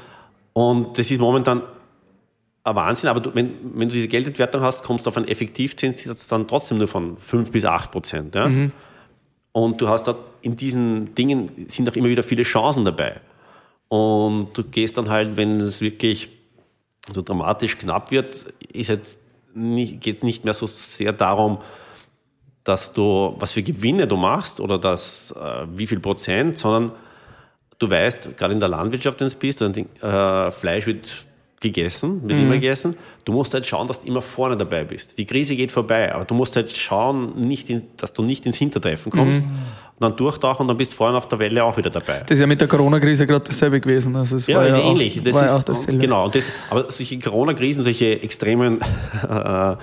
und 0.53 0.97
das 0.97 1.09
ist 1.09 1.19
momentan 1.19 1.63
ein 2.63 2.75
Wahnsinn, 2.75 3.09
aber 3.09 3.19
du, 3.19 3.33
wenn, 3.33 3.53
wenn 3.75 3.89
du 3.89 3.95
diese 3.95 4.07
Geldentwertung 4.07 4.61
hast, 4.61 4.83
kommst 4.83 5.05
du 5.05 5.09
auf 5.09 5.17
einen 5.17 5.27
Effektivzinssatz 5.27 6.27
dann 6.27 6.47
trotzdem 6.47 6.77
nur 6.77 6.87
von 6.87 7.17
5 7.17 7.51
bis 7.51 7.65
8 7.65 7.91
Prozent. 7.91 8.35
Ja? 8.35 8.47
Mhm. 8.47 8.71
Und 9.51 9.81
du 9.81 9.87
hast 9.87 10.07
dort 10.07 10.29
in 10.41 10.55
diesen 10.55 11.15
Dingen 11.15 11.51
sind 11.67 11.89
auch 11.89 11.95
immer 11.95 12.09
wieder 12.09 12.23
viele 12.23 12.43
Chancen 12.43 12.85
dabei. 12.85 13.19
Und 13.87 14.49
du 14.53 14.63
gehst 14.63 14.97
dann 14.97 15.09
halt, 15.09 15.35
wenn 15.35 15.59
es 15.59 15.81
wirklich 15.81 16.29
so 17.11 17.21
dramatisch 17.21 17.77
knapp 17.77 18.11
wird, 18.11 18.45
ist 18.71 18.89
halt 18.89 19.01
geht 19.55 20.17
es 20.17 20.23
nicht 20.23 20.45
mehr 20.45 20.53
so 20.53 20.67
sehr 20.67 21.11
darum, 21.11 21.59
dass 22.63 22.93
du, 22.93 23.35
was 23.39 23.53
für 23.53 23.63
Gewinne 23.63 24.07
du 24.07 24.15
machst 24.15 24.59
oder 24.59 24.77
das, 24.77 25.31
äh, 25.31 25.65
wie 25.73 25.87
viel 25.87 25.99
Prozent, 25.99 26.57
sondern 26.59 26.91
du 27.79 27.89
weißt, 27.89 28.37
gerade 28.37 28.53
in 28.53 28.59
der 28.59 28.69
Landwirtschaft, 28.69 29.19
wenn 29.19 29.29
du 29.29 29.35
bist, 29.35 29.61
äh, 29.61 30.51
Fleisch 30.51 30.85
wird 30.85 31.25
gegessen, 31.59 32.21
wird 32.27 32.39
mhm. 32.39 32.45
immer 32.45 32.55
gegessen. 32.55 32.95
Du 33.25 33.33
musst 33.33 33.53
halt 33.53 33.65
schauen, 33.65 33.87
dass 33.87 34.01
du 34.01 34.07
immer 34.07 34.21
vorne 34.21 34.55
dabei 34.55 34.83
bist. 34.83 35.17
Die 35.17 35.25
Krise 35.25 35.55
geht 35.55 35.71
vorbei, 35.71 36.13
aber 36.13 36.25
du 36.25 36.33
musst 36.33 36.55
halt 36.55 36.71
schauen, 36.71 37.33
nicht 37.35 37.69
in, 37.69 37.83
dass 37.97 38.13
du 38.13 38.23
nicht 38.23 38.45
ins 38.45 38.57
Hintertreffen 38.57 39.11
kommst. 39.11 39.43
Mhm. 39.43 39.51
Und 39.99 40.01
dann 40.03 40.15
durchtauchen 40.15 40.61
und 40.63 40.67
dann 40.69 40.77
bist 40.77 40.93
du 40.93 40.95
vorne 40.95 41.17
auf 41.17 41.27
der 41.27 41.39
Welle 41.39 41.61
auch 41.63 41.75
wieder 41.75 41.89
dabei. 41.89 42.19
Das 42.19 42.31
ist 42.31 42.39
ja 42.39 42.47
mit 42.47 42.61
der 42.61 42.69
Corona-Krise 42.69 43.27
gerade 43.27 43.43
dasselbe 43.43 43.81
gewesen. 43.81 44.15
Also 44.15 44.37
es 44.37 44.47
ja, 44.47 44.55
war 44.55 44.67
ist 44.67 44.77
ja 44.77 44.83
ähnlich. 44.83 45.21
Das 45.21 45.35
war 45.35 45.45
ist, 45.45 45.51
auch 45.51 45.63
dasselbe. 45.63 45.99
Genau. 45.99 46.29
Das, 46.29 46.45
aber 46.69 46.89
solche 46.89 47.19
Corona-Krisen, 47.19 47.83
solche 47.83 48.21
extremen 48.21 48.79
äh, 49.29 49.71
äh, 49.73 49.75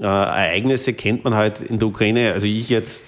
Ereignisse 0.00 0.94
kennt 0.94 1.22
man 1.22 1.34
halt 1.34 1.62
in 1.62 1.78
der 1.78 1.86
Ukraine. 1.86 2.32
Also 2.32 2.48
ich 2.48 2.68
jetzt 2.68 3.02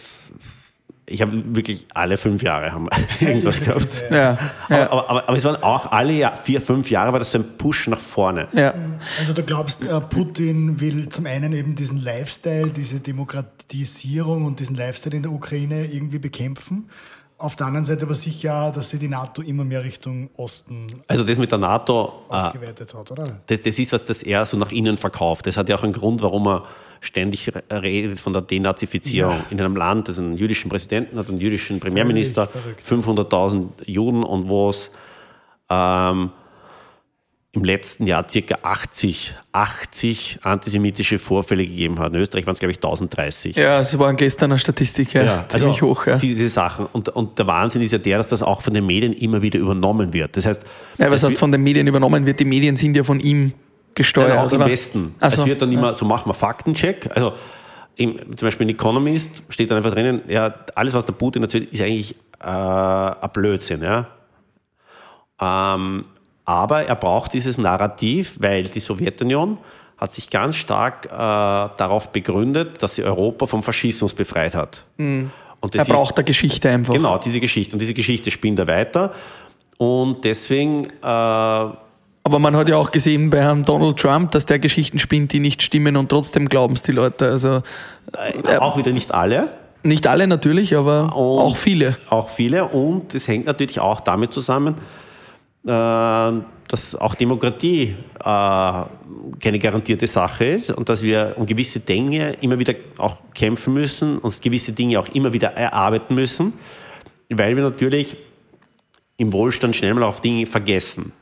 ich 1.08 1.22
habe 1.22 1.42
wirklich 1.54 1.86
alle 1.94 2.16
fünf 2.16 2.42
Jahre 2.42 2.72
haben 2.72 2.88
irgendwas 3.20 3.60
gehabt. 3.60 4.04
Ja, 4.10 4.38
Aber, 4.68 4.76
ja, 4.76 4.90
aber, 4.90 5.10
aber, 5.10 5.28
aber 5.28 5.36
es 5.36 5.44
waren 5.44 5.62
auch 5.62 5.90
alle 5.90 6.32
vier, 6.42 6.60
fünf 6.60 6.90
Jahre 6.90 7.12
war 7.12 7.18
das 7.18 7.30
so 7.30 7.38
ein 7.38 7.56
Push 7.56 7.88
nach 7.88 8.00
vorne. 8.00 8.48
ja. 8.52 8.74
Also 9.18 9.32
du 9.32 9.42
glaubst, 9.42 9.84
äh, 9.84 10.00
Putin 10.00 10.80
will 10.80 11.08
zum 11.08 11.26
einen 11.26 11.52
eben 11.52 11.74
diesen 11.74 12.02
Lifestyle, 12.02 12.68
diese 12.68 13.00
Demokratisierung 13.00 14.44
und 14.44 14.60
diesen 14.60 14.76
Lifestyle 14.76 15.16
in 15.16 15.22
der 15.22 15.32
Ukraine 15.32 15.86
irgendwie 15.86 16.18
bekämpfen. 16.18 16.88
Auf 17.40 17.54
der 17.54 17.66
anderen 17.68 17.84
Seite 17.84 18.02
aber 18.02 18.14
sicher, 18.14 18.72
dass 18.74 18.90
sie 18.90 18.98
die 18.98 19.06
NATO 19.06 19.42
immer 19.42 19.64
mehr 19.64 19.84
Richtung 19.84 20.28
Osten 20.36 20.88
Also 21.06 21.22
das 21.22 21.38
mit 21.38 21.52
der 21.52 21.58
NATO, 21.58 22.12
äh, 22.28 22.34
ausgeweitet 22.34 22.92
hat, 22.94 23.10
oder? 23.12 23.40
das, 23.46 23.62
das 23.62 23.78
ist, 23.78 23.92
was 23.92 24.06
das 24.06 24.24
er 24.24 24.44
so 24.44 24.56
nach 24.56 24.72
innen 24.72 24.96
verkauft. 24.96 25.46
Das 25.46 25.56
hat 25.56 25.68
ja 25.68 25.76
auch 25.76 25.84
einen 25.84 25.92
Grund, 25.92 26.20
warum 26.20 26.48
er 26.48 26.64
ständig 27.00 27.48
redet 27.70 28.18
von 28.18 28.32
der 28.32 28.42
Denazifizierung 28.42 29.34
Ja. 29.36 29.44
in 29.50 29.60
einem 29.60 29.76
Land, 29.76 30.08
das 30.08 30.18
einen 30.18 30.36
jüdischen 30.36 30.68
Präsidenten 30.68 31.16
hat, 31.16 31.28
einen 31.28 31.38
jüdischen 31.38 31.78
Premierminister, 31.78 32.48
verrückt. 32.48 32.82
500.000 32.84 33.68
Juden 33.84 34.24
und 34.24 34.48
wo 34.48 34.68
es 34.70 34.90
ähm, 35.70 36.30
im 37.52 37.64
letzten 37.64 38.06
Jahr 38.06 38.28
circa 38.28 38.58
80, 38.62 39.34
80 39.52 40.40
antisemitische 40.42 41.18
Vorfälle 41.18 41.66
gegeben 41.66 41.98
hat. 41.98 42.12
In 42.12 42.20
Österreich 42.20 42.46
waren 42.46 42.52
es, 42.52 42.58
glaube 42.58 42.72
ich, 42.72 42.76
1030. 42.76 43.56
Ja, 43.56 43.80
es 43.80 43.98
waren 43.98 44.16
gestern 44.16 44.52
eine 44.52 44.58
Statistik, 44.58 45.14
ja, 45.14 45.48
ziemlich 45.48 45.82
also 45.82 45.88
hoch. 45.88 46.06
Ja. 46.06 46.16
Diese 46.16 46.48
Sachen. 46.48 46.86
Und, 46.92 47.08
und 47.08 47.38
der 47.38 47.46
Wahnsinn 47.46 47.80
ist 47.80 47.92
ja 47.92 47.98
der, 47.98 48.18
dass 48.18 48.28
das 48.28 48.42
auch 48.42 48.60
von 48.60 48.74
den 48.74 48.84
Medien 48.84 49.14
immer 49.14 49.40
wieder 49.40 49.58
übernommen 49.58 50.12
wird. 50.12 50.36
Das 50.36 50.44
heißt, 50.44 50.62
Ja, 50.98 51.10
was 51.10 51.22
heißt 51.22 51.38
von 51.38 51.50
den 51.50 51.62
Medien 51.62 51.86
übernommen 51.86 52.26
wird? 52.26 52.38
Die 52.38 52.44
Medien 52.44 52.76
sind 52.76 52.96
ja 52.96 53.02
von 53.02 53.18
ihm 53.18 53.54
gesteuert. 53.94 54.28
Nein, 54.28 54.38
auch 54.38 54.52
oder? 54.52 54.66
im 54.66 54.70
Westen. 54.70 55.14
Ach 55.18 55.30
so. 55.30 55.42
Es 55.42 55.48
wird 55.48 55.62
dann 55.62 55.72
immer, 55.72 55.94
so 55.94 56.04
machen 56.04 56.28
wir 56.28 56.34
Faktencheck. 56.34 57.10
Also 57.14 57.32
im, 57.96 58.36
zum 58.36 58.46
Beispiel 58.46 58.68
in 58.68 58.74
Economist 58.74 59.42
steht 59.48 59.70
dann 59.70 59.78
einfach 59.78 59.92
drinnen, 59.92 60.20
ja, 60.28 60.54
alles, 60.74 60.92
was 60.92 61.06
der 61.06 61.14
Putin 61.14 61.42
erzählt, 61.42 61.72
ist 61.72 61.80
eigentlich 61.80 62.14
äh, 62.40 62.46
ein 62.46 63.30
Blödsinn. 63.32 63.82
Ja? 63.82 64.06
Ähm, 65.40 66.04
aber 66.48 66.86
er 66.86 66.94
braucht 66.96 67.34
dieses 67.34 67.58
Narrativ, 67.58 68.36
weil 68.40 68.62
die 68.64 68.80
Sowjetunion 68.80 69.58
hat 69.98 70.14
sich 70.14 70.30
ganz 70.30 70.56
stark 70.56 71.04
äh, 71.06 71.08
darauf 71.10 72.08
begründet, 72.08 72.82
dass 72.82 72.94
sie 72.94 73.04
Europa 73.04 73.44
vom 73.46 73.62
Faschismus 73.62 74.14
befreit 74.14 74.54
hat. 74.54 74.82
Und 74.96 75.30
das 75.60 75.74
Er 75.74 75.82
ist- 75.82 75.88
braucht 75.88 76.16
der 76.16 76.24
Geschichte 76.24 76.70
einfach. 76.70 76.94
Genau, 76.94 77.18
diese 77.18 77.40
Geschichte. 77.40 77.74
Und 77.74 77.80
diese 77.80 77.92
Geschichte 77.92 78.30
spinnt 78.30 78.58
er 78.58 78.66
weiter. 78.66 79.12
Und 79.76 80.24
deswegen 80.24 80.84
äh, 80.86 80.90
Aber 81.02 82.38
man 82.38 82.56
hat 82.56 82.68
ja 82.70 82.76
auch 82.78 82.90
gesehen 82.92 83.28
bei 83.28 83.38
Herrn 83.42 83.62
Donald 83.64 83.98
Trump, 83.98 84.32
dass 84.32 84.46
der 84.46 84.58
Geschichten 84.58 84.98
spinnt, 84.98 85.32
die 85.34 85.40
nicht 85.40 85.62
stimmen 85.62 85.96
und 85.96 86.08
trotzdem 86.08 86.48
glauben 86.48 86.74
es 86.74 86.82
die 86.82 86.92
Leute. 86.92 87.28
Also 87.28 87.60
äh, 88.14 88.56
auch 88.56 88.76
wieder 88.78 88.92
nicht 88.92 89.12
alle. 89.12 89.48
nicht 89.82 90.06
alle 90.06 90.26
natürlich, 90.26 90.76
aber 90.76 91.14
Und 91.16 91.40
auch 91.40 91.56
viele. 91.56 91.98
Auch 92.08 92.30
viele. 92.30 92.64
Und 92.66 93.14
es 93.14 93.28
hängt 93.28 93.44
natürlich 93.46 93.80
auch 93.80 94.00
damit 94.00 94.32
zusammen, 94.32 94.74
äh, 94.76 94.78
dass 95.64 96.94
auch 96.94 97.14
Demokratie 97.14 97.96
äh, 98.20 98.22
keine 98.22 99.58
garantierte 99.58 100.06
Sache 100.06 100.44
ist 100.44 100.70
und 100.70 100.88
dass 100.88 101.02
wir 101.02 101.34
um 101.36 101.46
gewisse 101.46 101.80
Dinge 101.80 102.34
immer 102.40 102.58
wieder 102.58 102.74
auch 102.98 103.16
kämpfen 103.34 103.74
müssen, 103.74 104.18
uns 104.18 104.40
gewisse 104.40 104.72
Dinge 104.72 105.00
auch 105.00 105.08
immer 105.08 105.32
wieder 105.32 105.48
erarbeiten 105.48 106.14
müssen, 106.14 106.52
weil 107.28 107.56
wir 107.56 107.62
natürlich 107.62 108.16
im 109.16 109.32
Wohlstand 109.32 109.74
schnell 109.74 109.94
mal 109.94 110.04
auf 110.04 110.20
Dinge 110.20 110.46
vergessen. 110.46 111.12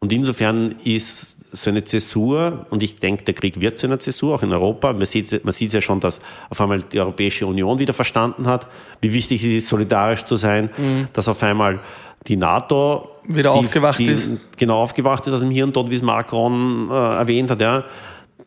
Und 0.00 0.12
insofern 0.12 0.76
ist 0.84 1.38
so 1.50 1.70
eine 1.70 1.82
Zäsur, 1.82 2.66
und 2.70 2.82
ich 2.82 2.96
denke, 2.96 3.24
der 3.24 3.34
Krieg 3.34 3.60
wird 3.60 3.78
zu 3.78 3.86
einer 3.86 3.98
Zäsur, 3.98 4.34
auch 4.34 4.42
in 4.42 4.52
Europa. 4.52 4.92
Man 4.92 5.06
sieht, 5.06 5.44
man 5.44 5.52
sieht 5.52 5.72
ja 5.72 5.80
schon, 5.80 5.98
dass 5.98 6.20
auf 6.50 6.60
einmal 6.60 6.82
die 6.82 7.00
Europäische 7.00 7.46
Union 7.46 7.78
wieder 7.78 7.94
verstanden 7.94 8.46
hat, 8.46 8.66
wie 9.00 9.12
wichtig 9.12 9.42
es 9.42 9.64
ist, 9.64 9.68
solidarisch 9.68 10.24
zu 10.24 10.36
sein, 10.36 10.70
dass 11.14 11.26
auf 11.26 11.42
einmal 11.42 11.80
die 12.26 12.36
NATO 12.36 13.08
Mhm. 13.08 13.17
Wieder 13.28 13.52
die, 13.52 13.58
aufgewacht 13.58 13.98
die, 13.98 14.06
ist. 14.06 14.30
Genau 14.56 14.78
aufgewacht 14.78 15.26
ist 15.26 15.34
aus 15.34 15.40
dem 15.40 15.50
Hirn 15.50 15.72
dort, 15.72 15.90
wie 15.90 15.94
es 15.94 16.02
Macron 16.02 16.88
äh, 16.90 16.94
erwähnt 16.94 17.50
hat, 17.50 17.60
ja, 17.60 17.84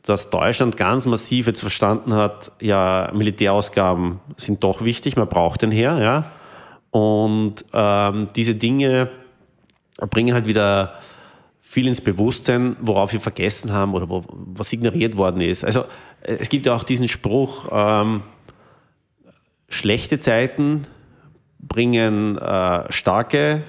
dass 0.04 0.32
Deutschland 0.32 0.76
ganz 0.76 1.06
massiv 1.06 1.46
jetzt 1.46 1.62
verstanden 1.62 2.16
hat, 2.16 2.52
ja, 2.60 3.12
Militärausgaben 3.14 4.20
sind 4.38 4.64
doch 4.64 4.82
wichtig, 4.82 5.16
man 5.16 5.28
braucht 5.28 5.62
den 5.62 5.72
her, 5.72 6.00
ja. 6.02 6.32
Und 6.90 7.64
ähm, 7.74 8.30
diese 8.36 8.56
Dinge 8.56 9.12
bringen 10.10 10.34
halt 10.34 10.48
wieder 10.48 10.96
viel 11.62 11.88
ins 11.88 12.02
Bewusstsein, 12.02 12.76
worauf 12.82 13.14
wir 13.14 13.20
vergessen 13.22 13.72
haben 13.72 13.94
oder 13.94 14.10
wo, 14.10 14.26
was 14.28 14.74
ignoriert 14.74 15.16
worden 15.16 15.42
ist. 15.42 15.64
Also 15.64 15.82
äh, 16.22 16.38
es 16.40 16.50
gibt 16.50 16.66
ja 16.66 16.74
auch 16.74 16.84
diesen 16.84 17.08
Spruch, 17.08 17.70
ähm, 17.72 18.24
schlechte 19.70 20.20
Zeiten 20.20 20.82
bringen 21.60 22.38
äh, 22.38 22.92
starke 22.92 23.64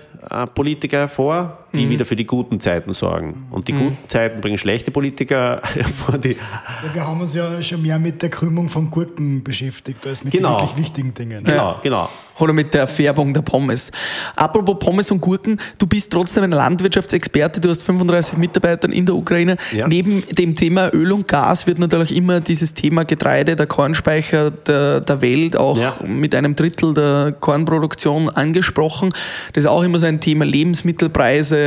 Politiker 0.55 0.99
hervor, 0.99 1.62
die 1.73 1.89
wieder 1.89 2.05
für 2.05 2.17
die 2.17 2.27
guten 2.27 2.61
Zeiten 2.61 2.93
sorgen. 2.93 3.47
Und 3.51 3.69
die 3.69 3.73
guten 3.73 3.97
Zeiten 4.09 4.41
bringen 4.41 4.59
schlechte 4.59 4.91
Politiker 4.91 5.61
hervor, 5.75 6.19
die 6.19 6.31
Ja, 6.33 6.95
wir 6.95 7.07
haben 7.07 7.21
uns 7.21 7.35
ja 7.35 7.63
schon 7.63 7.83
mehr 7.83 7.99
mit 7.99 8.21
der 8.23 8.29
Krümmung 8.31 8.69
von 8.69 8.91
Gurken 8.91 9.43
beschäftigt, 9.43 10.07
als 10.07 10.23
mit 10.25 10.33
Genau. 10.33 10.57
den 10.59 10.61
wirklich 10.69 10.79
wichtigen 10.85 11.15
Dingen. 11.15 11.45
genau, 11.45 11.77
genau. 11.83 12.09
Oder 12.39 12.55
mit 12.55 12.73
der 12.73 12.87
Färbung 12.89 13.35
der 13.35 13.43
Pommes. 13.43 13.93
Apropos 14.35 14.79
Pommes 14.79 15.11
und 15.11 15.21
Gurken, 15.21 15.59
du 15.79 15.87
bist 15.87 16.11
trotzdem 16.11 16.43
ein 16.45 16.51
Landwirtschaftsexperte, 16.51 17.61
du 17.61 17.69
hast 17.69 17.83
35 17.85 18.39
Mitarbeiter 18.39 18.89
in 18.91 19.05
der 19.05 19.15
Ukraine. 19.15 19.57
Ja. 19.71 19.87
Neben 19.87 20.23
dem 20.31 20.55
Thema 20.55 20.89
Öl 20.95 21.13
und 21.13 21.29
Gas 21.29 21.67
wird 21.67 21.79
natürlich 21.79 22.17
immer 22.17 22.41
dieses 22.41 22.73
Thema 22.73 23.05
Getreide, 23.05 23.55
der 23.55 23.67
Kornspeicher 23.67 24.51
der, 24.51 25.03
der 25.03 25.21
Welt, 25.21 25.57
auch 25.57 25.77
Ja. 25.79 25.95
mit 26.07 26.35
einem 26.35 26.57
Drittel 26.57 26.95
der 26.95 27.33
Kornproduktion 27.39 28.31
angesprochen. 28.31 29.11
Das 29.53 29.65
ist 29.65 29.71
auch 29.71 29.83
immer 29.83 29.99
so 29.99 30.07
ein 30.07 30.19
Thema 30.21 30.47
Lebensmittelpreise. 30.47 31.62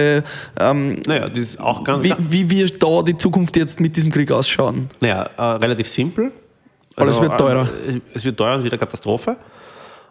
Ähm, 0.60 1.02
Naja, 1.08 1.30
das 1.30 1.38
ist 1.40 1.60
auch 1.60 1.84
ganz. 1.84 2.04
wie, 2.04 2.14
wie 2.20 2.50
wird 2.50 2.82
da 2.82 3.02
die 3.02 3.18
Zukunft 3.18 3.56
jetzt 3.58 3.80
mit 3.80 3.96
diesem 3.96 4.12
Krieg 4.12 4.32
ausschauen? 4.32 4.90
Naja, 5.02 5.30
äh, 5.38 5.42
relativ 5.42 5.88
simpel. 5.88 6.32
Alles 6.96 7.20
wird 7.20 7.38
teurer. 7.38 7.68
äh, 7.88 8.00
Es 8.14 8.24
wird 8.24 8.38
teuer 8.38 8.56
und 8.56 8.64
wieder 8.64 8.78
Katastrophe. 8.78 9.36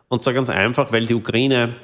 Und 0.09 0.22
zwar 0.22 0.35
ganz 0.35 0.51
einfach, 0.51 0.93
weil 0.93 1.07
die 1.07 1.14
Ukraine, 1.14 1.74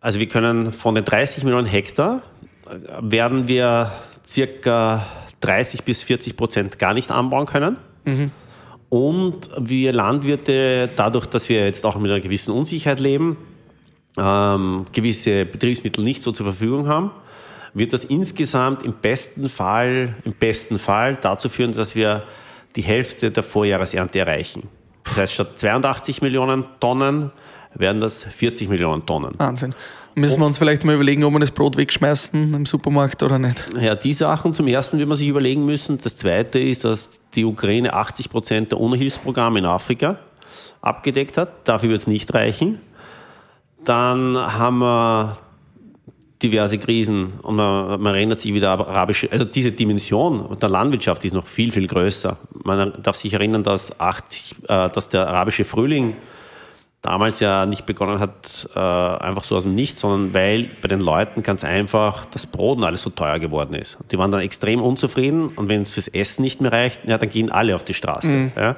also 0.00 0.18
wir 0.18 0.28
können 0.28 0.72
von 0.72 0.94
den 0.94 1.04
30 1.04 1.44
Millionen 1.44 1.66
Hektar, 1.66 2.22
äh, 2.68 2.78
werden 3.00 3.48
wir 3.48 3.92
circa 4.26 5.04
30 5.40 5.82
bis 5.84 6.02
40 6.02 6.36
Prozent 6.36 6.78
gar 6.78 6.94
nicht 6.94 7.10
anbauen 7.10 7.46
können. 7.46 7.76
Und 8.88 9.50
wir 9.58 9.92
Landwirte, 9.92 10.88
dadurch, 10.96 11.26
dass 11.26 11.48
wir 11.48 11.64
jetzt 11.64 11.84
auch 11.84 11.96
mit 11.98 12.10
einer 12.10 12.20
gewissen 12.20 12.52
Unsicherheit 12.52 13.00
leben, 13.00 13.36
ähm, 14.18 14.84
gewisse 14.92 15.44
Betriebsmittel 15.44 16.02
nicht 16.02 16.22
so 16.22 16.32
zur 16.32 16.46
Verfügung 16.46 16.88
haben, 16.88 17.10
wird 17.74 17.92
das 17.92 18.04
insgesamt 18.04 18.82
im 18.82 18.94
besten 18.94 19.48
Fall, 19.48 20.14
im 20.24 20.32
besten 20.32 20.78
Fall 20.78 21.16
dazu 21.16 21.48
führen, 21.48 21.72
dass 21.72 21.94
wir 21.94 22.22
die 22.74 22.82
Hälfte 22.82 23.30
der 23.30 23.42
Vorjahresernte 23.42 24.18
erreichen. 24.18 24.68
Das 25.04 25.16
heißt, 25.16 25.32
statt 25.34 25.58
82 25.58 26.22
Millionen 26.22 26.64
Tonnen 26.80 27.30
werden 27.74 28.00
das 28.00 28.24
40 28.24 28.68
Millionen 28.68 29.04
Tonnen. 29.04 29.34
Wahnsinn. 29.36 29.74
Müssen 30.14 30.40
wir 30.40 30.46
uns 30.46 30.56
vielleicht 30.56 30.86
mal 30.86 30.94
überlegen, 30.94 31.24
ob 31.24 31.34
wir 31.34 31.40
das 31.40 31.50
Brot 31.50 31.76
wegschmeißen 31.76 32.54
im 32.54 32.64
Supermarkt 32.64 33.22
oder 33.22 33.38
nicht. 33.38 33.66
Ja, 33.78 33.94
die 33.94 34.14
Sachen 34.14 34.54
zum 34.54 34.66
ersten 34.66 34.98
wird 34.98 35.08
man 35.08 35.18
sich 35.18 35.28
überlegen 35.28 35.66
müssen. 35.66 35.98
Das 36.02 36.16
zweite 36.16 36.58
ist, 36.58 36.84
dass 36.84 37.10
die 37.34 37.44
Ukraine 37.44 37.92
80 37.92 38.30
Prozent 38.30 38.72
der 38.72 38.80
UNO-Hilfsprogramme 38.80 39.58
in 39.58 39.66
Afrika 39.66 40.18
abgedeckt 40.80 41.36
hat. 41.36 41.68
Dafür 41.68 41.90
wird 41.90 42.00
es 42.00 42.06
nicht 42.06 42.32
reichen. 42.32 42.80
Dann 43.86 44.36
haben 44.36 44.78
wir 44.78 45.38
diverse 46.42 46.76
Krisen 46.78 47.34
und 47.42 47.56
man, 47.56 48.00
man 48.00 48.14
erinnert 48.14 48.40
sich 48.40 48.52
wieder 48.52 48.70
arabische, 48.70 49.30
also 49.32 49.44
diese 49.44 49.72
Dimension 49.72 50.56
der 50.60 50.68
Landwirtschaft 50.68 51.24
ist 51.24 51.32
noch 51.32 51.46
viel, 51.46 51.72
viel 51.72 51.86
größer. 51.86 52.36
Man 52.64 52.92
darf 53.02 53.16
sich 53.16 53.32
erinnern, 53.32 53.62
dass, 53.62 53.98
80, 53.98 54.56
äh, 54.64 54.88
dass 54.90 55.08
der 55.08 55.28
arabische 55.28 55.64
Frühling 55.64 56.16
damals 57.00 57.40
ja 57.40 57.64
nicht 57.64 57.86
begonnen 57.86 58.18
hat, 58.18 58.68
äh, 58.74 58.78
einfach 58.78 59.44
so 59.44 59.56
aus 59.56 59.62
dem 59.62 59.76
Nichts, 59.76 60.00
sondern 60.00 60.34
weil 60.34 60.70
bei 60.82 60.88
den 60.88 61.00
Leuten 61.00 61.42
ganz 61.42 61.62
einfach 61.64 62.26
das 62.26 62.44
Brot 62.44 62.78
und 62.78 62.84
alles 62.84 63.02
so 63.02 63.10
teuer 63.10 63.38
geworden 63.38 63.74
ist. 63.74 63.96
Die 64.10 64.18
waren 64.18 64.32
dann 64.32 64.40
extrem 64.40 64.82
unzufrieden 64.82 65.48
und 65.48 65.68
wenn 65.68 65.82
es 65.82 65.92
fürs 65.92 66.08
Essen 66.08 66.42
nicht 66.42 66.60
mehr 66.60 66.72
reicht, 66.72 67.04
ja, 67.06 67.16
dann 67.16 67.30
gehen 67.30 67.50
alle 67.50 67.76
auf 67.76 67.84
die 67.84 67.94
Straße. 67.94 68.50
Ja. 68.56 68.76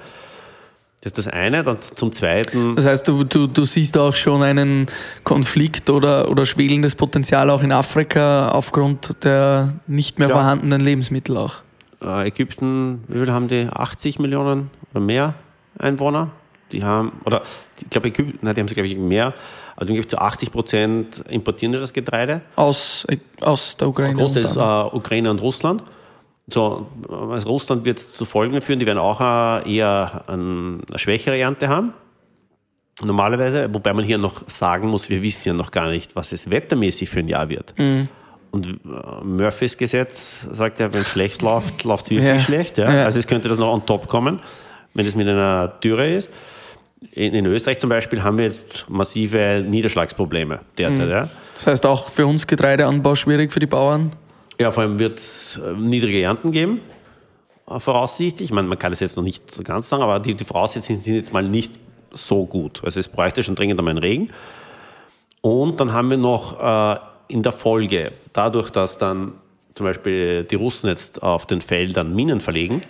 Das 1.01 1.13
ist 1.13 1.19
das 1.19 1.29
eine. 1.29 1.63
Dann 1.63 1.79
zum 1.95 2.11
Zweiten, 2.13 2.75
Das 2.75 2.87
heißt, 2.87 3.07
du, 3.07 3.23
du, 3.25 3.47
du 3.47 3.65
siehst 3.65 3.97
auch 3.97 4.15
schon 4.15 4.43
einen 4.43 4.87
Konflikt 5.23 5.91
oder, 5.91 6.29
oder 6.29 6.45
schwelendes 6.45 6.97
Potenzial 6.97 7.51
auch 7.51 7.63
in 7.63 7.71
Afrika 7.73 8.49
aufgrund 8.49 9.23
der 9.25 9.75
nicht 9.87 10.19
mehr 10.19 10.29
Ja. 10.29 10.35
vorhandenen 10.35 10.81
Lebensmittel 10.81 11.37
auch. 11.37 11.55
äh, 12.03 12.27
Ägypten, 12.29 13.05
wie 13.09 13.19
viel 13.19 13.31
haben 13.33 13.49
die? 13.49 13.69
80 13.73 14.19
Millionen 14.19 14.71
oder 14.93 15.01
mehr 15.01 15.35
Einwohner? 15.79 16.31
Die 16.73 16.83
haben, 16.85 17.13
oder 17.25 17.43
ich 17.81 17.89
glaube 17.91 18.09
Ägypten, 18.09 18.39
nein, 18.43 18.55
die 18.55 18.61
haben 18.61 18.69
sie 18.69 18.75
glaube 18.75 18.89
ich 18.89 18.99
mehr, 18.99 19.35
also 19.77 19.93
ich 19.95 20.09
zu 20.09 20.19
80 20.19 20.51
Prozent 20.53 21.25
importieren 21.29 21.73
die 21.73 21.79
das 21.79 21.93
Getreide. 21.93 22.41
Aus, 22.57 23.07
aus 23.41 23.77
der 23.77 23.89
Ukraine. 23.89 24.21
Anderem. 24.23 24.59
äh, 24.93 24.97
Ukraine 24.97 25.31
und 25.31 25.41
Russland. 25.41 25.83
So, 26.51 26.87
also 27.09 27.49
Russland 27.51 27.85
wird 27.85 27.99
es 27.99 28.11
zu 28.13 28.25
Folgen 28.25 28.61
führen, 28.63 28.79
die 28.79 28.87
werden 28.87 28.99
auch 28.99 29.21
äh, 29.21 29.71
eher 29.77 30.25
ein, 30.29 30.81
eine 30.89 30.99
schwächere 30.99 31.39
Ernte 31.39 31.69
haben. 31.69 31.93
Normalerweise, 33.03 33.73
wobei 33.73 33.93
man 33.93 34.05
hier 34.05 34.19
noch 34.19 34.43
sagen 34.49 34.89
muss, 34.89 35.09
wir 35.09 35.23
wissen 35.23 35.49
ja 35.49 35.55
noch 35.55 35.71
gar 35.71 35.89
nicht, 35.91 36.17
was 36.17 36.33
es 36.33 36.51
wettermäßig 36.51 37.09
für 37.09 37.21
ein 37.21 37.29
Jahr 37.29 37.49
wird. 37.49 37.75
Und 38.51 38.67
äh, 38.67 39.25
Murphys 39.25 39.77
Gesetz 39.77 40.47
sagt 40.51 40.81
ja, 40.81 40.93
wenn 40.93 41.03
es 41.03 41.09
schlecht 41.09 41.43
läuft, 41.43 41.85
läuft 41.85 42.07
es 42.07 42.11
wirklich 42.11 42.27
Ja. 42.29 42.39
schlecht. 42.41 42.79
Ja? 42.79 42.93
Ja. 42.93 43.05
Also 43.05 43.19
es 43.21 43.27
könnte 43.29 43.49
das 43.49 43.59
noch 43.59 43.73
on 43.73 43.87
top 43.87 44.09
kommen, 44.09 44.41
wenn 44.95 45.07
es 45.07 45.15
mit 45.15 45.29
einer 45.29 45.69
Dürre 45.69 46.09
ist. 46.13 46.31
In, 47.13 47.35
in 47.35 47.47
Österreich 47.47 47.79
zum 47.79 47.91
Beispiel 47.91 48.23
haben 48.25 48.39
wir 48.39 48.47
jetzt 48.47 48.87
massive 48.89 49.65
Niederschlagsprobleme 49.69 50.61
derzeit. 50.79 51.09
Ja? 51.09 51.29
Das 51.53 51.67
heißt 51.69 51.87
auch 51.87 52.09
für 52.09 52.27
uns 52.27 52.49
Getreideanbau 52.49 53.15
schwierig 53.15 53.53
für 53.53 53.61
die 53.61 53.67
Bauern. 53.67 54.11
Ja, 54.61 54.73
vor 54.73 54.83
allem 54.83 54.99
wird 54.99 55.19
es 55.19 55.59
äh, 55.65 55.73
niedrige 55.73 56.23
Ernten 56.23 56.51
geben, 56.51 56.81
äh, 57.69 57.79
voraussichtlich. 57.79 58.49
Ich 58.49 58.53
meine, 58.53 58.69
man 58.69 58.79
kann 58.79 58.93
es 58.93 59.01
jetzt 59.01 59.17
noch 59.17 59.23
nicht 59.23 59.51
so 59.51 59.63
ganz 59.63 59.89
sagen, 59.89 60.03
aber 60.03 60.19
die, 60.21 60.35
die 60.35 60.45
Voraussetzungen 60.45 60.99
sind 60.99 61.15
jetzt 61.15 61.33
mal 61.33 61.43
nicht 61.45 61.73
so 62.13 62.45
gut. 62.47 62.83
Also 62.85 62.99
es 62.99 63.09
bräuchte 63.09 63.43
schon 63.43 63.55
dringend 63.55 63.79
einmal 63.79 63.93
einen 63.93 63.99
Regen. 63.99 64.31
Und 65.41 65.79
dann 65.79 65.93
haben 65.93 66.11
wir 66.11 66.17
noch 66.17 66.61
äh, 66.61 66.99
in 67.29 67.43
der 67.43 67.53
Folge, 67.53 68.13
dadurch, 68.33 68.71
dass 68.71 68.99
dann 68.99 69.35
zum 69.75 69.85
Beispiel 69.87 70.43
die 70.45 70.57
Russen 70.57 70.89
jetzt 70.89 71.23
auf 71.23 71.47
den 71.47 71.61
Feldern 71.61 72.15
Minen 72.15 72.41
verlegen, 72.41 72.83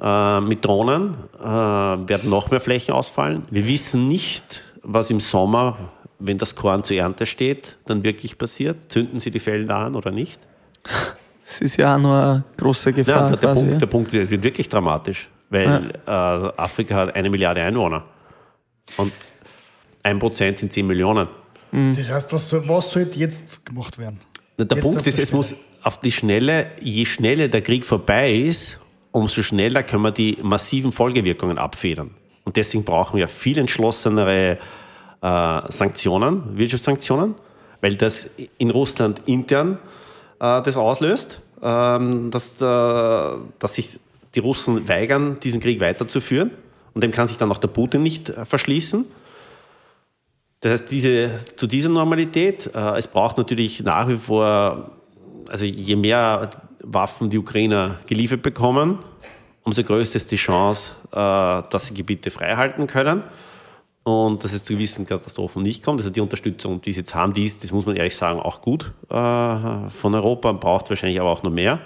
äh, 0.00 0.40
mit 0.40 0.62
Drohnen 0.64 1.16
äh, 1.40 1.44
werden 1.44 2.28
noch 2.28 2.50
mehr 2.50 2.60
Flächen 2.60 2.94
ausfallen. 2.94 3.44
Wir 3.50 3.66
wissen 3.66 4.06
nicht, 4.06 4.62
was 4.82 5.10
im 5.10 5.20
Sommer, 5.20 5.78
wenn 6.18 6.36
das 6.36 6.56
Korn 6.56 6.84
zur 6.84 6.98
Ernte 6.98 7.24
steht, 7.24 7.78
dann 7.86 8.02
wirklich 8.04 8.36
passiert. 8.36 8.92
Zünden 8.92 9.18
sie 9.18 9.30
die 9.30 9.38
Felder 9.38 9.76
an 9.76 9.96
oder 9.96 10.10
nicht? 10.10 10.40
Es 11.44 11.60
ist 11.60 11.76
ja 11.76 11.94
auch 11.94 12.00
nur 12.00 12.16
eine 12.16 12.44
große 12.56 12.90
Ja, 12.90 12.96
Gefahr 12.96 13.28
der, 13.28 13.36
der, 13.36 13.38
quasi. 13.50 13.66
Punkt, 13.66 13.82
der 13.82 13.86
Punkt 13.86 14.12
wird 14.12 14.42
wirklich 14.42 14.68
dramatisch, 14.68 15.28
weil 15.50 15.92
äh, 16.06 16.10
Afrika 16.10 16.94
hat 16.96 17.14
eine 17.14 17.28
Milliarde 17.30 17.62
Einwohner 17.62 18.04
und 18.96 19.12
ein 20.02 20.18
Prozent 20.18 20.58
sind 20.58 20.72
10 20.72 20.86
Millionen. 20.86 21.28
Das 21.70 22.10
heißt, 22.10 22.32
was, 22.32 22.48
soll, 22.48 22.68
was 22.68 22.90
sollte 22.92 23.18
jetzt 23.18 23.66
gemacht 23.66 23.98
werden? 23.98 24.20
Der 24.58 24.66
Jetzt 24.70 24.80
Punkt 24.82 25.06
ist, 25.06 25.18
es 25.18 25.32
muss 25.32 25.54
auf 25.82 25.98
die 25.98 26.12
Schnelle, 26.12 26.70
je 26.80 27.04
schneller 27.04 27.48
der 27.48 27.62
Krieg 27.62 27.84
vorbei 27.84 28.32
ist, 28.32 28.78
umso 29.10 29.42
schneller 29.42 29.82
können 29.82 30.02
wir 30.02 30.12
die 30.12 30.38
massiven 30.42 30.92
Folgewirkungen 30.92 31.58
abfedern. 31.58 32.10
Und 32.44 32.56
deswegen 32.56 32.84
brauchen 32.84 33.18
wir 33.18 33.26
viel 33.26 33.58
entschlossenere 33.58 34.58
äh, 35.20 35.60
Sanktionen, 35.68 36.56
Wirtschaftssanktionen, 36.56 37.34
weil 37.80 37.96
das 37.96 38.30
in 38.58 38.70
Russland 38.70 39.22
intern 39.26 39.74
äh, 39.74 39.93
das 40.38 40.76
auslöst, 40.76 41.40
ähm, 41.62 42.30
dass, 42.30 42.60
äh, 42.60 43.38
dass 43.58 43.74
sich 43.74 43.98
die 44.34 44.40
Russen 44.40 44.88
weigern, 44.88 45.38
diesen 45.40 45.60
Krieg 45.60 45.80
weiterzuführen. 45.80 46.50
Und 46.92 47.02
dem 47.02 47.10
kann 47.10 47.28
sich 47.28 47.38
dann 47.38 47.50
auch 47.50 47.58
der 47.58 47.68
Putin 47.68 48.02
nicht 48.02 48.30
äh, 48.30 48.44
verschließen. 48.44 49.04
Das 50.60 50.72
heißt, 50.72 50.90
diese, 50.90 51.30
zu 51.56 51.66
dieser 51.66 51.88
Normalität, 51.88 52.70
äh, 52.74 52.96
es 52.96 53.08
braucht 53.08 53.38
natürlich 53.38 53.82
nach 53.82 54.08
wie 54.08 54.16
vor, 54.16 54.90
also 55.48 55.64
je 55.64 55.96
mehr 55.96 56.50
Waffen 56.80 57.30
die 57.30 57.38
Ukrainer 57.38 57.98
geliefert 58.06 58.42
bekommen, 58.42 58.98
umso 59.62 59.82
größer 59.82 60.16
ist 60.16 60.30
die 60.30 60.36
Chance, 60.36 60.92
äh, 61.12 61.16
dass 61.16 61.86
sie 61.86 61.94
Gebiete 61.94 62.30
freihalten 62.30 62.86
können 62.86 63.24
und 64.04 64.44
dass 64.44 64.52
es 64.52 64.62
zu 64.62 64.74
gewissen 64.74 65.06
Katastrophen 65.06 65.62
nicht 65.62 65.82
kommt. 65.82 65.98
Also 66.00 66.10
die 66.10 66.20
Unterstützung, 66.20 66.82
die 66.82 66.92
sie 66.92 67.00
jetzt 67.00 67.14
haben, 67.14 67.32
die 67.32 67.44
ist, 67.44 67.64
das 67.64 67.72
muss 67.72 67.86
man 67.86 67.96
ehrlich 67.96 68.14
sagen, 68.14 68.38
auch 68.38 68.60
gut 68.60 68.92
äh, 69.08 69.88
von 69.88 70.14
Europa, 70.14 70.52
braucht 70.52 70.90
wahrscheinlich 70.90 71.18
aber 71.20 71.30
auch 71.30 71.42
noch 71.42 71.50
mehr. 71.50 71.80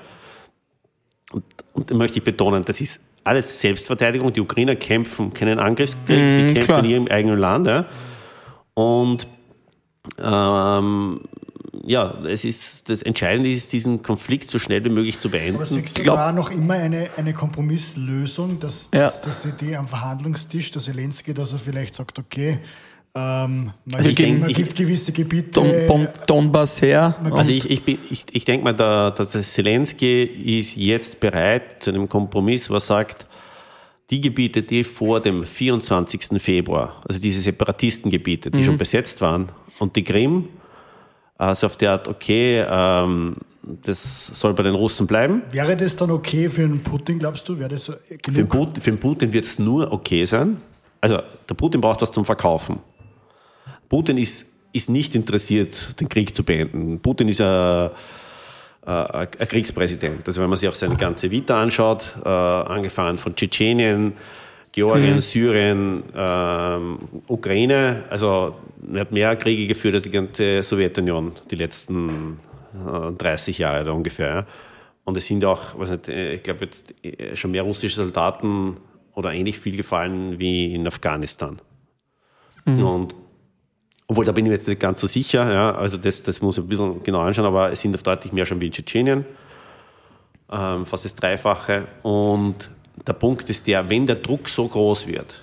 Und, 1.33 1.45
und 1.73 1.91
da 1.91 1.95
möchte 1.95 2.19
ich 2.19 2.25
betonen, 2.25 2.63
das 2.63 2.81
ist 2.81 3.01
alles 3.23 3.61
Selbstverteidigung. 3.61 4.33
Die 4.33 4.41
Ukrainer 4.41 4.75
kämpfen 4.75 5.33
keinen 5.33 5.59
Angriffskrieg, 5.61 6.31
sie 6.31 6.47
kämpfen 6.47 6.65
klar. 6.65 6.85
in 6.85 6.91
ihrem 6.91 7.07
eigenen 7.07 7.39
Land. 7.39 7.67
Ja. 7.67 7.87
Und 8.75 9.29
ähm, 10.19 11.21
ja, 11.89 12.15
es 12.25 12.45
ist, 12.45 12.89
das 12.91 13.03
Entscheidende 13.03 13.51
ist, 13.51 13.73
diesen 13.73 14.03
Konflikt 14.03 14.51
so 14.51 14.59
schnell 14.59 14.85
wie 14.85 14.91
möglich 14.91 15.19
zu 15.19 15.31
beenden. 15.31 15.57
Aber 15.57 15.67
siehst 15.67 15.99
du 15.99 16.03
glaub- 16.03 16.17
da 16.17 16.33
noch 16.33 16.51
immer 16.51 16.75
eine, 16.75 17.09
eine 17.17 17.33
Kompromisslösung, 17.33 18.61
dass, 18.61 18.91
Ja. 18.95 19.01
dass, 19.05 19.23
dass 19.23 19.47
die 19.61 19.75
am 19.77 19.89
Verhandlungstisch, 19.89 20.71
der 20.71 20.83
Zelensky, 20.83 21.35
dass 21.35 21.53
er 21.53 21.59
vielleicht 21.59 21.95
sagt, 21.95 22.19
okay, 22.19 22.59
ähm, 23.15 23.73
man, 23.85 23.95
Also 23.97 24.11
ich 24.11 24.17
gibt, 24.17 24.29
denk- 24.29 24.41
man 24.41 24.51
ich- 24.51 24.57
gibt 24.57 24.77
gewisse 24.77 25.13
Gebiete. 25.13 25.51
Don, 25.53 25.73
Bon, 25.87 26.09
Donbass 26.27 26.83
her. 26.83 27.17
Also 27.33 27.51
ich, 27.53 27.69
ich, 27.71 27.83
bin- 27.83 27.99
ich, 28.11 28.25
ich 28.33 28.45
denke 28.45 28.65
mal, 28.65 28.75
der, 28.75 29.11
der 29.13 29.27
Zelensky 29.27 30.23
ist 30.25 30.77
jetzt 30.77 31.19
bereit 31.19 31.83
zu 31.83 31.91
einem 31.91 32.09
Kompromiss, 32.09 32.69
was 32.71 32.87
sagt, 32.87 33.27
die 34.11 34.21
Gebiete, 34.21 34.63
die 34.63 34.85
vor 34.85 35.21
dem 35.21 35.45
24. 35.45 36.41
Februar, 36.41 37.03
also 37.09 37.21
diese 37.21 37.41
Separatistengebiete, 37.41 38.51
die 38.51 38.65
schon 38.65 38.79
besetzt 38.79 39.21
waren, 39.21 39.49
und 39.79 39.97
die 39.97 40.03
Krim, 40.05 40.49
also 41.39 41.67
auf 41.67 41.77
der 41.77 41.93
Art, 41.93 42.09
okay, 42.09 42.65
ähm, 42.69 43.37
das 43.63 44.27
soll 44.27 44.55
bei 44.55 44.63
den 44.63 44.75
Russen 44.75 45.07
bleiben. 45.07 45.43
Wäre 45.51 45.77
das 45.77 45.97
dann 45.97 46.11
okay 46.11 46.51
für 46.51 46.65
einen 46.65 46.83
Putin, 46.83 47.19
glaubst 47.19 47.49
du? 47.49 47.59
Wäre 47.59 47.71
das 47.71 47.85
so 47.85 47.93
Für 47.93 48.17
den 48.17 48.35
genug? 48.35 48.49
Putin, 48.51 48.83
für 48.83 48.91
den 48.91 49.01
Putin 49.01 49.33
wird 49.33 49.45
es 49.45 49.59
nur 49.59 49.93
okay 49.93 50.25
sein. 50.25 50.57
Also 51.01 51.21
der 51.49 51.55
Putin 51.55 51.81
braucht 51.81 52.03
was 52.03 52.11
zum 52.11 52.25
Verkaufen. 52.25 52.81
Putin 53.89 54.19
ist, 54.19 54.47
ist 54.73 54.91
nicht 54.91 55.15
interessiert, 55.15 56.01
den 56.01 56.09
Krieg 56.09 56.35
zu 56.35 56.43
beenden. 56.43 57.01
Putin 57.01 57.29
ist 57.29 57.41
ein, 57.41 57.91
äh, 58.87 58.91
ein 58.91 59.29
Kriegspräsident. 59.31 60.27
Also 60.27 60.43
wenn 60.43 60.51
man 60.51 60.57
sich 60.59 60.69
auch 60.69 60.75
seine 60.75 60.97
ganze 60.97 61.31
Vita 61.31 61.63
anschaut, 61.63 62.17
äh, 62.25 62.29
angefangen 62.29 63.17
von 63.17 63.35
Tschetschenien, 63.35 64.15
Georgien, 64.73 65.21
Syrien, 65.21 66.03
ähm, 66.15 66.99
Ukraine, 67.27 68.05
also 68.11 68.55
er 68.93 69.01
hat 69.01 69.13
mehr 69.13 69.35
Kriege 69.37 69.67
geführt 69.67 69.95
als 69.95 70.05
die 70.05 70.11
ganze 70.11 70.63
Sowjetunion 70.63 71.33
die 71.51 71.57
letzten 71.57 72.39
äh, 72.87 73.13
30 73.13 73.59
Jahre 73.59 73.85
da 73.85 73.93
ungefähr. 73.93 74.29
Ja. 74.29 74.47
Und 75.05 75.17
es 75.17 75.27
sind 75.27 75.45
auch, 75.45 75.79
weiß 75.79 75.91
nicht, 75.91 76.09
äh, 76.09 76.35
ich 76.35 76.43
glaube 76.43 76.67
jetzt 76.67 76.95
äh, 77.03 77.35
schon 77.35 77.51
mehr 77.51 77.63
russische 77.63 77.97
Soldaten 77.97 78.77
oder 79.15 79.33
ähnlich 79.33 79.59
viel 79.59 79.77
gefallen 79.77 80.39
wie 80.39 80.75
in 80.75 80.87
Afghanistan. 80.87 81.59
Und 82.67 83.15
obwohl, 84.07 84.25
da 84.25 84.33
bin 84.33 84.45
ich 84.45 84.51
mir 84.51 84.55
jetzt 84.55 84.69
nicht 84.69 84.81
ganz 84.81 85.01
so 85.01 85.07
sicher, 85.07 85.51
ja, 85.53 85.75
also 85.75 85.97
das, 85.97 86.23
das 86.23 86.41
muss 86.41 86.59
ich 86.59 86.65
ein 86.65 86.69
bisschen 86.69 87.03
genau 87.03 87.21
anschauen, 87.21 87.47
aber 87.47 87.73
es 87.73 87.81
sind 87.81 87.95
auf 87.95 88.03
deutlich 88.03 88.33
mehr 88.33 88.47
schon 88.47 88.61
wie 88.61 88.67
in 88.67 88.73
Tschetschenien, 88.73 89.25
ähm, 90.51 90.87
fast 90.87 91.05
das 91.05 91.15
Dreifache. 91.15 91.87
Und 92.03 92.71
der 93.07 93.13
Punkt 93.13 93.49
ist 93.51 93.67
der, 93.67 93.89
wenn 93.91 94.07
der 94.07 94.17
Druck 94.17 94.49
so 94.49 94.69
groß 94.69 95.07
wird, 95.07 95.41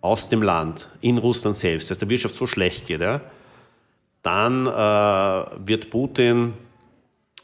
aus 0.00 0.28
dem 0.28 0.42
Land, 0.42 0.88
in 1.00 1.18
Russland 1.18 1.56
selbst, 1.56 1.90
dass 1.90 1.98
der 1.98 2.08
Wirtschaft 2.08 2.34
so 2.34 2.46
schlecht 2.46 2.86
geht, 2.86 3.00
ja, 3.00 3.20
dann 4.22 4.66
äh, 4.66 5.66
wird 5.66 5.90
Putin 5.90 6.54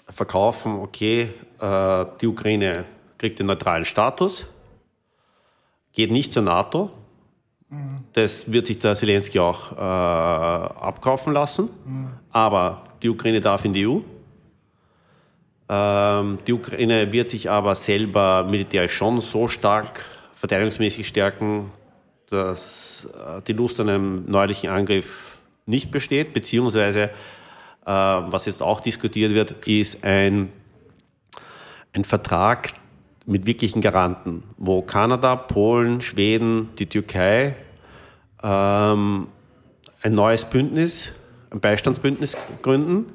verkaufen, 0.08 0.80
okay, 0.80 1.30
äh, 1.60 2.06
die 2.20 2.26
Ukraine 2.26 2.84
kriegt 3.18 3.38
den 3.38 3.46
neutralen 3.46 3.84
Status, 3.84 4.46
geht 5.92 6.10
nicht 6.10 6.32
zur 6.32 6.42
NATO, 6.42 6.90
das 8.12 8.52
wird 8.52 8.66
sich 8.66 8.78
der 8.78 8.94
Zelensky 8.94 9.38
auch 9.38 9.72
äh, 9.72 9.80
abkaufen 9.80 11.32
lassen. 11.32 11.70
Aber 12.30 12.84
die 13.02 13.08
Ukraine 13.08 13.40
darf 13.40 13.64
in 13.64 13.72
die 13.72 13.86
EU. 13.86 14.00
Ähm, 15.72 16.38
die 16.46 16.52
Ukraine 16.52 17.10
wird 17.14 17.30
sich 17.30 17.48
aber 17.48 17.74
selber 17.74 18.44
militärisch 18.44 18.92
schon 18.92 19.22
so 19.22 19.48
stark 19.48 20.04
verteidigungsmäßig 20.34 21.08
stärken, 21.08 21.70
dass 22.28 23.08
äh, 23.14 23.40
die 23.46 23.54
Lust 23.54 23.80
an 23.80 23.88
einem 23.88 24.24
neuerlichen 24.26 24.68
Angriff 24.68 25.38
nicht 25.64 25.90
besteht, 25.90 26.34
beziehungsweise, 26.34 27.04
äh, 27.04 27.10
was 27.86 28.44
jetzt 28.44 28.62
auch 28.62 28.80
diskutiert 28.80 29.32
wird, 29.32 29.66
ist 29.66 30.04
ein, 30.04 30.50
ein 31.94 32.04
Vertrag 32.04 32.74
mit 33.24 33.46
wirklichen 33.46 33.80
Garanten, 33.80 34.42
wo 34.58 34.82
Kanada, 34.82 35.36
Polen, 35.36 36.02
Schweden, 36.02 36.68
die 36.78 36.86
Türkei 36.86 37.56
ähm, 38.42 39.28
ein 40.02 40.14
neues 40.14 40.44
Bündnis, 40.44 41.12
ein 41.50 41.60
Beistandsbündnis 41.60 42.36
gründen, 42.60 43.06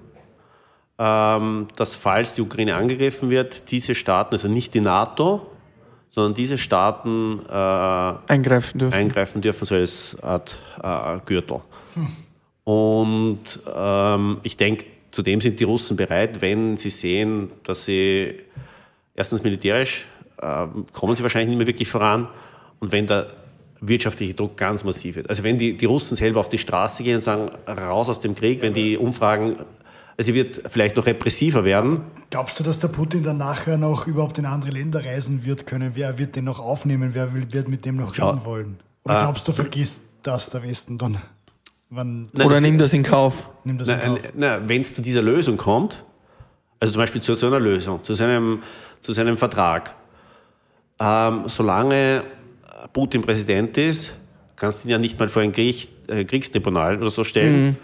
dass 0.98 1.96
falls 1.96 2.34
die 2.34 2.42
Ukraine 2.42 2.76
angegriffen 2.76 3.30
wird, 3.30 3.70
diese 3.70 3.94
Staaten, 3.94 4.34
also 4.34 4.48
nicht 4.48 4.74
die 4.74 4.82
NATO, 4.82 5.46
sondern 6.10 6.34
diese 6.34 6.58
Staaten 6.58 7.42
äh, 7.48 7.54
eingreifen 7.54 8.80
dürfen. 8.80 8.94
eingreifen 8.96 9.42
dürfen, 9.42 9.66
so 9.66 9.76
als 9.76 10.18
Art 10.24 10.58
äh, 10.82 11.20
Gürtel. 11.26 11.62
Und 12.64 13.60
ähm, 13.72 14.40
ich 14.42 14.58
denke, 14.58 14.86
zudem 15.12 15.40
sind 15.40 15.60
die 15.60 15.64
Russen 15.64 15.96
bereit, 15.96 16.42
wenn 16.42 16.76
sie 16.76 16.90
sehen, 16.90 17.52
dass 17.64 17.86
sie 17.86 18.36
erstens 19.16 19.44
militärisch 19.44 20.06
äh, 20.42 20.68
kommen 20.94 21.16
sie 21.16 21.24
wahrscheinlich 21.24 21.50
nicht 21.50 21.58
mehr 21.58 21.68
wirklich 21.68 21.88
voran 21.88 22.28
und 22.80 22.92
wenn 22.92 23.08
der 23.08 23.28
wirtschaftliche 23.80 24.34
Druck 24.34 24.58
ganz 24.58 24.84
massiv 24.84 25.16
wird. 25.16 25.30
Also 25.30 25.44
wenn 25.44 25.58
die, 25.58 25.78
die 25.78 25.86
Russen 25.86 26.16
selber 26.16 26.40
auf 26.40 26.50
die 26.50 26.58
Straße 26.58 27.04
gehen 27.04 27.16
und 27.16 27.22
sagen, 27.22 27.52
raus 27.68 28.10
aus 28.10 28.20
dem 28.20 28.34
Krieg, 28.34 28.62
wenn 28.62 28.74
die 28.74 28.98
Umfragen, 28.98 29.58
also 30.18 30.28
sie 30.28 30.34
wird 30.34 30.62
vielleicht 30.68 30.96
noch 30.98 31.06
repressiver 31.06 31.64
werden, 31.64 32.02
Glaubst 32.30 32.60
du, 32.60 32.64
dass 32.64 32.80
der 32.80 32.90
Putin 32.90 33.24
dann 33.24 33.38
nachher 33.38 33.78
noch 33.78 34.06
überhaupt 34.06 34.38
in 34.38 34.46
andere 34.46 34.72
Länder 34.72 35.04
reisen 35.06 35.46
wird 35.46 35.66
können? 35.66 35.92
Wer 35.94 36.18
wird 36.18 36.36
den 36.36 36.44
noch 36.44 36.60
aufnehmen? 36.60 37.12
Wer 37.14 37.30
wird 37.54 37.70
mit 37.70 37.86
dem 37.86 37.96
noch 37.96 38.14
Ja. 38.18 38.30
reden 38.32 38.44
wollen? 38.44 38.78
Oder 39.06 39.20
Äh, 39.20 39.22
glaubst 39.22 39.48
du, 39.48 39.54
vergisst 39.54 40.02
dass 40.24 40.50
der 40.50 40.62
Westen 40.64 40.98
dann, 40.98 41.18
wann 41.90 42.24
Nein, 42.34 42.46
Oder 42.46 42.56
das- 42.56 42.64
nimm 42.64 42.78
das 42.78 42.92
in 42.92 43.04
Kauf. 43.04 43.48
nimmt 43.64 43.80
das 43.80 43.88
in 43.88 43.98
Na, 44.36 44.58
Kauf? 44.58 44.68
Wenn 44.68 44.82
es 44.82 44.94
zu 44.94 45.02
dieser 45.02 45.22
Lösung 45.22 45.56
kommt, 45.56 46.04
also 46.82 46.92
zum 46.92 47.00
Beispiel 47.02 47.22
zu 47.22 47.34
so 47.36 47.48
einer 47.48 47.62
Lösung, 47.62 48.04
zu 48.04 48.14
seinem, 48.14 48.62
zu 49.02 49.14
seinem 49.14 49.38
Vertrag, 49.38 49.94
ähm, 51.00 51.44
solange 51.46 52.24
Putin 52.92 53.22
Präsident 53.22 53.78
ist, 53.78 54.12
kannst 54.58 54.84
du 54.84 54.88
ihn 54.90 54.92
ja 54.92 54.98
nicht 54.98 55.18
mal 55.18 55.28
vor 55.30 55.42
ein 55.44 55.54
Krieg, 55.54 55.88
äh, 56.08 56.26
Kriegstribunal 56.26 56.98
oder 56.98 57.12
so 57.12 57.24
stellen. 57.24 57.56
Ähm, 57.70 57.76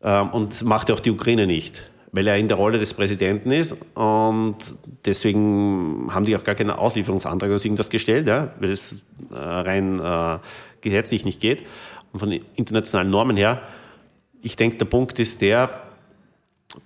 und 0.00 0.52
das 0.52 0.62
macht 0.62 0.90
auch 0.90 1.00
die 1.00 1.10
Ukraine 1.10 1.46
nicht, 1.46 1.82
weil 2.12 2.26
er 2.26 2.36
in 2.38 2.48
der 2.48 2.56
Rolle 2.56 2.78
des 2.78 2.94
Präsidenten 2.94 3.50
ist. 3.50 3.76
Und 3.94 4.56
deswegen 5.04 6.08
haben 6.10 6.24
die 6.24 6.36
auch 6.36 6.44
gar 6.44 6.54
keinen 6.54 6.70
Auslieferungsantrag 6.70 7.50
oder 7.50 7.62
irgendwas 7.62 7.90
gestellt, 7.90 8.26
ja, 8.26 8.52
weil 8.60 8.70
es 8.70 8.94
äh, 9.30 9.34
rein 9.36 10.00
äh, 10.00 10.38
gesetzlich 10.80 11.24
nicht 11.24 11.40
geht. 11.40 11.66
Und 12.12 12.20
von 12.20 12.30
den 12.30 12.42
internationalen 12.56 13.10
Normen 13.10 13.36
her, 13.36 13.60
ich 14.42 14.56
denke, 14.56 14.78
der 14.78 14.86
Punkt 14.86 15.18
ist 15.18 15.42
der, 15.42 15.82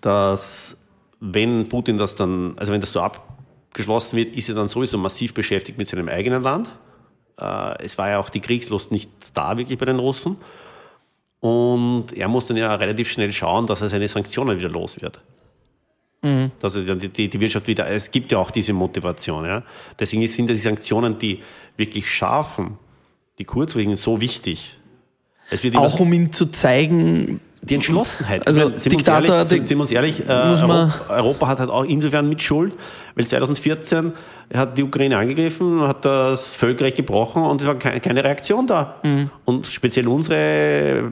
dass 0.01 0.77
wenn 1.21 1.69
Putin 1.69 1.99
das 1.99 2.17
dann, 2.17 2.55
also 2.57 2.73
wenn 2.73 2.81
das 2.81 2.93
so 2.93 3.01
abgeschlossen 3.01 4.17
wird, 4.17 4.37
ist 4.37 4.49
er 4.49 4.55
dann 4.55 4.69
sowieso 4.69 4.99
massiv 4.99 5.35
beschäftigt 5.35 5.79
mit 5.79 5.87
seinem 5.87 6.09
eigenen 6.09 6.43
Land. 6.43 6.71
Äh, 7.39 7.83
es 7.83 7.97
war 7.97 8.11
ja 8.11 8.19
auch 8.19 8.29
die 8.29 8.41
Kriegslust 8.41 8.91
nicht 8.93 9.11
da 9.35 9.57
wirklich 9.57 9.79
bei 9.79 9.87
den 9.87 9.99
Russen. 9.99 10.37
Und 11.45 12.15
er 12.17 12.27
muss 12.29 12.47
dann 12.47 12.57
ja 12.57 12.75
relativ 12.75 13.11
schnell 13.11 13.31
schauen, 13.31 13.67
dass 13.67 13.83
er 13.83 13.91
seine 13.91 14.09
Sanktionen 14.09 14.59
wieder 14.59 14.71
los 14.71 15.03
wird. 15.03 15.21
Dass 16.59 16.75
er 16.75 16.85
dann 16.85 16.99
die, 16.99 17.11
die, 17.11 17.29
die 17.29 17.39
Wirtschaft 17.39 17.67
wieder, 17.67 17.87
es 17.87 18.11
gibt 18.11 18.33
ja 18.33 18.39
auch 18.39 18.51
diese 18.51 18.73
Motivation. 18.73 19.45
Ja. 19.45 19.63
Deswegen 20.01 20.27
sind 20.27 20.49
ja 20.49 20.55
die 20.55 20.61
Sanktionen, 20.61 21.19
die 21.19 21.43
wirklich 21.77 22.11
scharfen, 22.11 22.79
die 23.39 23.45
kurzfristigen, 23.45 23.95
so 23.95 24.23
wichtig. 24.23 24.79
Auch 25.75 26.01
um 26.01 26.15
ihm 26.15 26.33
zu 26.33 26.47
zeigen, 26.47 27.41
die 27.65 27.75
Entschlossenheit. 27.75 28.47
Also 28.47 28.65
meine, 28.65 28.79
sind, 28.79 28.93
wir 28.93 28.99
uns 28.99 29.05
Diktator, 29.07 29.37
ehrlich, 29.37 29.49
sind, 29.49 29.71
wir 29.71 29.81
uns 29.81 29.91
ehrlich, 29.91 30.29
äh, 30.29 30.33
Europa, 30.33 30.93
Europa 31.09 31.49
hat 31.49 31.61
halt 31.61 31.71
auch 31.71 31.85
insofern 31.85 32.29
mit 32.29 32.43
Schuld, 32.43 32.75
weil 33.15 33.27
2014 33.27 34.13
hat 34.53 34.77
die 34.77 34.83
Ukraine 34.83 35.17
angegriffen, 35.17 35.81
hat 35.83 36.05
das 36.05 36.55
Völkerrecht 36.55 36.97
gebrochen 36.97 37.43
und 37.43 37.63
es 37.63 37.67
war 37.67 37.77
keine, 37.77 38.25
Reaktion 38.25 38.67
da. 38.67 38.97
Mhm. 39.03 39.31
Und 39.45 39.67
speziell 39.67 40.09
unsere 40.09 41.11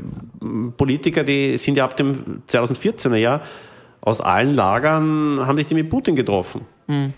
Politiker, 0.77 1.25
die 1.25 1.57
sind 1.57 1.77
ja 1.77 1.85
ab 1.85 1.97
dem 1.97 2.43
2014er 2.49 3.17
Jahr 3.17 3.41
aus 4.01 4.21
allen 4.21 4.55
Lagern, 4.55 5.41
haben 5.47 5.57
sich 5.57 5.67
die 5.67 5.75
mit 5.75 5.89
Putin 5.89 6.17
getroffen. 6.17 6.63
Mhm. 6.87 7.15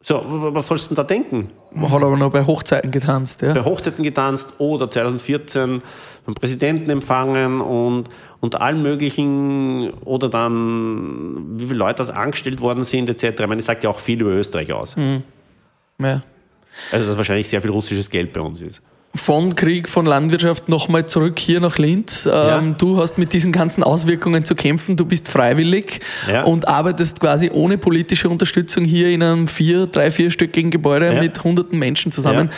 So, 0.00 0.22
was 0.24 0.68
sollst 0.68 0.84
du 0.84 0.88
denn 0.94 0.96
da 0.96 1.02
denken? 1.02 1.50
man 1.72 1.90
hat 1.90 2.02
aber 2.02 2.16
noch 2.16 2.30
bei 2.30 2.46
Hochzeiten 2.46 2.92
getanzt. 2.92 3.42
Ja. 3.42 3.52
bei 3.52 3.64
Hochzeiten 3.64 4.04
getanzt 4.04 4.52
oder 4.58 4.88
2014 4.88 5.82
beim 6.24 6.34
Präsidenten 6.34 6.88
empfangen 6.90 7.60
und, 7.60 8.04
und 8.40 8.60
allen 8.60 8.80
möglichen 8.82 9.90
oder 10.04 10.28
dann 10.28 11.58
wie 11.58 11.66
viele 11.66 11.80
Leute 11.80 11.96
das 11.96 12.10
angestellt 12.10 12.60
worden 12.60 12.84
sind 12.84 13.08
etc. 13.08 13.24
Ich 13.24 13.38
meine, 13.40 13.56
das 13.56 13.66
sagt 13.66 13.82
ja 13.82 13.90
auch 13.90 13.98
viel 13.98 14.20
über 14.20 14.30
Österreich 14.30 14.72
aus. 14.72 14.94
Ja. 15.98 16.22
Also 16.92 17.06
dass 17.08 17.16
wahrscheinlich 17.16 17.48
sehr 17.48 17.60
viel 17.60 17.72
russisches 17.72 18.08
Geld 18.08 18.32
bei 18.32 18.40
uns 18.40 18.60
ist. 18.60 18.80
Von 19.14 19.54
Krieg, 19.56 19.88
von 19.88 20.04
Landwirtschaft 20.04 20.68
nochmal 20.68 21.06
zurück 21.06 21.38
hier 21.38 21.60
nach 21.60 21.78
Linz. 21.78 22.26
Ähm, 22.26 22.32
Ja. 22.32 22.60
Du 22.78 22.98
hast 22.98 23.16
mit 23.16 23.32
diesen 23.32 23.52
ganzen 23.52 23.82
Auswirkungen 23.82 24.44
zu 24.44 24.54
kämpfen. 24.54 24.96
Du 24.96 25.06
bist 25.06 25.28
freiwillig 25.28 26.00
Ja. 26.30 26.44
und 26.44 26.68
arbeitest 26.68 27.18
quasi 27.18 27.50
ohne 27.52 27.78
politische 27.78 28.28
Unterstützung 28.28 28.84
hier 28.84 29.08
in 29.08 29.22
einem 29.22 29.48
vier, 29.48 29.86
drei, 29.86 30.10
vierstöckigen 30.10 30.70
Gebäude 30.70 31.14
Ja. 31.14 31.20
mit 31.20 31.42
hunderten 31.42 31.78
Menschen 31.78 32.12
zusammen. 32.12 32.50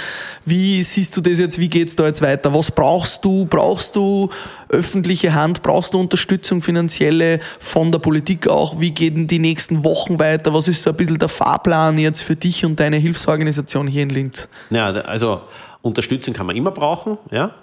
Wie 0.44 0.82
siehst 0.82 1.16
du 1.16 1.20
das 1.20 1.38
jetzt? 1.38 1.58
Wie 1.60 1.68
geht's 1.68 1.94
da 1.96 2.06
jetzt 2.06 2.20
weiter? 2.20 2.52
Was 2.52 2.72
brauchst 2.72 3.24
du? 3.24 3.46
Brauchst 3.46 3.94
du 3.94 4.28
öffentliche 4.68 5.32
Hand? 5.34 5.62
Brauchst 5.62 5.94
du 5.94 6.00
Unterstützung 6.00 6.62
finanzielle 6.62 7.38
von 7.60 7.92
der 7.92 8.00
Politik 8.00 8.48
auch? 8.48 8.80
Wie 8.80 8.90
gehen 8.90 9.28
die 9.28 9.38
nächsten 9.38 9.84
Wochen 9.84 10.18
weiter? 10.18 10.52
Was 10.52 10.66
ist 10.68 10.82
so 10.82 10.90
ein 10.90 10.96
bisschen 10.96 11.18
der 11.18 11.28
Fahrplan 11.28 11.96
jetzt 11.96 12.22
für 12.22 12.36
dich 12.36 12.64
und 12.64 12.78
deine 12.80 12.96
Hilfsorganisation 12.96 13.86
hier 13.86 14.02
in 14.02 14.10
Linz? 14.10 14.48
Ja, 14.70 14.90
also 14.90 15.42
Unterstützung 15.82 16.34
kann 16.34 16.46
man 16.46 16.56
immer 16.56 16.70
brauchen, 16.70 17.18
ja. 17.30 17.54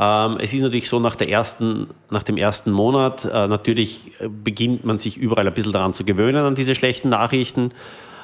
Ähm, 0.00 0.38
es 0.40 0.54
ist 0.54 0.62
natürlich 0.62 0.88
so, 0.88 1.00
nach, 1.00 1.16
der 1.16 1.28
ersten, 1.28 1.88
nach 2.08 2.22
dem 2.22 2.36
ersten 2.36 2.70
Monat, 2.70 3.24
äh, 3.24 3.48
natürlich 3.48 4.12
äh, 4.20 4.28
beginnt 4.28 4.84
man 4.84 4.98
sich 4.98 5.16
überall 5.16 5.46
ein 5.46 5.54
bisschen 5.54 5.72
daran 5.72 5.92
zu 5.92 6.04
gewöhnen, 6.04 6.44
an 6.44 6.54
diese 6.54 6.76
schlechten 6.76 7.08
Nachrichten. 7.08 7.70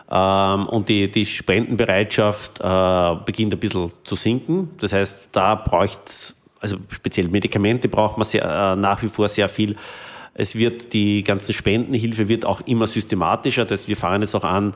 Ähm, 0.08 0.68
und 0.68 0.88
die, 0.88 1.10
die 1.10 1.26
Spendenbereitschaft 1.26 2.60
äh, 2.60 3.16
beginnt 3.24 3.54
ein 3.54 3.58
bisschen 3.58 3.90
zu 4.04 4.14
sinken. 4.14 4.70
Das 4.78 4.92
heißt, 4.92 5.30
da 5.32 5.56
braucht 5.56 6.34
also 6.64 6.78
speziell 6.88 7.28
Medikamente 7.28 7.90
braucht 7.90 8.16
man 8.16 8.24
sehr, 8.24 8.42
äh, 8.42 8.74
nach 8.76 9.02
wie 9.02 9.08
vor 9.08 9.28
sehr 9.28 9.50
viel. 9.50 9.76
Es 10.32 10.54
wird 10.54 10.94
die 10.94 11.22
ganze 11.22 11.52
Spendenhilfe 11.52 12.26
wird 12.26 12.46
auch 12.46 12.62
immer 12.62 12.86
systematischer. 12.86 13.66
Das, 13.66 13.86
wir 13.86 13.98
fahren 13.98 14.22
jetzt 14.22 14.34
auch 14.34 14.44
an, 14.44 14.72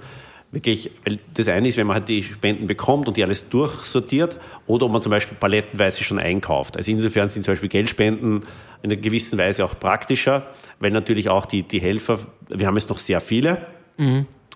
wirklich, 0.51 0.91
weil 1.05 1.19
das 1.35 1.49
eine 1.49 1.69
ist, 1.69 1.77
wenn 1.77 1.87
man 1.87 1.97
halt 1.97 2.09
die 2.09 2.23
Spenden 2.23 2.67
bekommt 2.67 3.07
und 3.07 3.17
die 3.17 3.23
alles 3.23 3.49
durchsortiert 3.49 4.39
oder 4.67 4.87
ob 4.87 4.93
man 4.93 5.03
zum 5.03 5.11
Beispiel 5.11 5.37
palettenweise 5.39 6.03
schon 6.03 6.19
einkauft. 6.19 6.77
Also 6.77 6.91
insofern 6.91 7.29
sind 7.29 7.45
zum 7.45 7.53
Beispiel 7.53 7.69
Geldspenden 7.69 8.43
in 8.83 8.91
einer 8.91 9.01
gewissen 9.01 9.39
Weise 9.39 9.65
auch 9.65 9.79
praktischer, 9.79 10.47
weil 10.81 10.91
natürlich 10.91 11.29
auch 11.29 11.45
die, 11.45 11.63
die 11.65 11.81
Helfer, 11.81 12.19
wir 12.49 12.67
haben 12.67 12.77
jetzt 12.77 12.89
noch 12.89 12.99
sehr 12.99 13.21
viele, 13.21 13.67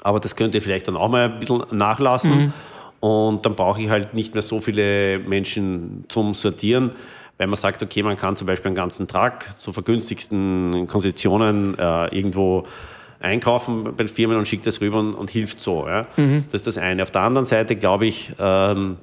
aber 0.03 0.19
das 0.19 0.35
könnte 0.35 0.61
vielleicht 0.61 0.89
dann 0.89 0.97
auch 0.97 1.09
mal 1.09 1.31
ein 1.31 1.41
bisschen 1.41 1.63
nachlassen 1.73 2.53
und 3.01 3.45
dann 3.45 3.55
brauche 3.55 3.83
ich 3.83 3.91
halt 3.91 4.15
nicht 4.15 4.33
mehr 4.33 4.43
so 4.43 4.61
viele 4.61 5.19
Menschen 5.19 6.05
zum 6.09 6.35
Sortieren, 6.35 6.93
weil 7.37 7.49
man 7.49 7.57
sagt, 7.57 7.83
okay, 7.83 8.03
man 8.03 8.17
kann 8.17 8.37
zum 8.37 8.47
Beispiel 8.47 8.69
einen 8.69 8.77
ganzen 8.77 9.09
Tag 9.09 9.61
zu 9.61 9.73
vergünstigsten 9.73 10.87
Konditionen 10.87 11.77
äh, 11.77 12.07
irgendwo 12.17 12.65
einkaufen 13.23 13.85
bei 13.85 14.05
den 14.05 14.09
Firmen 14.09 14.37
und 14.37 14.47
schickt 14.47 14.67
das 14.67 14.81
rüber 14.81 14.99
und, 14.99 15.15
und 15.15 15.31
hilft 15.31 15.61
so. 15.61 15.87
Ja? 15.87 16.07
Das 16.47 16.61
ist 16.61 16.67
das 16.67 16.79
eine. 16.79 17.03
Auf 17.03 17.11
der 17.11 17.23
anderen 17.23 17.47
Seite 17.47 17.77
glaube 17.77 18.07
ich, 18.07 18.33
ähm, 18.39 18.97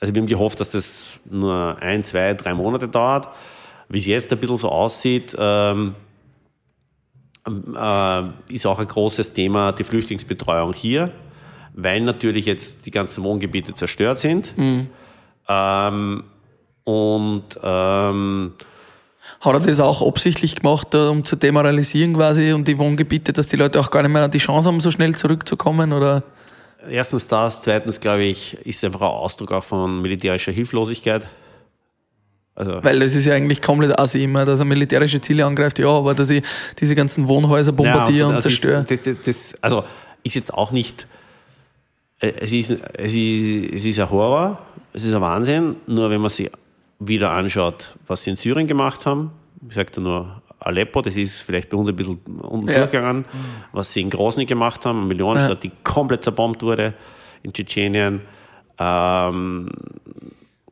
also 0.00 0.14
wir 0.14 0.22
haben 0.22 0.26
gehofft, 0.26 0.60
dass 0.60 0.72
das 0.72 1.20
nur 1.28 1.76
ein, 1.80 2.04
zwei, 2.04 2.34
drei 2.34 2.54
Monate 2.54 2.88
dauert. 2.88 3.28
Wie 3.88 3.98
es 3.98 4.06
jetzt 4.06 4.32
ein 4.32 4.38
bisschen 4.38 4.56
so 4.56 4.68
aussieht, 4.70 5.36
ähm, 5.38 5.94
äh, 7.46 8.22
ist 8.48 8.66
auch 8.66 8.78
ein 8.78 8.88
großes 8.88 9.32
Thema 9.32 9.72
die 9.72 9.84
Flüchtlingsbetreuung 9.84 10.72
hier, 10.72 11.12
weil 11.74 12.00
natürlich 12.00 12.46
jetzt 12.46 12.86
die 12.86 12.90
ganzen 12.90 13.24
Wohngebiete 13.24 13.74
zerstört 13.74 14.18
sind. 14.18 14.54
Ähm, 15.48 16.24
und 16.84 17.44
ähm, 17.62 18.52
Hat 19.40 19.54
er 19.54 19.60
das 19.60 19.80
auch 19.80 20.06
absichtlich 20.06 20.56
gemacht, 20.56 20.94
äh, 20.94 21.08
um 21.08 21.24
zu 21.24 21.36
demoralisieren 21.36 22.14
quasi 22.14 22.52
und 22.52 22.66
die 22.66 22.78
Wohngebiete, 22.78 23.32
dass 23.32 23.48
die 23.48 23.56
Leute 23.56 23.78
auch 23.80 23.90
gar 23.90 24.02
nicht 24.02 24.12
mehr 24.12 24.28
die 24.28 24.38
Chance 24.38 24.68
haben, 24.68 24.80
so 24.80 24.90
schnell 24.90 25.14
zurückzukommen? 25.14 25.92
Oder? 25.92 26.22
erstens 26.88 27.28
das, 27.28 27.60
zweitens 27.60 28.00
glaube 28.00 28.22
ich, 28.24 28.54
ist 28.66 28.82
einfach 28.84 29.02
ein 29.02 29.06
Ausdruck 29.08 29.52
auch 29.52 29.62
von 29.64 30.00
militärischer 30.00 30.50
Hilflosigkeit. 30.52 31.26
Also 32.54 32.82
Weil 32.82 32.98
das 33.00 33.14
ist 33.14 33.26
ja 33.26 33.34
eigentlich 33.34 33.62
komplett 33.62 33.98
assi 33.98 34.24
immer, 34.24 34.44
dass 34.44 34.58
er 34.60 34.64
militärische 34.64 35.20
Ziele 35.20 35.44
angreift, 35.46 35.78
ja, 35.78 35.88
aber 35.88 36.14
dass 36.14 36.30
ich 36.30 36.42
diese 36.78 36.94
ganzen 36.94 37.28
Wohnhäuser 37.28 37.72
bombardiere 37.72 38.20
Ja, 38.20 38.26
und 38.28 38.36
ist- 38.36 38.42
zerstöre. 38.44 38.84
Das, 38.88 39.02
das, 39.02 39.16
das, 39.24 39.54
also 39.62 39.84
ist 40.22 40.34
jetzt 40.34 40.52
auch 40.52 40.70
nicht. 40.72 41.06
äh, 42.20 42.32
Es 42.40 42.52
ist, 42.52 42.70
es, 42.70 43.14
ist, 43.14 43.72
es 43.74 43.84
ist 43.86 43.98
ein 43.98 44.10
Horror, 44.10 44.58
es 44.92 45.04
ist 45.04 45.14
ein 45.14 45.20
Wahnsinn, 45.20 45.76
nur 45.86 46.10
wenn 46.10 46.20
man 46.20 46.30
sich 46.30 46.50
wieder 47.00 47.30
anschaut, 47.32 47.98
was 48.06 48.22
sie 48.22 48.30
in 48.30 48.36
Syrien 48.36 48.66
gemacht 48.68 49.06
haben, 49.06 49.32
ich 49.68 49.74
sage 49.74 49.90
da 49.94 50.00
nur 50.00 50.42
Aleppo, 50.58 51.00
das 51.02 51.16
ist 51.16 51.40
vielleicht 51.40 51.70
bei 51.70 51.76
uns 51.78 51.88
ein 51.88 51.96
bisschen 51.96 52.18
unten 52.42 52.68
Ja. 52.68 52.78
durchgegangen, 52.80 53.24
was 53.72 53.92
sie 53.92 54.02
in 54.02 54.10
Grozny 54.10 54.44
gemacht 54.46 54.84
haben, 54.84 54.98
eine 54.98 55.06
Millionenstadt, 55.08 55.62
die 55.62 55.72
komplett 55.82 56.22
zerbombt 56.24 56.62
wurde, 56.62 56.94
in 57.42 57.52
Tschetschenien. 57.52 58.20
Ähm, 58.78 59.68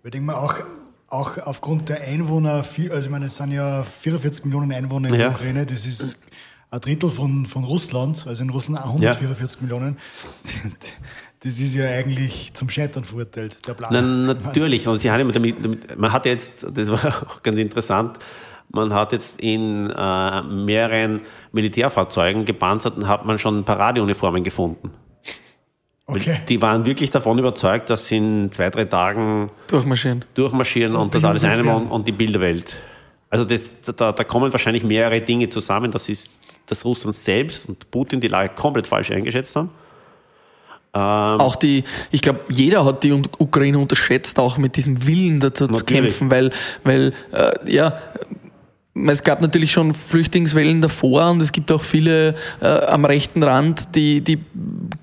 Ich 0.04 0.10
denke 0.10 0.26
mal 0.26 0.34
auch, 0.36 0.54
auch 1.08 1.38
aufgrund 1.38 1.88
der 1.88 2.02
Einwohner, 2.02 2.62
also 2.64 2.96
ich 2.98 3.08
meine, 3.10 3.26
es 3.26 3.36
sind 3.36 3.50
ja 3.52 3.82
44 3.82 4.44
Millionen 4.44 4.72
Einwohner 4.72 5.08
in 5.08 5.14
der 5.14 5.28
Ja. 5.28 5.30
Ukraine, 5.34 5.64
das 5.66 5.86
ist 5.86 6.26
ein 6.70 6.80
Drittel 6.80 7.08
von, 7.08 7.46
von 7.46 7.64
Russland, 7.64 8.26
also 8.26 8.42
in 8.42 8.50
Russland 8.50 8.78
auch 8.80 8.88
144 8.88 9.62
Millionen. 9.62 9.96
Das 11.40 11.58
ist 11.60 11.74
ja 11.74 11.86
eigentlich 11.86 12.52
zum 12.54 12.68
Scheitern 12.68 13.04
verurteilt, 13.04 13.66
der 13.66 13.74
Plan. 13.74 13.90
Na, 13.92 14.34
natürlich. 14.34 14.88
Und 14.88 14.98
sie 14.98 15.10
haben 15.10 15.32
damit, 15.32 15.64
damit, 15.64 15.98
man 15.98 16.12
hat 16.12 16.26
jetzt, 16.26 16.66
das 16.72 16.90
war 16.90 17.22
auch 17.26 17.42
ganz 17.42 17.58
interessant, 17.58 18.18
man 18.70 18.92
hat 18.92 19.12
jetzt 19.12 19.40
in 19.40 19.88
äh, 19.88 20.42
mehreren 20.42 21.22
Militärfahrzeugen, 21.52 22.44
gepanzerten, 22.44 23.08
hat 23.08 23.24
man 23.24 23.38
schon 23.38 23.64
Paradeuniformen 23.64 24.42
gefunden. 24.42 24.90
Okay. 26.06 26.38
Die 26.48 26.60
waren 26.60 26.86
wirklich 26.86 27.10
davon 27.10 27.38
überzeugt, 27.38 27.90
dass 27.90 28.06
sie 28.06 28.16
in 28.16 28.50
zwei, 28.50 28.70
drei 28.70 28.86
Tagen 28.86 29.50
Durchmarschieren. 29.66 30.24
durchmarschieren 30.34 30.96
und, 30.96 31.14
das 31.14 31.24
alles 31.24 31.44
einnehmen 31.44 31.74
und, 31.74 31.86
und 31.88 32.08
die 32.08 32.12
Bilderwelt. 32.12 32.74
Also 33.30 33.44
das, 33.44 33.76
da, 33.82 34.12
da 34.12 34.24
kommen 34.24 34.50
wahrscheinlich 34.50 34.84
mehrere 34.84 35.20
Dinge 35.20 35.50
zusammen. 35.50 35.90
Das 35.90 36.08
ist, 36.08 36.40
dass 36.66 36.84
Russland 36.84 37.14
selbst 37.14 37.68
und 37.68 37.90
Putin 37.90 38.20
die 38.20 38.28
Lage 38.28 38.54
komplett 38.54 38.86
falsch 38.86 39.10
eingeschätzt 39.10 39.54
haben. 39.54 39.70
Ähm, 40.94 41.00
auch 41.40 41.56
die, 41.56 41.84
ich 42.10 42.22
glaube, 42.22 42.40
jeder 42.48 42.84
hat 42.84 43.04
die 43.04 43.12
Ukraine 43.38 43.78
unterschätzt, 43.78 44.38
auch 44.38 44.58
mit 44.58 44.76
diesem 44.76 45.06
Willen 45.06 45.40
dazu 45.40 45.64
natürlich. 45.64 45.78
zu 45.78 45.84
kämpfen, 45.84 46.30
weil, 46.30 46.50
weil 46.82 47.12
äh, 47.32 47.72
ja, 47.72 47.92
es 49.06 49.22
gab 49.22 49.40
natürlich 49.40 49.70
schon 49.72 49.94
Flüchtlingswellen 49.94 50.80
davor 50.80 51.30
und 51.30 51.40
es 51.40 51.52
gibt 51.52 51.70
auch 51.70 51.82
viele 51.82 52.34
äh, 52.60 52.66
am 52.66 53.04
rechten 53.04 53.42
Rand, 53.42 53.94
die, 53.94 54.22
die 54.22 54.38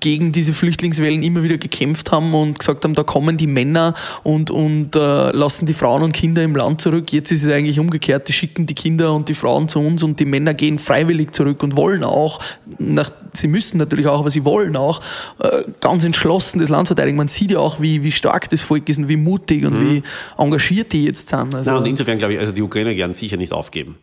gegen 0.00 0.32
diese 0.32 0.52
Flüchtlingswellen 0.52 1.22
immer 1.22 1.42
wieder 1.42 1.56
gekämpft 1.56 2.12
haben 2.12 2.34
und 2.34 2.58
gesagt 2.58 2.84
haben, 2.84 2.94
da 2.94 3.02
kommen 3.02 3.36
die 3.36 3.46
Männer 3.46 3.94
und, 4.22 4.50
und 4.50 4.94
äh, 4.94 5.30
lassen 5.30 5.66
die 5.66 5.74
Frauen 5.74 6.02
und 6.02 6.12
Kinder 6.12 6.42
im 6.42 6.54
Land 6.54 6.80
zurück. 6.80 7.12
Jetzt 7.12 7.30
ist 7.32 7.44
es 7.44 7.52
eigentlich 7.52 7.78
umgekehrt, 7.78 8.28
die 8.28 8.32
schicken 8.32 8.66
die 8.66 8.74
Kinder 8.74 9.14
und 9.14 9.28
die 9.28 9.34
Frauen 9.34 9.68
zu 9.68 9.78
uns 9.80 10.02
und 10.02 10.20
die 10.20 10.26
Männer 10.26 10.54
gehen 10.54 10.78
freiwillig 10.78 11.32
zurück 11.32 11.62
und 11.62 11.76
wollen 11.76 12.04
auch, 12.04 12.40
nach, 12.78 13.10
sie 13.36 13.48
müssen 13.48 13.78
natürlich 13.78 14.06
auch, 14.06 14.20
aber 14.20 14.30
sie 14.30 14.44
wollen 14.44 14.76
auch 14.76 15.00
äh, 15.38 15.64
ganz 15.80 16.04
entschlossen 16.04 16.58
das 16.58 16.68
Land 16.68 16.88
verteidigen. 16.88 17.16
Man 17.16 17.28
sieht 17.28 17.50
ja 17.50 17.58
auch, 17.58 17.80
wie, 17.80 18.02
wie 18.02 18.12
stark 18.12 18.48
das 18.50 18.60
Volk 18.60 18.88
ist 18.88 18.98
und 18.98 19.08
wie 19.08 19.16
mutig 19.16 19.64
und 19.64 19.74
mhm. 19.74 19.90
wie 19.90 20.02
engagiert 20.38 20.92
die 20.92 21.04
jetzt 21.04 21.28
sind. 21.28 21.54
Also, 21.54 21.70
Na, 21.70 21.78
und 21.78 21.86
insofern 21.86 22.18
glaube 22.18 22.34
ich, 22.34 22.40
also 22.40 22.52
die 22.52 22.62
Ukrainer 22.62 22.94
werden 22.96 23.14
sicher 23.14 23.36
nicht 23.36 23.52
aufgeben. 23.52 23.96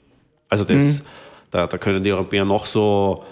Also 0.49 0.63
das, 0.63 0.83
mhm. 0.83 1.01
da, 1.51 1.67
da 1.67 1.77
können 1.77 2.03
die 2.03 2.11
Europäer 2.11 2.45
noch 2.45 2.65
so 2.65 3.23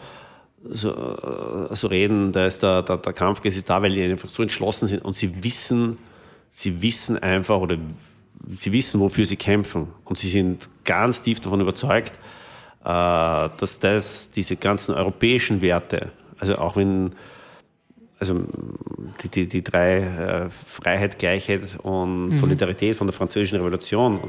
so, 0.70 1.68
so 1.72 1.88
reden, 1.88 2.32
da 2.32 2.46
ist 2.46 2.62
der, 2.62 2.84
der, 2.84 2.98
der 2.98 3.14
Kampfgeist 3.14 3.58
ist 3.58 3.70
da, 3.70 3.82
weil 3.82 3.92
die 3.92 4.04
einfach 4.04 4.30
so 4.30 4.44
entschlossen 4.44 4.88
sind 4.88 5.04
und 5.04 5.16
sie 5.16 5.44
wissen, 5.44 5.98
sie 6.52 6.82
wissen 6.82 7.18
einfach 7.18 7.60
oder 7.60 7.78
sie 8.48 8.72
wissen, 8.72 9.00
wofür 9.00 9.26
sie 9.26 9.38
kämpfen. 9.38 9.88
Und 10.06 10.20
sie 10.20 10.30
sind 10.30 10.70
ganz 10.84 11.22
tief 11.22 11.40
davon 11.40 11.62
überzeugt, 11.62 12.14
dass 12.84 13.80
das, 13.80 14.32
diese 14.32 14.56
ganzen 14.56 14.96
europäischen 14.96 15.62
Werte, 15.62 16.12
also 16.40 16.58
auch 16.58 16.76
wenn, 16.76 17.14
also 18.20 18.42
die, 19.24 19.30
die, 19.30 19.48
die 19.48 19.64
drei 19.64 19.98
äh, 20.00 20.50
Freiheit, 20.50 21.20
Gleichheit 21.20 21.62
und 21.84 22.28
mhm. 22.28 22.32
Solidarität 22.32 22.96
von 22.96 23.08
der 23.08 23.14
französischen 23.14 23.58
Revolution, 23.58 24.20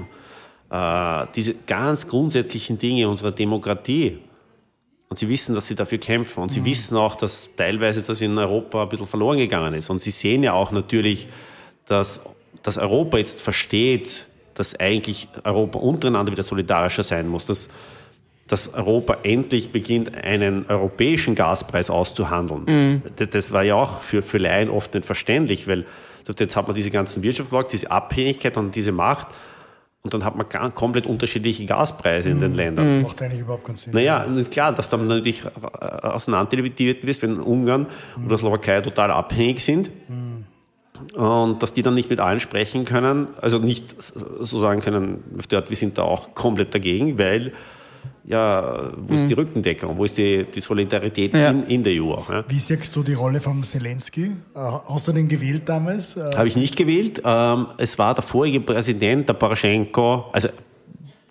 äh, 0.70 1.26
diese 1.34 1.54
ganz 1.66 2.06
grundsätzlichen 2.08 2.78
Dinge 2.78 3.08
unserer 3.08 3.32
Demokratie, 3.32 4.18
und 5.12 5.18
sie 5.18 5.28
wissen, 5.28 5.54
dass 5.54 5.66
sie 5.66 5.74
dafür 5.74 5.98
kämpfen. 5.98 6.42
Und 6.42 6.52
sie 6.52 6.60
mhm. 6.60 6.64
wissen 6.64 6.96
auch, 6.96 7.16
dass 7.16 7.50
teilweise 7.54 8.00
das 8.00 8.22
in 8.22 8.38
Europa 8.38 8.84
ein 8.84 8.88
bisschen 8.88 9.06
verloren 9.06 9.36
gegangen 9.36 9.74
ist. 9.74 9.90
Und 9.90 10.00
sie 10.00 10.08
sehen 10.08 10.42
ja 10.42 10.54
auch 10.54 10.72
natürlich, 10.72 11.28
dass, 11.84 12.20
dass 12.62 12.78
Europa 12.78 13.18
jetzt 13.18 13.42
versteht, 13.42 14.26
dass 14.54 14.74
eigentlich 14.80 15.28
Europa 15.44 15.78
untereinander 15.80 16.32
wieder 16.32 16.42
solidarischer 16.42 17.02
sein 17.02 17.28
muss. 17.28 17.44
Dass, 17.44 17.68
dass 18.52 18.74
Europa 18.74 19.16
endlich 19.22 19.72
beginnt, 19.72 20.14
einen 20.14 20.66
europäischen 20.68 21.34
Gaspreis 21.34 21.88
auszuhandeln. 21.88 22.64
Mhm. 22.66 23.02
Das 23.30 23.50
war 23.50 23.62
ja 23.62 23.76
auch 23.76 24.02
für, 24.02 24.22
für 24.22 24.36
Laien 24.36 24.68
oft 24.68 24.92
nicht 24.92 25.06
verständlich, 25.06 25.66
weil 25.66 25.86
jetzt 26.38 26.54
hat 26.54 26.66
man 26.66 26.76
diese 26.76 26.90
ganzen 26.90 27.22
Wirtschaftsblock, 27.22 27.70
diese 27.70 27.90
Abhängigkeit 27.90 28.58
und 28.58 28.76
diese 28.76 28.92
Macht. 28.92 29.28
Und 30.02 30.12
dann 30.12 30.22
hat 30.22 30.36
man 30.36 30.74
komplett 30.74 31.06
unterschiedliche 31.06 31.64
Gaspreise 31.64 32.28
in 32.28 32.40
den 32.40 32.50
mhm. 32.50 32.56
Ländern. 32.56 32.96
Mhm. 32.98 33.02
Macht 33.04 33.22
eigentlich 33.22 33.40
überhaupt 33.40 33.64
keinen 33.64 33.76
Sinn. 33.76 33.94
Naja, 33.94 34.18
ist 34.24 34.50
klar, 34.50 34.74
dass 34.74 34.90
dann 34.90 35.06
natürlich 35.06 35.44
auseinanderdividiert 36.02 37.06
wird, 37.06 37.22
wenn 37.22 37.40
Ungarn 37.40 37.86
mhm. 38.18 38.26
oder 38.26 38.36
Slowakei 38.36 38.82
total 38.82 39.12
abhängig 39.12 39.64
sind. 39.64 39.90
Mhm. 40.10 40.44
Und 41.14 41.62
dass 41.62 41.72
die 41.72 41.80
dann 41.80 41.94
nicht 41.94 42.10
mit 42.10 42.20
allen 42.20 42.38
sprechen 42.38 42.84
können, 42.84 43.28
also 43.40 43.58
nicht 43.58 43.96
so 43.98 44.60
sagen 44.60 44.80
können, 44.80 45.24
wir 45.48 45.76
sind 45.76 45.96
da 45.96 46.02
auch 46.02 46.34
komplett 46.34 46.74
dagegen, 46.74 47.18
weil 47.18 47.52
ja, 48.24 48.92
wo 48.96 49.14
ist 49.14 49.24
die 49.28 49.34
mhm. 49.34 49.40
Rückendeckung, 49.40 49.98
wo 49.98 50.04
ist 50.04 50.16
die, 50.16 50.44
die 50.44 50.60
Solidarität 50.60 51.34
ja. 51.34 51.50
in, 51.50 51.64
in, 51.64 51.82
der 51.82 52.00
EU 52.00 52.12
auch. 52.12 52.30
Ja? 52.30 52.44
Wie 52.46 52.58
siehst 52.58 52.94
du 52.94 53.02
die 53.02 53.14
Rolle 53.14 53.40
von 53.40 53.62
Zelensky? 53.64 54.30
Äh, 54.54 54.58
hast 54.58 55.08
du 55.08 55.12
den 55.12 55.28
gewählt 55.28 55.68
damals? 55.68 56.16
Äh, 56.16 56.30
Habe 56.36 56.46
ich 56.46 56.56
nicht 56.56 56.76
gewählt. 56.76 57.20
Ähm, 57.24 57.66
es 57.78 57.98
war 57.98 58.14
der 58.14 58.22
vorige 58.22 58.60
Präsident, 58.60 59.28
der 59.28 59.34
Poroschenko. 59.34 60.26
Also 60.32 60.48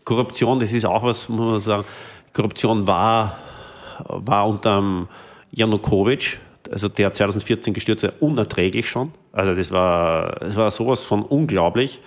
Korruption, 0.03 0.59
das 0.59 0.73
ist 0.73 0.85
auch 0.85 1.03
was, 1.03 1.29
muss 1.29 1.39
man 1.39 1.59
sagen. 1.59 1.85
Korruption 2.33 2.85
war, 2.85 3.37
war 4.07 4.47
unter 4.47 5.07
Janukowitsch, 5.51 6.37
also 6.71 6.89
der 6.89 7.13
2014 7.13 7.73
gestürzt, 7.73 8.07
unerträglich 8.19 8.89
schon. 8.89 9.11
Also 9.31 9.53
das 9.53 9.71
war, 9.71 10.31
das 10.39 10.55
war 10.55 10.71
sowas 10.71 11.03
von 11.03 11.23
unglaublich. 11.23 12.01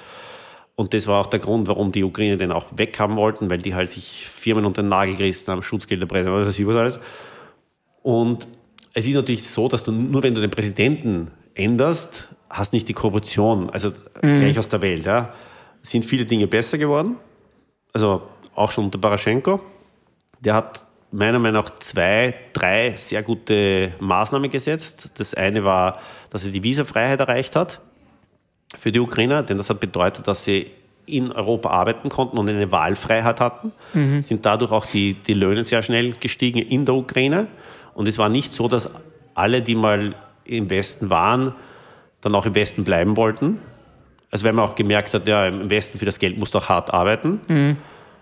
Und 0.76 0.92
das 0.92 1.06
war 1.06 1.20
auch 1.20 1.26
der 1.28 1.38
Grund, 1.38 1.68
warum 1.68 1.92
die 1.92 2.02
Ukraine 2.02 2.36
den 2.36 2.50
auch 2.50 2.66
weghaben 2.74 3.16
wollten, 3.16 3.48
weil 3.48 3.58
die 3.58 3.74
halt 3.74 3.90
sich 3.92 4.26
Firmen 4.28 4.64
unter 4.64 4.82
den 4.82 4.88
Nagel 4.88 5.14
gerissen 5.14 5.52
haben, 5.52 5.62
Schutzgelder 5.62 6.06
preisen, 6.06 6.32
was 6.32 6.48
weiß 6.48 6.58
ich 6.58 6.66
was 6.66 6.76
alles. 6.76 7.00
Und 8.02 8.48
es 8.92 9.06
ist 9.06 9.14
natürlich 9.14 9.48
so, 9.48 9.68
dass 9.68 9.84
du 9.84 9.92
nur 9.92 10.22
wenn 10.22 10.34
du 10.34 10.40
den 10.40 10.50
Präsidenten 10.50 11.30
änderst, 11.54 12.28
hast 12.50 12.72
nicht 12.72 12.88
die 12.88 12.92
Korruption, 12.92 13.70
also 13.70 13.90
mhm. 14.22 14.36
gleich 14.36 14.58
aus 14.58 14.68
der 14.68 14.82
Welt. 14.82 15.04
Ja. 15.04 15.32
Sind 15.82 16.04
viele 16.04 16.24
Dinge 16.24 16.46
besser 16.46 16.78
geworden. 16.78 17.16
Also 17.92 18.22
auch 18.54 18.72
schon 18.72 18.86
unter 18.86 18.98
Paraschenko. 18.98 19.60
Der 20.40 20.54
hat 20.54 20.86
meiner 21.12 21.38
Meinung 21.38 21.62
nach 21.62 21.70
zwei, 21.78 22.34
drei 22.52 22.96
sehr 22.96 23.22
gute 23.22 23.92
Maßnahmen 24.00 24.50
gesetzt. 24.50 25.10
Das 25.18 25.34
eine 25.34 25.62
war, 25.62 26.00
dass 26.30 26.44
er 26.44 26.50
die 26.50 26.62
Visafreiheit 26.62 27.20
erreicht 27.20 27.54
hat 27.54 27.80
für 28.76 28.92
die 28.92 29.00
Ukrainer, 29.00 29.42
denn 29.42 29.56
das 29.56 29.70
hat 29.70 29.80
bedeutet, 29.80 30.26
dass 30.26 30.44
sie 30.44 30.70
in 31.06 31.32
Europa 31.32 31.70
arbeiten 31.70 32.08
konnten 32.08 32.38
und 32.38 32.48
eine 32.48 32.70
Wahlfreiheit 32.72 33.40
hatten, 33.40 33.72
mhm. 33.92 34.22
sind 34.22 34.46
dadurch 34.46 34.72
auch 34.72 34.86
die, 34.86 35.14
die 35.14 35.34
Löhne 35.34 35.64
sehr 35.64 35.82
schnell 35.82 36.12
gestiegen 36.12 36.58
in 36.58 36.84
der 36.84 36.94
Ukraine. 36.94 37.48
Und 37.94 38.08
es 38.08 38.18
war 38.18 38.28
nicht 38.28 38.52
so, 38.52 38.68
dass 38.68 38.90
alle, 39.34 39.62
die 39.62 39.74
mal 39.74 40.14
im 40.44 40.70
Westen 40.70 41.10
waren, 41.10 41.54
dann 42.20 42.34
auch 42.34 42.46
im 42.46 42.54
Westen 42.54 42.84
bleiben 42.84 43.16
wollten. 43.16 43.60
Also 44.30 44.44
wenn 44.44 44.54
man 44.54 44.64
auch 44.64 44.74
gemerkt 44.74 45.14
hat, 45.14 45.28
ja, 45.28 45.46
im 45.46 45.70
Westen 45.70 45.98
für 45.98 46.06
das 46.06 46.18
Geld 46.18 46.38
musst 46.38 46.54
du 46.54 46.58
auch 46.58 46.68
hart 46.68 46.92
arbeiten. 46.92 47.40
Mhm. 47.48 47.76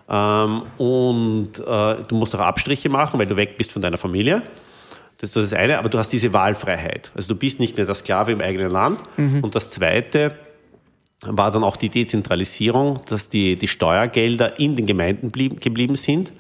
Ähm, 0.09 0.63
und 0.77 1.51
äh, 1.59 1.97
du 2.09 2.15
musst 2.15 2.35
auch 2.35 2.41
Abstriche 2.41 2.89
machen, 2.89 3.19
weil 3.19 3.27
du 3.27 3.37
weg 3.37 3.57
bist 3.57 3.73
von 3.73 3.81
deiner 3.81 3.97
Familie. 3.97 4.43
Das 5.23 5.37
ist 5.37 5.53
das 5.53 5.59
eine, 5.59 5.79
aber 5.79 5.89
du 5.89 5.99
hast 5.99 6.09
diese 6.09 6.33
Wahlfreiheit. 6.33 7.13
Also 7.15 7.29
du 7.29 7.37
bist 7.37 7.61
nicht 7.61 7.77
mehr 7.77 7.87
der 7.87 7.95
Sklave 7.95 8.33
im 8.33 8.41
eigenen 8.41 8.71
Land. 8.73 9.01
Mhm. 9.17 9.45
Und 9.45 9.55
das 9.55 9.71
zweite 9.71 10.35
war 11.21 11.53
dann 11.53 11.63
auch 11.63 11.77
die 11.77 11.91
Dezentralisierung, 11.91 13.01
dass 13.07 13.29
die, 13.29 13.57
die 13.57 13.69
Steuergelder 13.69 14.59
in 14.59 14.75
den 14.75 14.85
Gemeinden 14.85 15.31
blieb, 15.31 15.61
geblieben 15.61 15.95
sind. 15.95 16.33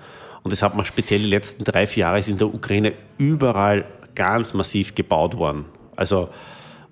Und 0.42 0.50
das 0.50 0.62
hat 0.62 0.74
man 0.74 0.84
speziell 0.84 1.20
die 1.20 1.28
letzten 1.28 1.62
drei, 1.62 1.86
vier 1.86 2.00
Jahre 2.00 2.18
ist 2.18 2.28
in 2.28 2.38
der 2.38 2.52
Ukraine 2.52 2.94
überall 3.18 3.84
ganz 4.16 4.52
massiv 4.52 4.96
gebaut 4.96 5.36
worden. 5.36 5.66
Also 5.94 6.30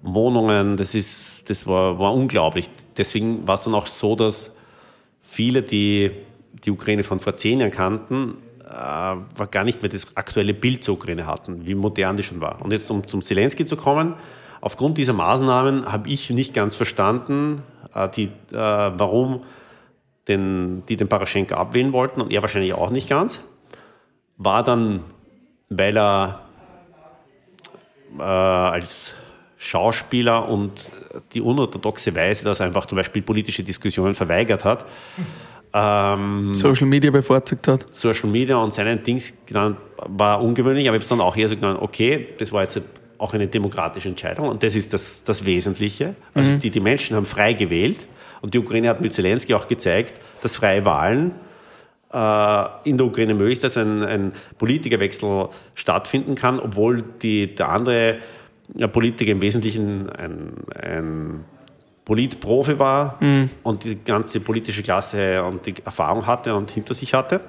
Wohnungen, 0.00 0.76
das, 0.76 0.94
ist, 0.94 1.50
das 1.50 1.66
war, 1.66 1.98
war 1.98 2.14
unglaublich. 2.14 2.70
Deswegen 2.96 3.48
war 3.48 3.56
es 3.56 3.64
dann 3.64 3.74
auch 3.74 3.88
so, 3.88 4.14
dass 4.14 4.54
viele, 5.22 5.62
die 5.62 6.12
die 6.64 6.70
Ukraine 6.70 7.02
von 7.02 7.18
vor 7.18 7.36
zehn 7.36 7.58
Jahren 7.58 7.72
kannten, 7.72 8.36
war 8.72 9.46
gar 9.50 9.64
nicht 9.64 9.82
mehr 9.82 9.88
das 9.88 10.16
aktuelle 10.16 10.54
Bild 10.54 10.84
zur 10.84 10.94
Ukraine 10.94 11.26
hatten, 11.26 11.66
wie 11.66 11.74
modern 11.74 12.16
die 12.16 12.22
schon 12.22 12.40
war. 12.40 12.62
Und 12.62 12.72
jetzt, 12.72 12.90
um 12.90 13.06
zum 13.06 13.22
Zelensky 13.22 13.66
zu 13.66 13.76
kommen, 13.76 14.14
aufgrund 14.60 14.98
dieser 14.98 15.12
Maßnahmen 15.12 15.90
habe 15.90 16.08
ich 16.08 16.30
nicht 16.30 16.54
ganz 16.54 16.76
verstanden, 16.76 17.62
äh, 17.94 18.08
die, 18.08 18.24
äh, 18.24 18.30
warum 18.52 19.42
den, 20.28 20.84
die 20.88 20.96
den 20.96 21.08
Paraschenko 21.08 21.54
abwählen 21.54 21.92
wollten 21.92 22.20
und 22.20 22.30
er 22.30 22.42
wahrscheinlich 22.42 22.74
auch 22.74 22.90
nicht 22.90 23.08
ganz. 23.08 23.40
War 24.36 24.62
dann, 24.62 25.02
weil 25.68 25.96
er 25.98 26.40
äh, 28.18 28.22
als 28.22 29.14
Schauspieler 29.56 30.48
und 30.48 30.90
die 31.32 31.40
unorthodoxe 31.40 32.14
Weise, 32.14 32.44
dass 32.44 32.60
er 32.60 32.66
einfach 32.66 32.86
zum 32.86 32.96
Beispiel 32.96 33.22
politische 33.22 33.62
Diskussionen 33.62 34.14
verweigert 34.14 34.64
hat, 34.64 34.86
ähm, 35.72 36.54
Social 36.54 36.86
Media 36.86 37.10
bevorzugt 37.10 37.68
hat. 37.68 37.86
Social 37.90 38.28
Media 38.28 38.56
und 38.56 38.74
seinen 38.74 39.02
Dings 39.02 39.32
genannt, 39.46 39.76
war 39.98 40.42
ungewöhnlich, 40.42 40.88
aber 40.88 40.96
ich 40.96 41.02
habe 41.02 41.04
es 41.04 41.08
dann 41.08 41.20
auch 41.20 41.36
eher 41.36 41.48
so 41.48 41.56
genannt, 41.56 41.78
okay, 41.80 42.28
das 42.38 42.52
war 42.52 42.62
jetzt 42.62 42.80
auch 43.18 43.34
eine 43.34 43.46
demokratische 43.46 44.08
Entscheidung 44.08 44.48
und 44.48 44.62
das 44.62 44.74
ist 44.74 44.92
das, 44.92 45.22
das 45.24 45.44
Wesentliche. 45.44 46.14
Also 46.34 46.52
mhm. 46.52 46.60
die, 46.60 46.70
die 46.70 46.80
Menschen 46.80 47.16
haben 47.16 47.26
frei 47.26 47.52
gewählt 47.52 48.06
und 48.40 48.54
die 48.54 48.58
Ukraine 48.58 48.88
hat 48.88 49.00
mit 49.00 49.12
Zelensky 49.12 49.54
auch 49.54 49.68
gezeigt, 49.68 50.14
dass 50.42 50.56
freie 50.56 50.84
Wahlen 50.86 51.32
äh, 52.12 52.64
in 52.84 52.96
der 52.96 53.06
Ukraine 53.06 53.34
möglich 53.34 53.58
dass 53.58 53.76
ein, 53.76 54.02
ein 54.02 54.32
Politikerwechsel 54.58 55.48
stattfinden 55.74 56.34
kann, 56.34 56.58
obwohl 56.58 57.02
die, 57.22 57.54
der 57.54 57.68
andere 57.68 58.18
Politiker 58.92 59.32
im 59.32 59.42
Wesentlichen 59.42 60.08
ein, 60.08 60.52
ein 60.74 61.44
Politprofi 62.04 62.78
war 62.78 63.16
mhm. 63.20 63.50
und 63.62 63.84
die 63.84 63.96
ganze 63.96 64.40
politische 64.40 64.82
Klasse 64.82 65.42
und 65.44 65.66
die 65.66 65.74
Erfahrung 65.84 66.26
hatte 66.26 66.54
und 66.54 66.70
hinter 66.70 66.94
sich 66.94 67.14
hatte. 67.14 67.40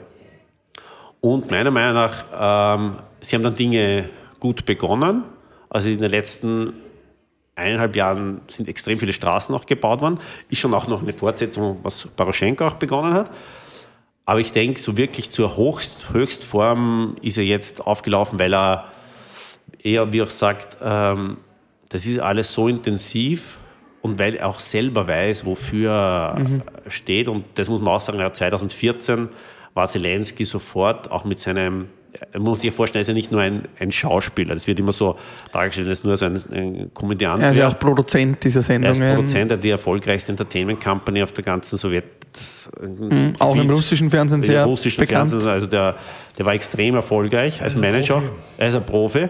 Und 1.19 1.51
meiner 1.51 1.71
Meinung 1.71 1.93
nach, 1.93 2.77
ähm, 2.77 2.95
sie 3.21 3.35
haben 3.35 3.43
dann 3.43 3.55
Dinge 3.55 4.09
gut 4.39 4.65
begonnen. 4.65 5.23
Also 5.69 5.89
in 5.89 6.01
den 6.01 6.09
letzten 6.09 6.73
eineinhalb 7.55 7.95
Jahren 7.95 8.41
sind 8.47 8.67
extrem 8.67 8.99
viele 8.99 9.13
Straßen 9.13 9.53
auch 9.55 9.65
gebaut 9.65 10.01
worden. 10.01 10.19
Ist 10.49 10.59
schon 10.59 10.73
auch 10.73 10.87
noch 10.87 11.01
eine 11.01 11.13
Fortsetzung, 11.13 11.79
was 11.83 12.07
Poroschenko 12.15 12.65
auch 12.65 12.73
begonnen 12.73 13.13
hat. 13.13 13.31
Aber 14.25 14.39
ich 14.39 14.51
denke, 14.51 14.79
so 14.79 14.97
wirklich 14.97 15.31
zur 15.31 15.57
Hochst, 15.57 16.11
Höchstform 16.11 17.17
ist 17.21 17.37
er 17.37 17.43
jetzt 17.43 17.81
aufgelaufen, 17.81 18.39
weil 18.39 18.53
er 18.53 18.85
eher, 19.81 20.11
wie 20.13 20.21
auch 20.21 20.29
sagt, 20.29 20.77
ähm, 20.81 21.37
das 21.89 22.05
ist 22.05 22.19
alles 22.19 22.53
so 22.53 22.67
intensiv 22.67 23.57
und 24.01 24.19
weil 24.19 24.35
er 24.35 24.47
auch 24.47 24.59
selber 24.59 25.07
weiß, 25.07 25.45
wofür 25.45 25.91
er 25.91 26.61
steht. 26.87 27.27
Und 27.27 27.45
das 27.55 27.69
muss 27.69 27.81
man 27.81 27.93
auch 27.93 28.01
sagen, 28.01 28.19
ja, 28.19 28.31
2014 28.33 29.29
war 29.73 29.87
Zelensky 29.87 30.43
sofort 30.43 31.11
auch 31.11 31.23
mit 31.23 31.39
seinem, 31.39 31.87
man 32.33 32.41
muss 32.41 32.61
sich 32.61 32.71
ja 32.71 32.75
vorstellen, 32.75 32.99
er 32.99 33.03
ist 33.03 33.07
ja 33.07 33.13
nicht 33.13 33.31
nur 33.31 33.41
ein, 33.41 33.67
ein 33.79 33.91
Schauspieler, 33.91 34.53
das 34.53 34.67
wird 34.67 34.79
immer 34.79 34.91
so 34.91 35.17
dargestellt, 35.53 35.87
er 35.87 35.93
ist 35.93 36.03
nur 36.03 36.17
so 36.17 36.25
ein, 36.25 36.41
ein 36.51 36.91
Komödiant. 36.93 37.41
Er 37.41 37.51
ist 37.51 37.57
ja 37.57 37.67
auch 37.67 37.79
Produzent 37.79 38.43
dieser 38.43 38.67
Er 38.69 38.91
ist. 38.91 38.99
Produzent, 38.99 39.51
er 39.51 39.57
hat 39.57 39.63
die 39.63 39.69
erfolgreichste 39.69 40.31
Entertainment 40.31 40.83
Company 40.83 41.23
auf 41.23 41.31
der 41.31 41.43
ganzen 41.43 41.77
Sowjet. 41.77 42.03
Mhm, 42.81 43.33
Auch 43.39 43.55
im 43.55 43.69
russischen 43.69 44.09
Fernsehen 44.09 44.41
sehr 44.41 44.63
Im 44.63 44.69
russischen 44.69 44.99
bekannt. 45.01 45.29
Fernsehen, 45.29 45.49
also 45.51 45.67
der, 45.67 45.95
der 46.37 46.45
war 46.45 46.53
extrem 46.53 46.95
erfolgreich 46.95 47.61
als 47.61 47.75
Manager. 47.75 48.21
Er 48.57 48.67
ist 48.67 48.75
ein 48.75 48.85
Profi 48.85 49.29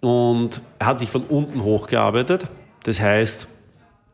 und 0.00 0.62
er 0.78 0.86
hat 0.86 1.00
sich 1.00 1.10
von 1.10 1.22
unten 1.24 1.62
hochgearbeitet. 1.62 2.46
Das 2.84 3.00
heißt, 3.00 3.46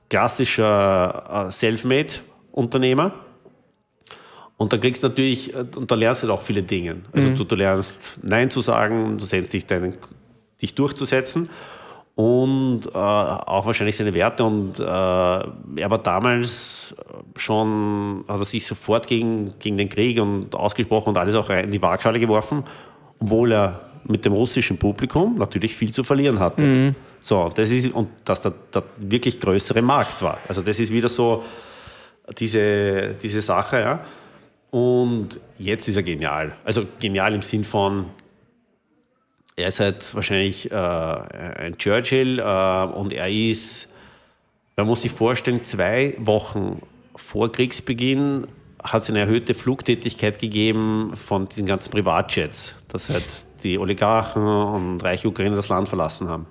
klassischer 0.09 1.47
äh, 1.49 1.53
Selfmade-Unternehmer. 1.53 3.13
Und 4.57 4.73
da 4.73 4.79
kriegst 4.79 5.03
du 5.03 5.09
natürlich, 5.09 5.55
äh, 5.55 5.65
und 5.77 5.91
da 5.91 5.95
lernst 5.95 6.23
du 6.23 6.33
auch 6.33 6.43
viele 6.43 6.63
Dinge. 6.63 6.99
Also 7.13 7.31
du, 7.31 7.45
du 7.45 7.57
lernst 7.57 8.19
Nein 8.23 8.51
zu 8.51 8.61
sagen, 8.61 9.19
du 9.19 9.27
lernst 9.31 9.53
dich, 9.53 9.67
deinen, 9.67 9.95
dich 10.61 10.75
durchzusetzen 10.75 11.51
und 12.15 12.87
äh, 12.87 12.97
auch 12.97 13.67
wahrscheinlich 13.67 13.97
seine 13.97 14.15
Werte. 14.15 14.45
Und 14.45 14.81
äh, 14.81 14.83
er 14.83 15.91
war 15.91 15.99
damals 15.99 16.95
schon, 17.37 18.25
hat 18.27 18.39
er 18.39 18.45
sich 18.47 18.67
sofort 18.67 19.07
gegen, 19.07 19.53
gegen 19.59 19.77
den 19.77 19.91
Krieg 19.91 20.21
und 20.21 20.55
ausgesprochen 20.55 21.11
und 21.11 21.19
alles 21.19 21.35
auch 21.35 21.51
rein 21.51 21.67
in 21.67 21.71
die 21.71 21.83
Waagschale 21.83 22.19
geworfen, 22.19 22.65
obwohl 23.21 23.53
er 23.53 23.91
mit 24.05 24.25
dem 24.25 24.33
russischen 24.33 24.79
Publikum 24.79 25.37
natürlich 25.37 25.75
viel 25.77 25.93
zu 25.93 26.05
verlieren 26.05 26.41
hatte. 26.41 26.95
So, 27.27 27.51
das 27.53 27.72
ist, 27.72 27.93
und 27.93 28.09
dass 28.24 28.43
der, 28.43 28.53
der 28.72 28.85
wirklich 28.99 29.41
größere 29.41 29.83
Markt 29.83 30.22
war. 30.22 30.39
Also 30.47 30.62
das 30.62 30.79
ist 30.79 30.93
wieder 30.93 31.09
so 31.09 31.43
diese, 32.39 33.16
diese 33.20 33.41
Sache, 33.41 33.81
ja. 33.81 34.05
Und 34.70 35.41
jetzt 35.59 35.89
ist 35.89 35.97
er 35.97 36.05
genial. 36.05 36.53
Also 36.64 36.87
genial 37.01 37.35
im 37.35 37.43
Sinn 37.43 37.64
von, 37.64 38.07
er 39.57 39.66
ist 39.66 39.81
halt 39.81 40.14
wahrscheinlich 40.14 40.70
äh, 40.70 40.77
ein 40.77 41.77
Churchill 41.77 42.39
äh, 42.39 42.43
und 42.95 43.12
er 43.12 43.29
ist, 43.29 43.89
man 44.77 44.87
muss 44.87 45.01
sich 45.01 45.11
vorstellen, 45.11 45.64
zwei 45.64 46.14
Wochen 46.18 46.81
vor 47.16 47.51
Kriegsbeginn 47.51 48.47
hat 48.85 49.03
es 49.03 49.11
eine 49.11 49.18
erhöhte 49.18 49.55
Flugtätigkeit 49.55 50.39
gegeben 50.39 51.11
von 51.16 51.49
diesen 51.49 51.66
ganzen 51.66 51.91
Privatjets, 51.91 52.77
dass 52.87 53.11
halt 53.11 53.27
die 53.64 53.81
Oligarchen 53.81 54.47
und 54.47 55.03
reiche 55.03 55.27
Ukrainer 55.27 55.57
das 55.57 55.70
Land 55.70 55.89
verlassen 55.89 56.29
haben. 56.29 56.47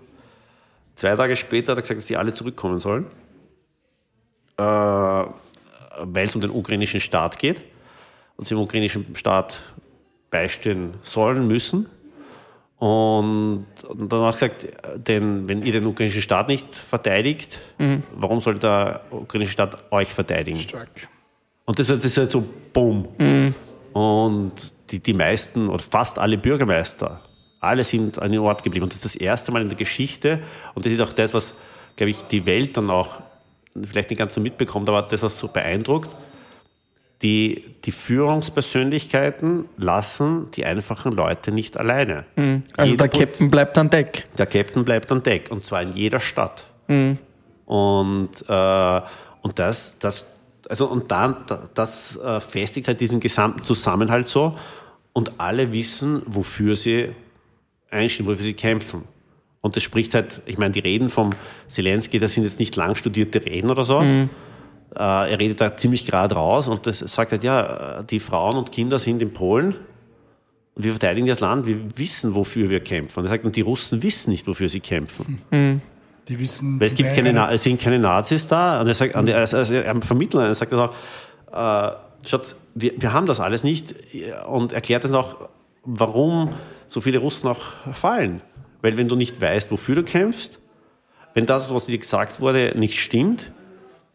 Zwei 0.95 1.15
Tage 1.15 1.35
später 1.35 1.71
hat 1.71 1.79
er 1.79 1.81
gesagt, 1.81 1.99
dass 1.99 2.07
sie 2.07 2.17
alle 2.17 2.33
zurückkommen 2.33 2.79
sollen, 2.79 3.05
äh, 4.57 4.63
weil 4.63 6.25
es 6.25 6.35
um 6.35 6.41
den 6.41 6.51
ukrainischen 6.51 6.99
Staat 6.99 7.37
geht 7.39 7.61
und 8.37 8.47
sie 8.47 8.55
dem 8.55 8.61
ukrainischen 8.61 9.15
Staat 9.15 9.61
beistehen 10.29 10.95
sollen, 11.03 11.47
müssen. 11.47 11.87
Und, 12.77 13.65
und 13.87 14.11
dann 14.11 14.21
hat 14.21 14.41
er 14.41 14.49
gesagt, 14.49 14.67
denn 15.07 15.47
wenn 15.47 15.63
ihr 15.63 15.71
den 15.71 15.85
ukrainischen 15.85 16.21
Staat 16.21 16.49
nicht 16.49 16.75
verteidigt, 16.75 17.57
warum 18.15 18.41
soll 18.41 18.59
der 18.59 19.01
ukrainische 19.11 19.53
Staat 19.53 19.91
euch 19.91 20.09
verteidigen? 20.09 20.59
Stark. 20.59 21.07
Und 21.65 21.79
das, 21.79 21.87
das 21.87 22.03
ist 22.03 22.17
halt 22.17 22.31
so, 22.31 22.43
boom. 22.73 23.07
Und 23.93 24.73
die, 24.91 24.99
die 24.99 25.13
meisten 25.13 25.69
oder 25.69 25.81
fast 25.81 26.19
alle 26.19 26.37
Bürgermeister, 26.37 27.21
alle 27.65 27.83
sind 27.83 28.19
an 28.19 28.31
den 28.31 28.39
Ort 28.39 28.63
geblieben. 28.63 28.83
Und 28.83 28.93
das 28.93 29.03
ist 29.03 29.15
das 29.15 29.21
erste 29.21 29.51
Mal 29.51 29.61
in 29.61 29.69
der 29.69 29.77
Geschichte. 29.77 30.39
Und 30.73 30.85
das 30.85 30.93
ist 30.93 31.01
auch 31.01 31.13
das, 31.13 31.33
was, 31.33 31.55
glaube 31.95 32.11
ich, 32.11 32.21
die 32.23 32.45
Welt 32.45 32.77
dann 32.77 32.89
auch 32.89 33.21
vielleicht 33.83 34.09
nicht 34.09 34.19
ganz 34.19 34.33
so 34.33 34.41
mitbekommt, 34.41 34.87
aber 34.89 35.01
das, 35.03 35.21
was 35.21 35.37
so 35.37 35.47
beeindruckt. 35.47 36.09
Die, 37.21 37.75
die 37.85 37.91
Führungspersönlichkeiten 37.91 39.65
lassen 39.77 40.51
die 40.51 40.65
einfachen 40.65 41.11
Leute 41.13 41.51
nicht 41.51 41.77
alleine. 41.77 42.25
Also 42.75 42.91
Jeder 42.91 43.07
der 43.07 43.19
Captain 43.19 43.49
bleibt 43.49 43.77
an 43.77 43.89
Deck. 43.89 44.25
der 44.37 44.45
Captain 44.45 44.83
bleibt 44.83 45.11
an 45.11 45.23
Deck 45.23 45.49
und 45.49 45.63
zwar 45.63 45.81
in 45.81 45.93
jeder 45.93 46.19
Stadt. 46.19 46.65
Und, 47.65 48.29
äh, 48.47 49.01
und 49.41 49.59
das, 49.59 49.97
das, 49.99 50.29
also 50.69 50.87
und 50.87 51.09
dann, 51.09 51.37
das 51.73 52.17
äh, 52.17 52.39
festigt 52.39 52.87
halt 52.87 52.99
diesen 52.99 53.19
gesamten 53.21 53.63
Zusammenhalt 53.63 54.27
so 54.27 54.57
und 55.13 55.39
alle 55.39 55.71
wissen, 55.71 56.21
wofür 56.25 56.75
sie 56.75 57.09
einstehen, 57.95 58.27
wofür 58.27 58.43
sie 58.43 58.53
kämpfen. 58.53 59.03
Und 59.61 59.75
das 59.75 59.83
spricht 59.83 60.13
halt, 60.13 60.41
ich 60.45 60.57
meine, 60.59 60.71
die 60.73 60.79
Reden 60.79 61.09
vom 61.09 61.31
Zelensky, 61.67 62.19
das 62.19 62.33
sind 62.33 62.43
jetzt 62.43 62.59
nicht 62.59 62.75
lang 62.75 62.95
studierte 62.95 63.43
Reden 63.43 63.71
oder 63.71 63.83
so. 63.83 64.01
Äh, 64.01 64.27
er 64.95 65.39
redet 65.39 65.59
da 65.59 65.75
ziemlich 65.75 66.05
gerade 66.05 66.35
raus 66.35 66.67
und 66.67 66.85
das 66.85 66.99
sagt 66.99 67.31
halt, 67.31 67.43
ja, 67.43 68.03
die 68.03 68.19
Frauen 68.19 68.55
und 68.57 68.71
Kinder 68.71 68.99
sind 68.99 69.21
in 69.21 69.33
Polen 69.33 69.75
und 70.75 70.83
wir 70.83 70.91
verteidigen 70.91 71.25
das 71.25 71.39
Land, 71.39 71.65
wir 71.65 71.97
wissen, 71.97 72.35
wofür 72.35 72.69
wir 72.69 72.79
kämpfen. 72.81 73.19
Und 73.19 73.25
er 73.25 73.29
sagt, 73.29 73.43
und 73.45 73.55
die 73.55 73.61
Russen 73.61 74.03
wissen 74.03 74.29
nicht, 74.29 74.45
wofür 74.47 74.69
sie 74.69 74.81
kämpfen. 74.81 75.41
Die 76.27 76.39
wissen, 76.39 76.79
Weil 76.79 76.87
es, 76.87 76.95
gibt 76.95 77.13
keine, 77.15 77.33
Na- 77.33 77.51
es 77.51 77.63
sind 77.63 77.81
keine 77.81 77.97
Nazis 77.99 78.47
da. 78.47 78.81
Und 78.81 78.87
er 78.87 78.93
sagt, 78.93 79.15
und 79.15 79.27
er, 79.29 79.37
also 79.39 79.73
er 79.73 80.01
vermittelt, 80.01 80.43
er 80.43 80.55
sagt 80.55 80.71
das 80.73 80.79
auch, 81.51 81.91
äh, 81.91 81.95
schaut, 82.27 82.55
wir, 82.75 82.93
wir 82.97 83.13
haben 83.13 83.25
das 83.25 83.39
alles 83.39 83.63
nicht 83.63 83.95
und 84.47 84.73
erklärt 84.73 85.03
das 85.03 85.13
auch, 85.13 85.49
warum 85.83 86.53
so 86.87 87.01
viele 87.01 87.19
Russen 87.19 87.49
auch 87.49 87.61
fallen. 87.93 88.41
Weil 88.81 88.97
wenn 88.97 89.07
du 89.07 89.15
nicht 89.15 89.39
weißt, 89.41 89.71
wofür 89.71 89.95
du 89.95 90.03
kämpfst, 90.03 90.59
wenn 91.33 91.45
das, 91.45 91.73
was 91.73 91.87
dir 91.87 91.97
gesagt 91.97 92.39
wurde, 92.39 92.73
nicht 92.77 92.99
stimmt, 92.99 93.51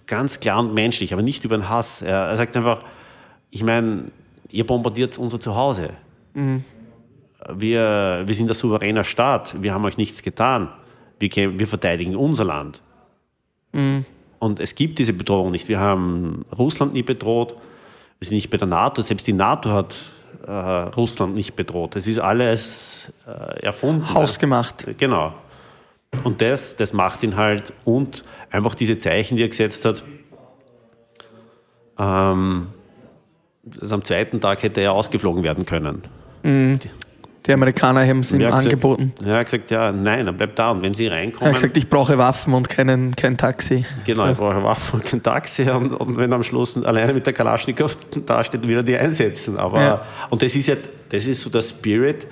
ganz 0.06 0.40
klar 0.40 0.58
und 0.58 0.74
menschlich, 0.74 1.14
aber 1.14 1.22
nicht 1.22 1.44
über 1.44 1.56
den 1.56 1.70
Hass. 1.70 2.02
Er, 2.02 2.28
er 2.28 2.36
sagt 2.36 2.54
einfach, 2.54 2.82
ich 3.50 3.62
meine, 3.62 4.10
ihr 4.50 4.66
bombardiert 4.66 5.16
unser 5.16 5.40
Zuhause. 5.40 5.94
Wir, 7.54 8.24
wir 8.26 8.34
sind 8.34 8.50
ein 8.50 8.54
souveräner 8.54 9.04
Staat, 9.04 9.62
wir 9.62 9.72
haben 9.72 9.86
euch 9.86 9.96
nichts 9.96 10.22
getan. 10.22 10.68
Wir, 11.18 11.28
käm- 11.28 11.58
wir 11.58 11.66
verteidigen 11.66 12.16
unser 12.16 12.44
Land. 12.44 12.80
Und 14.38 14.60
es 14.60 14.74
gibt 14.74 14.98
diese 14.98 15.12
Bedrohung 15.12 15.50
nicht. 15.50 15.68
Wir 15.68 15.78
haben 15.80 16.44
Russland 16.56 16.92
nie 16.94 17.02
bedroht, 17.02 17.56
wir 18.18 18.26
sind 18.26 18.36
nicht 18.36 18.50
bei 18.50 18.56
der 18.56 18.68
NATO, 18.68 19.02
selbst 19.02 19.26
die 19.26 19.32
NATO 19.32 19.70
hat 19.70 19.96
äh, 20.46 20.50
Russland 20.50 21.34
nicht 21.34 21.54
bedroht. 21.56 21.96
Es 21.96 22.06
ist 22.06 22.18
alles 22.18 23.12
äh, 23.26 23.62
erfunden. 23.64 24.12
Hausgemacht. 24.14 24.86
Genau. 24.96 25.34
Und 26.24 26.40
das, 26.40 26.76
das 26.76 26.92
macht 26.92 27.22
ihn 27.22 27.36
halt 27.36 27.72
und 27.84 28.24
einfach 28.50 28.74
diese 28.74 28.98
Zeichen, 28.98 29.36
die 29.36 29.42
er 29.42 29.48
gesetzt 29.48 29.84
hat. 29.84 30.02
Ähm, 31.98 32.68
also 33.80 33.94
am 33.94 34.04
zweiten 34.04 34.40
Tag 34.40 34.62
hätte 34.62 34.80
er 34.80 34.92
ausgeflogen 34.94 35.42
werden 35.42 35.66
können. 35.66 36.02
Die 37.48 37.52
Amerikaner 37.54 38.06
haben 38.06 38.20
es 38.20 38.30
ihm 38.30 38.40
Er 38.40 38.48
gesagt- 38.50 38.64
angeboten. 38.66 39.12
Ja, 39.22 39.26
er 39.32 39.38
hat 39.38 39.46
gesagt, 39.46 39.70
ja, 39.70 39.90
nein, 39.90 40.26
er 40.26 40.32
bleibt 40.34 40.58
da. 40.58 40.70
Und 40.70 40.82
wenn 40.82 40.92
sie 40.94 41.06
Er 41.06 41.12
reinkommen, 41.12 41.48
hat 41.48 41.54
gesagt, 41.54 41.76
ich 41.78 41.88
brauche 41.88 42.18
Waffen 42.18 42.52
und 42.52 42.68
keinen, 42.68 43.16
kein 43.16 43.36
Taxi. 43.38 43.84
genau, 44.04 44.24
So. 44.26 44.30
ich 44.32 44.36
brauche 44.36 44.62
Waffen 44.62 45.00
und 45.00 45.04
kein 45.06 45.22
Taxi. 45.22 45.62
Und, 45.70 45.94
und 45.94 46.16
wenn 46.18 46.30
er 46.30 46.36
am 46.36 46.42
Schluss 46.42 46.76
alleine 46.84 47.14
mit 47.14 47.24
der 47.26 47.32
Kalaschnikow 47.32 47.96
da 48.26 48.44
steht, 48.44 48.68
will 48.68 48.76
er 48.76 48.82
die 48.82 48.96
einsetzen. 48.96 49.56
Aber, 49.56 49.80
Ja. 49.82 50.02
Und 50.28 50.42
das 50.42 50.54
ist 50.54 50.68
ja, 50.68 50.76
das 51.08 51.26
ist 51.26 51.40
so 51.40 51.48
der 51.50 51.62
Spirit, 51.62 52.26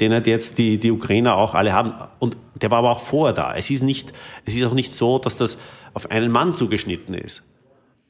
den 0.00 0.12
halt 0.14 0.26
jetzt 0.26 0.56
die, 0.56 0.78
die 0.78 0.90
Ukrainer 0.90 1.36
auch 1.36 1.54
alle 1.54 1.74
haben. 1.74 1.92
Und 2.18 2.36
der 2.54 2.70
war 2.70 2.78
aber 2.78 2.90
auch 2.92 3.00
vorher 3.00 3.34
da. 3.34 3.54
Es 3.54 3.68
ist, 3.68 3.82
nicht, 3.82 4.12
es 4.46 4.54
ist 4.56 4.64
auch 4.64 4.72
nicht 4.74 4.90
so, 4.92 5.18
dass 5.18 5.36
das 5.36 5.58
auf 5.92 6.10
einen 6.10 6.32
Mann 6.32 6.56
zugeschnitten 6.56 7.14
ist. 7.14 7.42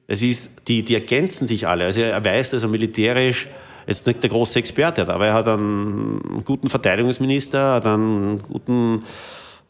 Es 0.07 0.23
ist, 0.23 0.69
die, 0.69 0.85
die 0.85 0.95
ergänzen 0.95 1.49
sich 1.49 1.67
alle. 1.67 1.87
Also 1.87 2.03
er 2.03 2.25
weiß, 2.25 2.51
dass 2.51 2.63
er 2.63 2.69
militärisch 2.69 3.49
jetzt 3.87 4.07
nicht 4.07 4.23
der 4.23 4.31
große 4.31 4.59
Experte 4.59 5.09
aber 5.09 5.27
er 5.27 5.35
hat 5.35 5.49
einen 5.49 6.43
guten 6.45 6.69
Verteidigungsminister, 6.69 7.75
hat 7.75 7.87
einen 7.87 8.43
guten 8.43 9.03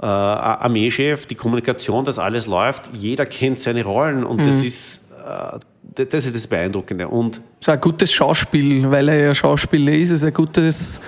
äh, 0.03 0.07
Armeechef, 0.07 1.27
die 1.27 1.37
Kommunikation, 1.37 2.05
das 2.05 2.19
alles 2.19 2.47
läuft. 2.47 2.91
Jeder 2.93 3.25
kennt 3.25 3.61
seine 3.61 3.85
Rollen 3.85 4.25
und 4.25 4.45
das 4.45 4.63
ist, 4.63 5.01
äh, 5.25 6.05
das 6.05 6.27
ist 6.27 6.35
das 6.35 6.47
Beeindruckende. 6.47 7.07
Und 7.07 7.37
es 7.61 7.69
ist 7.69 7.69
ein 7.69 7.81
gutes 7.81 8.13
Schauspiel, 8.13 8.91
weil 8.91 9.09
er 9.09 9.27
ja 9.27 9.35
Schauspieler 9.35 9.93
ist. 9.93 10.11
Es 10.11 10.23
ist 10.23 10.27
ein 10.27 10.35
gutes, 10.35 11.01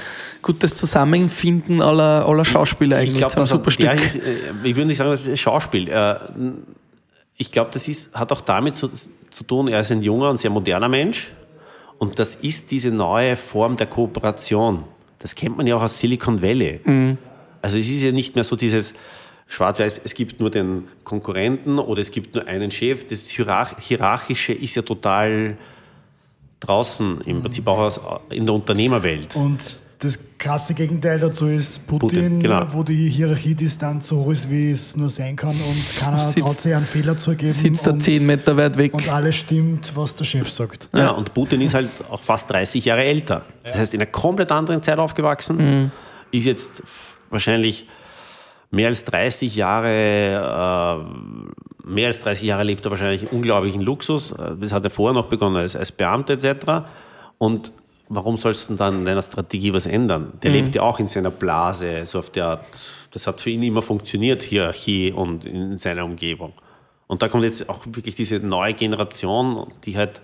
gutes 0.42 0.76
Zusammenfinden 0.76 1.82
aller, 1.82 2.26
aller 2.26 2.44
Schauspieler 2.44 2.98
eigentlich. 2.98 3.14
Ich, 3.14 3.18
glaub, 3.18 3.32
so 3.32 3.40
ein 3.40 3.46
super 3.46 3.70
Stück. 3.72 4.00
Ist, 4.00 4.16
ich 4.16 4.76
würde 4.76 4.86
nicht 4.86 4.96
sagen, 4.96 5.10
das 5.10 5.26
ist 5.26 5.40
Schauspiel. 5.40 5.88
Äh, 5.88 6.16
ich 7.36 7.50
glaube, 7.50 7.70
das 7.72 7.88
ist, 7.88 8.14
hat 8.14 8.30
auch 8.30 8.42
damit 8.42 8.76
zu, 8.76 8.88
zu 8.88 9.44
tun, 9.44 9.66
er 9.66 9.80
ist 9.80 9.90
ein 9.90 10.02
junger 10.02 10.30
und 10.30 10.36
sehr 10.36 10.50
moderner 10.50 10.88
Mensch. 10.88 11.32
Und 11.98 12.18
das 12.18 12.34
ist 12.36 12.70
diese 12.70 12.90
neue 12.90 13.36
Form 13.36 13.76
der 13.76 13.86
Kooperation. 13.86 14.84
Das 15.18 15.34
kennt 15.34 15.56
man 15.56 15.66
ja 15.66 15.76
auch 15.76 15.82
aus 15.82 15.98
Silicon 15.98 16.42
Valley. 16.42 16.80
Mhm. 16.84 17.18
Also 17.62 17.78
es 17.78 17.88
ist 17.88 18.02
ja 18.02 18.12
nicht 18.12 18.34
mehr 18.34 18.44
so 18.44 18.56
dieses 18.56 18.92
Schwarz-Weiß, 19.46 20.00
es 20.04 20.14
gibt 20.14 20.40
nur 20.40 20.50
den 20.50 20.88
Konkurrenten 21.04 21.78
oder 21.78 22.02
es 22.02 22.10
gibt 22.10 22.34
nur 22.34 22.46
einen 22.46 22.70
Chef. 22.70 23.06
Das 23.08 23.28
Hierarchische 23.28 24.52
ist 24.52 24.74
ja 24.74 24.82
total 24.82 25.56
draußen, 26.60 27.20
im 27.22 27.42
Prinzip 27.42 27.66
auch 27.66 28.20
in 28.30 28.46
der 28.46 28.54
Unternehmerwelt. 28.54 29.36
Und 29.36 29.62
das 30.04 30.18
krasse 30.38 30.74
Gegenteil 30.74 31.18
dazu 31.18 31.46
ist 31.46 31.86
Putin, 31.86 32.08
Putin 32.08 32.40
genau. 32.40 32.66
wo 32.72 32.82
die 32.82 33.08
Hierarchiedistanz 33.08 34.08
so 34.08 34.24
hoch 34.24 34.32
ist, 34.32 34.50
wie 34.50 34.70
es 34.70 34.96
nur 34.96 35.08
sein 35.08 35.36
kann 35.36 35.56
und 35.60 35.96
keiner 35.96 36.20
sitzt, 36.20 36.38
traut 36.38 36.60
sich 36.60 36.74
einen 36.74 36.84
Fehler 36.84 37.16
zu 37.16 37.34
geben. 37.34 37.52
Sitzt 37.52 37.86
da 37.86 37.98
zehn 37.98 38.26
Meter 38.26 38.56
weit 38.56 38.76
weg. 38.76 38.94
Und 38.94 39.08
alles 39.08 39.36
stimmt, 39.36 39.92
was 39.94 40.16
der 40.16 40.24
Chef 40.24 40.50
sagt. 40.50 40.90
Ja, 40.92 41.00
ja, 41.00 41.10
und 41.10 41.32
Putin 41.32 41.60
ist 41.62 41.74
halt 41.74 41.88
auch 42.10 42.20
fast 42.20 42.50
30 42.50 42.84
Jahre 42.84 43.04
älter. 43.04 43.44
Das 43.62 43.76
heißt, 43.76 43.94
in 43.94 44.00
einer 44.00 44.10
komplett 44.10 44.52
anderen 44.52 44.82
Zeit 44.82 44.98
aufgewachsen. 44.98 45.56
Mhm. 45.56 45.90
Ist 46.30 46.44
jetzt 46.44 46.82
wahrscheinlich 47.30 47.86
mehr 48.70 48.88
als 48.88 49.04
30 49.04 49.56
Jahre, 49.56 49.88
äh, 49.88 51.88
mehr 51.88 52.08
als 52.08 52.22
30 52.22 52.44
Jahre 52.44 52.64
lebt 52.64 52.84
er 52.84 52.90
wahrscheinlich 52.90 53.32
unglaublichen 53.32 53.80
Luxus. 53.80 54.34
Das 54.60 54.72
hat 54.72 54.84
er 54.84 54.90
vorher 54.90 55.14
noch 55.14 55.28
begonnen 55.28 55.56
als, 55.56 55.76
als 55.76 55.92
Beamter 55.92 56.34
etc. 56.34 56.86
Und 57.38 57.72
warum 58.14 58.36
sollst 58.36 58.70
du 58.70 58.74
dann 58.74 59.00
in 59.00 59.04
deiner 59.04 59.22
Strategie 59.22 59.72
was 59.72 59.86
ändern? 59.86 60.32
Der 60.42 60.50
mhm. 60.50 60.56
lebt 60.56 60.74
ja 60.74 60.82
auch 60.82 60.98
in 60.98 61.06
seiner 61.06 61.30
Blase, 61.30 62.06
so 62.06 62.18
auf 62.18 62.30
der 62.30 62.46
Art. 62.46 62.66
Das 63.10 63.26
hat 63.26 63.40
für 63.40 63.50
ihn 63.50 63.62
immer 63.62 63.82
funktioniert, 63.82 64.42
Hierarchie 64.42 65.12
und 65.12 65.44
in 65.44 65.78
seiner 65.78 66.04
Umgebung. 66.04 66.52
Und 67.06 67.22
da 67.22 67.28
kommt 67.28 67.44
jetzt 67.44 67.68
auch 67.68 67.84
wirklich 67.86 68.14
diese 68.14 68.40
neue 68.40 68.74
Generation, 68.74 69.68
die 69.84 69.96
halt, 69.96 70.20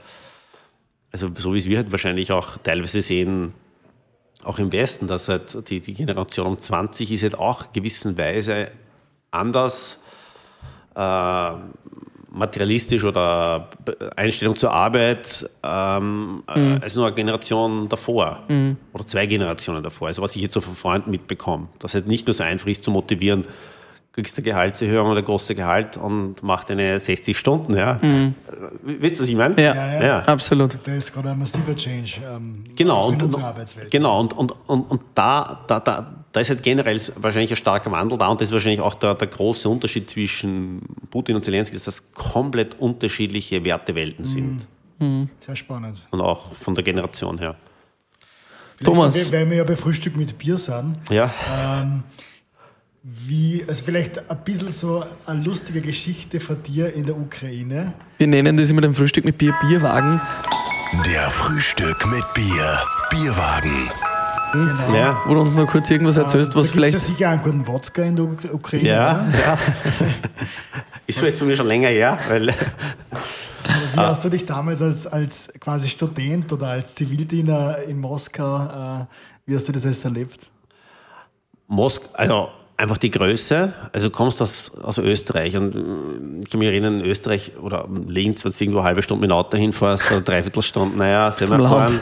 also 1.12 1.30
so 1.36 1.54
wie 1.54 1.58
es 1.58 1.66
wir 1.66 1.78
halt 1.78 1.92
wahrscheinlich 1.92 2.32
auch 2.32 2.56
teilweise 2.58 3.02
sehen, 3.02 3.54
auch 4.42 4.58
im 4.58 4.72
Westen, 4.72 5.06
dass 5.06 5.28
halt 5.28 5.68
die, 5.68 5.80
die 5.80 5.94
Generation 5.94 6.46
um 6.46 6.60
20 6.60 7.12
ist 7.12 7.22
halt 7.22 7.38
auch 7.38 7.72
gewissenweise 7.72 8.70
anders 9.30 9.98
äh, 10.94 11.52
materialistisch 12.32 13.04
oder 13.04 13.68
Einstellung 14.16 14.56
zur 14.56 14.72
Arbeit 14.72 15.48
ähm, 15.62 16.42
mhm. 16.54 16.78
als 16.80 16.94
nur 16.94 17.06
eine 17.06 17.14
Generation 17.14 17.88
davor 17.88 18.42
mhm. 18.48 18.76
oder 18.92 19.06
zwei 19.06 19.26
Generationen 19.26 19.82
davor. 19.82 20.08
Also 20.08 20.22
was 20.22 20.36
ich 20.36 20.42
jetzt 20.42 20.54
so 20.54 20.60
von 20.60 20.74
Freunden 20.74 21.10
mitbekomme, 21.10 21.68
dass 21.78 21.94
halt 21.94 22.06
nicht 22.06 22.26
mehr 22.26 22.34
so 22.34 22.42
einfach 22.42 22.68
ist 22.68 22.84
zu 22.84 22.90
motivieren, 22.90 23.44
kriegst 24.12 24.36
du 24.36 24.42
Gehaltserhöhung 24.42 25.08
oder 25.08 25.22
große 25.22 25.54
Gehalt 25.54 25.96
und 25.96 26.42
mach 26.42 26.64
deine 26.64 26.98
60 26.98 27.38
Stunden, 27.38 27.76
ja. 27.76 27.98
Mhm. 28.02 28.34
Wisst 28.82 29.16
ihr, 29.16 29.22
was 29.22 29.28
ich 29.28 29.36
meine? 29.36 29.62
Ja, 29.62 29.74
ja, 29.74 29.92
ja. 29.94 30.02
ja. 30.02 30.18
absolut. 30.22 30.76
Da 30.84 30.94
ist 30.94 31.12
gerade 31.12 31.30
ein 31.30 31.38
massiver 31.38 31.76
Change 31.76 32.20
ähm, 32.28 32.64
genau, 32.74 33.08
in 33.08 33.14
und, 33.14 33.22
unserer 33.22 33.44
Arbeitswelt. 33.44 33.90
Genau, 33.90 34.18
und, 34.18 34.32
und, 34.32 34.52
und, 34.66 34.90
und 34.90 35.00
da, 35.14 35.64
da, 35.68 35.78
da, 35.78 36.24
da 36.32 36.40
ist 36.40 36.50
halt 36.50 36.62
generell 36.62 37.00
wahrscheinlich 37.16 37.52
ein 37.52 37.56
starker 37.56 37.92
Wandel 37.92 38.18
da 38.18 38.28
und 38.28 38.40
das 38.40 38.48
ist 38.48 38.52
wahrscheinlich 38.52 38.80
auch 38.80 38.94
der, 38.94 39.14
der 39.14 39.28
große 39.28 39.68
Unterschied 39.68 40.10
zwischen 40.10 40.82
Putin 41.10 41.36
und 41.36 41.44
Zelensky, 41.44 41.76
dass 41.76 41.84
das 41.84 42.12
komplett 42.12 42.80
unterschiedliche 42.80 43.64
Wertewelten 43.64 44.24
sind. 44.24 44.66
Mhm. 44.98 45.30
Sehr 45.38 45.54
spannend. 45.54 46.08
Und 46.10 46.20
auch 46.20 46.54
von 46.56 46.74
der 46.74 46.82
Generation 46.82 47.38
her. 47.38 47.54
Thomas. 48.82 49.30
Weil 49.30 49.48
wir 49.48 49.58
ja 49.58 49.64
bei 49.64 49.76
Frühstück 49.76 50.16
mit 50.16 50.36
Bier 50.38 50.56
sind. 50.56 50.96
Ja. 51.10 51.32
Ähm, 51.82 52.02
wie, 53.02 53.64
also 53.66 53.82
vielleicht 53.82 54.30
ein 54.30 54.44
bisschen 54.44 54.72
so 54.72 55.02
eine 55.26 55.42
lustige 55.42 55.80
Geschichte 55.80 56.38
von 56.38 56.62
dir 56.62 56.92
in 56.92 57.06
der 57.06 57.16
Ukraine. 57.16 57.94
Wir 58.18 58.26
nennen 58.26 58.56
das 58.56 58.70
immer 58.70 58.82
den 58.82 58.92
Frühstück 58.92 59.24
mit 59.24 59.38
Bier 59.38 59.54
Bierwagen. 59.60 60.20
Der 61.06 61.30
Frühstück 61.30 62.06
mit 62.10 62.24
Bier 62.34 62.80
Bierwagen. 63.10 63.88
Genau. 64.52 64.94
Ja. 64.94 65.22
Wo 65.26 65.34
du 65.34 65.40
uns 65.40 65.54
noch 65.54 65.66
kurz 65.66 65.88
irgendwas 65.90 66.16
erzählst, 66.16 66.54
was 66.54 66.66
da 66.66 66.72
vielleicht. 66.74 66.94
ja 66.94 66.98
sicher 66.98 67.30
einen 67.30 67.42
guten 67.42 67.66
Wodka 67.66 68.02
in 68.02 68.16
der 68.16 68.24
Ukraine. 68.52 68.88
Ja, 68.88 69.26
ja. 69.46 69.58
Ist 71.06 71.22
jetzt 71.22 71.38
für 71.38 71.44
mich 71.44 71.56
schon 71.56 71.68
länger 71.68 71.88
her, 71.88 72.18
weil. 72.28 72.48
Wie 72.48 73.96
hast 73.96 74.24
du 74.24 74.28
dich 74.28 74.44
damals 74.44 74.82
als, 74.82 75.06
als 75.06 75.52
quasi 75.60 75.88
Student 75.88 76.52
oder 76.52 76.68
als 76.68 76.94
Zivildiener 76.94 77.78
in 77.86 78.00
Moskau, 78.00 78.64
äh, 78.64 79.06
wie 79.46 79.54
hast 79.54 79.68
du 79.68 79.72
das 79.72 79.86
alles 79.86 80.04
erlebt? 80.04 80.46
Moskau, 81.68 82.08
also 82.14 82.48
einfach 82.80 82.98
die 82.98 83.10
Größe. 83.10 83.72
Also 83.92 84.08
du 84.08 84.14
kommst 84.14 84.40
aus, 84.40 84.72
aus 84.82 84.98
Österreich 84.98 85.56
und 85.56 85.76
äh, 85.76 86.42
ich 86.42 86.50
kann 86.50 86.58
mich 86.58 86.68
erinnern, 86.68 87.00
in 87.00 87.04
Österreich 87.04 87.52
oder 87.60 87.86
Linz, 88.06 88.44
wenn 88.44 88.52
du 88.52 88.58
irgendwo 88.58 88.78
eine 88.80 88.88
halbe 88.88 89.02
Stunde 89.02 89.22
mit 89.22 89.30
dem 89.30 89.36
Auto 89.36 89.56
hinfährst 89.56 90.10
oder 90.10 90.20
dreiviertel 90.20 90.62
Stunde, 90.62 90.96
naja, 90.96 91.30
sehen 91.30 91.50
wir 91.50 91.58
fahren. 91.58 92.00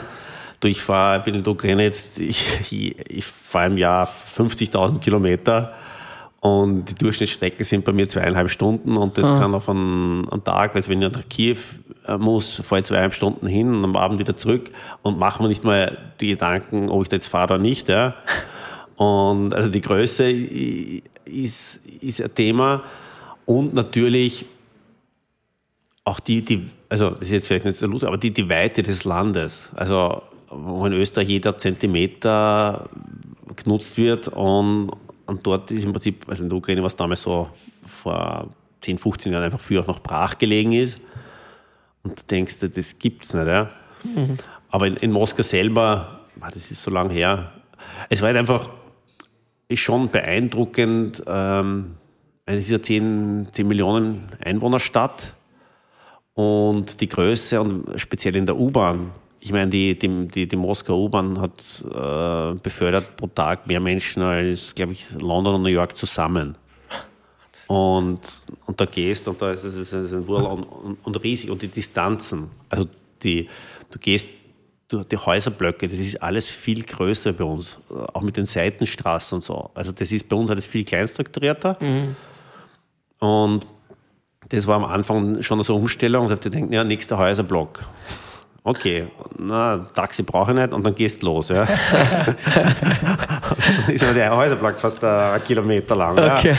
Du, 0.59 0.67
ich 0.67 0.81
fahre, 0.81 1.21
bin 1.21 1.35
in 1.35 1.43
der 1.43 1.53
Ukraine 1.53 1.83
jetzt, 1.83 2.19
ich, 2.19 2.45
ich, 2.69 2.95
ich 3.09 3.25
fahre 3.25 3.67
im 3.67 3.77
Jahr 3.77 4.09
50.000 4.37 4.99
Kilometer 4.99 5.73
und 6.41 6.85
die 6.85 6.95
Durchschnittsstrecke 6.95 7.63
sind 7.63 7.85
bei 7.85 7.93
mir 7.93 8.07
zweieinhalb 8.07 8.49
Stunden 8.49 8.97
und 8.97 9.17
das 9.17 9.27
ah. 9.27 9.39
kann 9.39 9.53
auf 9.55 9.69
einen, 9.69 10.27
einen 10.29 10.43
Tag, 10.43 10.75
weil 10.75 10.85
wenn 10.87 11.01
ich 11.01 11.11
nach 11.11 11.29
Kiew 11.29 11.57
äh, 12.07 12.17
muss, 12.17 12.55
fahre 12.55 12.79
ich 12.79 12.87
zweieinhalb 12.87 13.13
Stunden 13.13 13.47
hin 13.47 13.73
und 13.73 13.83
am 13.85 13.95
Abend 13.95 14.19
wieder 14.19 14.35
zurück 14.35 14.69
und 15.01 15.17
mache 15.17 15.41
mir 15.41 15.49
nicht 15.49 15.63
mal 15.63 15.97
die 16.19 16.29
Gedanken, 16.29 16.89
ob 16.89 17.03
ich 17.03 17.09
da 17.09 17.15
jetzt 17.15 17.27
fahre 17.27 17.53
oder 17.53 17.57
nicht. 17.57 17.87
Ja. 17.87 18.15
Und 18.99 19.53
also 19.53 19.69
die 19.69 19.79
Größe 19.79 20.29
ist, 20.29 21.79
ist 22.01 22.21
ein 22.21 22.35
Thema 22.35 22.83
und 23.45 23.73
natürlich 23.73 24.45
auch 26.03 26.19
die, 26.19 26.43
die, 26.43 26.67
also 26.89 27.11
das 27.11 27.23
ist 27.23 27.31
jetzt 27.31 27.47
vielleicht 27.47 27.63
nicht 27.63 27.79
so 27.79 27.87
lustig, 27.87 28.09
aber 28.09 28.17
die, 28.17 28.31
die 28.31 28.49
Weite 28.49 28.83
des 28.83 29.05
Landes. 29.05 29.69
Also 29.73 30.21
wo 30.49 30.85
in 30.85 30.91
Österreich 30.91 31.29
jeder 31.29 31.57
Zentimeter 31.57 32.89
genutzt 33.55 33.95
wird 33.95 34.27
und, 34.27 34.91
und 35.27 35.47
dort 35.47 35.71
ist 35.71 35.85
im 35.85 35.93
Prinzip, 35.93 36.27
also 36.27 36.43
in 36.43 36.49
der 36.49 36.57
Ukraine, 36.57 36.83
was 36.83 36.97
damals 36.97 37.23
so 37.23 37.49
vor 37.85 38.49
10, 38.81 38.97
15 38.97 39.31
Jahren 39.31 39.45
einfach 39.45 39.61
früher 39.61 39.79
auch 39.79 39.87
noch 39.87 40.01
brach 40.01 40.37
gelegen 40.37 40.73
ist. 40.73 40.99
Und 42.03 42.19
du 42.19 42.23
denkst, 42.29 42.55
das 42.59 42.99
gibt 42.99 43.23
es 43.23 43.33
nicht. 43.33 43.47
Ja? 43.47 43.69
Mhm. 44.03 44.39
Aber 44.71 44.87
in, 44.87 44.97
in 44.97 45.13
Moskau 45.13 45.41
selber, 45.41 46.19
das 46.41 46.69
ist 46.69 46.83
so 46.83 46.91
lange 46.91 47.13
her, 47.13 47.53
es 48.09 48.21
war 48.21 48.27
halt 48.27 48.37
einfach 48.37 48.67
ist 49.69 49.79
schon 49.79 50.09
beeindruckend. 50.09 51.23
Es 52.45 52.63
ist 52.63 52.71
ja 52.71 52.81
10, 52.81 53.47
10 53.51 53.67
Millionen 53.67 54.29
Einwohnerstadt 54.43 55.35
und 56.33 57.01
die 57.01 57.07
Größe 57.07 57.61
und 57.61 57.99
speziell 57.99 58.35
in 58.35 58.45
der 58.45 58.57
U-Bahn. 58.57 59.11
Ich 59.41 59.51
meine, 59.51 59.69
die, 59.69 59.97
die, 59.97 60.27
die, 60.27 60.47
die 60.47 60.55
Moskau 60.55 61.05
U-Bahn 61.05 61.39
hat 61.39 61.61
äh, 61.83 62.55
befördert 62.61 63.15
pro 63.17 63.27
Tag 63.27 63.67
mehr 63.67 63.79
Menschen 63.79 64.23
als, 64.23 64.73
glaube 64.73 64.93
ich, 64.93 65.11
London 65.11 65.55
und 65.55 65.63
New 65.63 65.69
York 65.69 65.95
zusammen. 65.95 66.57
Und, 67.67 68.19
und 68.65 68.81
da 68.81 68.85
gehst 68.85 69.27
und 69.27 69.41
da 69.41 69.51
ist 69.51 69.63
es, 69.63 69.93
ein 69.93 70.27
Wurl 70.27 70.45
und, 70.45 70.97
und 71.03 71.23
riesig 71.23 71.51
und 71.51 71.61
die 71.61 71.67
Distanzen. 71.67 72.49
Also 72.67 72.87
die, 73.21 73.47
du 73.91 73.99
gehst 73.99 74.31
die 74.91 75.17
Häuserblöcke, 75.17 75.87
das 75.87 75.99
ist 75.99 76.21
alles 76.21 76.47
viel 76.47 76.83
größer 76.83 77.33
bei 77.33 77.43
uns, 77.43 77.77
auch 78.13 78.21
mit 78.21 78.37
den 78.37 78.45
Seitenstraßen 78.45 79.35
und 79.35 79.41
so. 79.41 79.69
Also 79.75 79.91
das 79.91 80.11
ist 80.11 80.27
bei 80.27 80.35
uns 80.35 80.49
alles 80.49 80.65
viel 80.65 80.83
kleinstrukturierter. 80.83 81.77
Mhm. 81.79 82.15
Und 83.19 83.67
das 84.49 84.65
war 84.65 84.77
am 84.77 84.85
Anfang 84.85 85.43
schon 85.43 85.63
so 85.63 85.73
eine 85.73 85.81
Umstellung. 85.83 86.25
Und 86.25 86.31
ich 86.31 86.39
denke, 86.51 86.73
ja, 86.73 86.83
nächster 86.83 87.17
Häuserblock. 87.17 87.83
Okay, 88.63 89.07
na, 89.37 89.77
Taxi 89.95 90.23
brauche 90.23 90.51
ich 90.51 90.57
nicht 90.57 90.73
und 90.73 90.85
dann 90.85 90.93
gehst 90.93 91.21
du 91.21 91.27
los. 91.27 91.49
Ja. 91.49 91.63
ist 93.87 94.03
aber 94.03 94.13
der 94.13 94.35
Häuserblock 94.35 94.79
fast 94.79 95.03
ein 95.03 95.43
Kilometer 95.43 95.95
lang. 95.95 96.17
Okay. 96.17 96.51
Ja. 96.51 96.57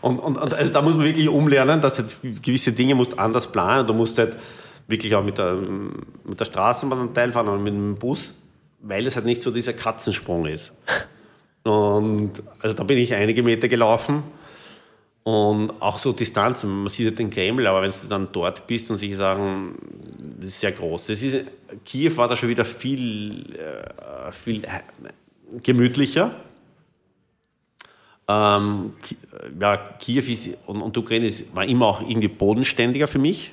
Und, 0.00 0.18
und, 0.18 0.36
und 0.36 0.54
also 0.54 0.72
da 0.72 0.82
muss 0.82 0.94
man 0.96 1.04
wirklich 1.04 1.28
umlernen, 1.28 1.80
dass 1.80 1.98
halt 1.98 2.16
gewisse 2.42 2.72
Dinge 2.72 2.94
musst 2.94 3.18
anders 3.18 3.46
planen. 3.46 3.86
Du 3.86 3.94
musst 3.94 4.18
halt 4.18 4.36
wirklich 4.86 5.14
auch 5.14 5.24
mit 5.24 5.38
der, 5.38 5.54
mit 5.54 6.38
der 6.38 6.44
Straßenbahn 6.44 7.14
teilfahren 7.14 7.48
und 7.48 7.62
mit 7.62 7.72
dem 7.72 7.96
Bus, 7.96 8.34
weil 8.80 9.06
es 9.06 9.16
halt 9.16 9.26
nicht 9.26 9.40
so 9.40 9.50
dieser 9.50 9.72
Katzensprung 9.72 10.46
ist. 10.46 10.72
Und 11.64 12.32
also 12.60 12.76
da 12.76 12.82
bin 12.82 12.98
ich 12.98 13.14
einige 13.14 13.42
Meter 13.42 13.68
gelaufen 13.68 14.22
und 15.22 15.70
auch 15.80 15.98
so 15.98 16.12
Distanzen. 16.12 16.82
Man 16.82 16.88
sieht 16.88 17.06
halt 17.06 17.18
den 17.18 17.30
Kreml, 17.30 17.66
aber 17.66 17.82
wenn 17.82 17.92
du 17.92 18.08
dann 18.08 18.28
dort 18.32 18.66
bist 18.66 18.90
und 18.90 18.96
sich 18.96 19.16
sagen, 19.16 19.76
das 20.38 20.48
ist 20.48 20.60
sehr 20.60 20.72
groß. 20.72 21.06
Das 21.06 21.22
ist, 21.22 21.46
Kiew 21.84 22.16
war 22.16 22.26
da 22.26 22.34
schon 22.34 22.48
wieder 22.48 22.64
viel, 22.64 23.54
äh, 23.54 24.32
viel 24.32 24.62
gemütlicher. 25.62 26.34
Ähm, 28.26 28.94
ja, 29.60 29.76
Kiew 29.76 30.24
ist, 30.28 30.58
und, 30.66 30.82
und 30.82 30.96
Ukraine 30.96 31.26
ist, 31.26 31.54
war 31.54 31.64
immer 31.64 31.86
auch 31.86 32.00
irgendwie 32.00 32.28
bodenständiger 32.28 33.06
für 33.06 33.18
mich 33.18 33.52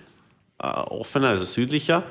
äh, 0.62 0.68
offener, 0.68 1.30
also 1.30 1.44
südlicher. 1.46 2.04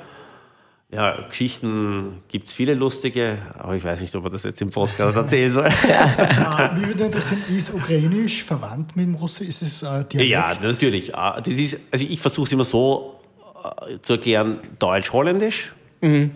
Ja, 0.90 1.20
Geschichten 1.28 2.22
gibt 2.28 2.46
es 2.46 2.52
viele 2.54 2.72
lustige, 2.72 3.36
aber 3.58 3.76
ich 3.76 3.84
weiß 3.84 4.00
nicht, 4.00 4.16
ob 4.16 4.22
man 4.22 4.32
das 4.32 4.44
jetzt 4.44 4.62
im 4.62 4.70
Podcast 4.70 5.16
erzählen 5.18 5.50
soll. 5.50 5.66
Äh, 5.66 6.74
Mich 6.78 6.88
würde 6.88 7.04
interessieren, 7.04 7.42
ist 7.54 7.74
Ukrainisch 7.74 8.42
verwandt 8.42 8.96
mit 8.96 9.06
dem 9.06 9.14
Russisch? 9.14 9.48
Ist 9.48 9.60
es 9.62 9.82
äh, 9.82 10.04
Dialekt? 10.06 10.30
Ja, 10.30 10.54
natürlich. 10.62 11.14
Ah, 11.14 11.38
Das 11.42 11.58
ist, 11.58 11.78
also 11.90 12.06
ich 12.08 12.18
versuche 12.18 12.46
es 12.46 12.52
immer 12.52 12.64
so 12.64 13.20
äh, 13.86 13.98
zu 14.00 14.14
erklären, 14.14 14.60
Deutsch-Holländisch 14.78 15.72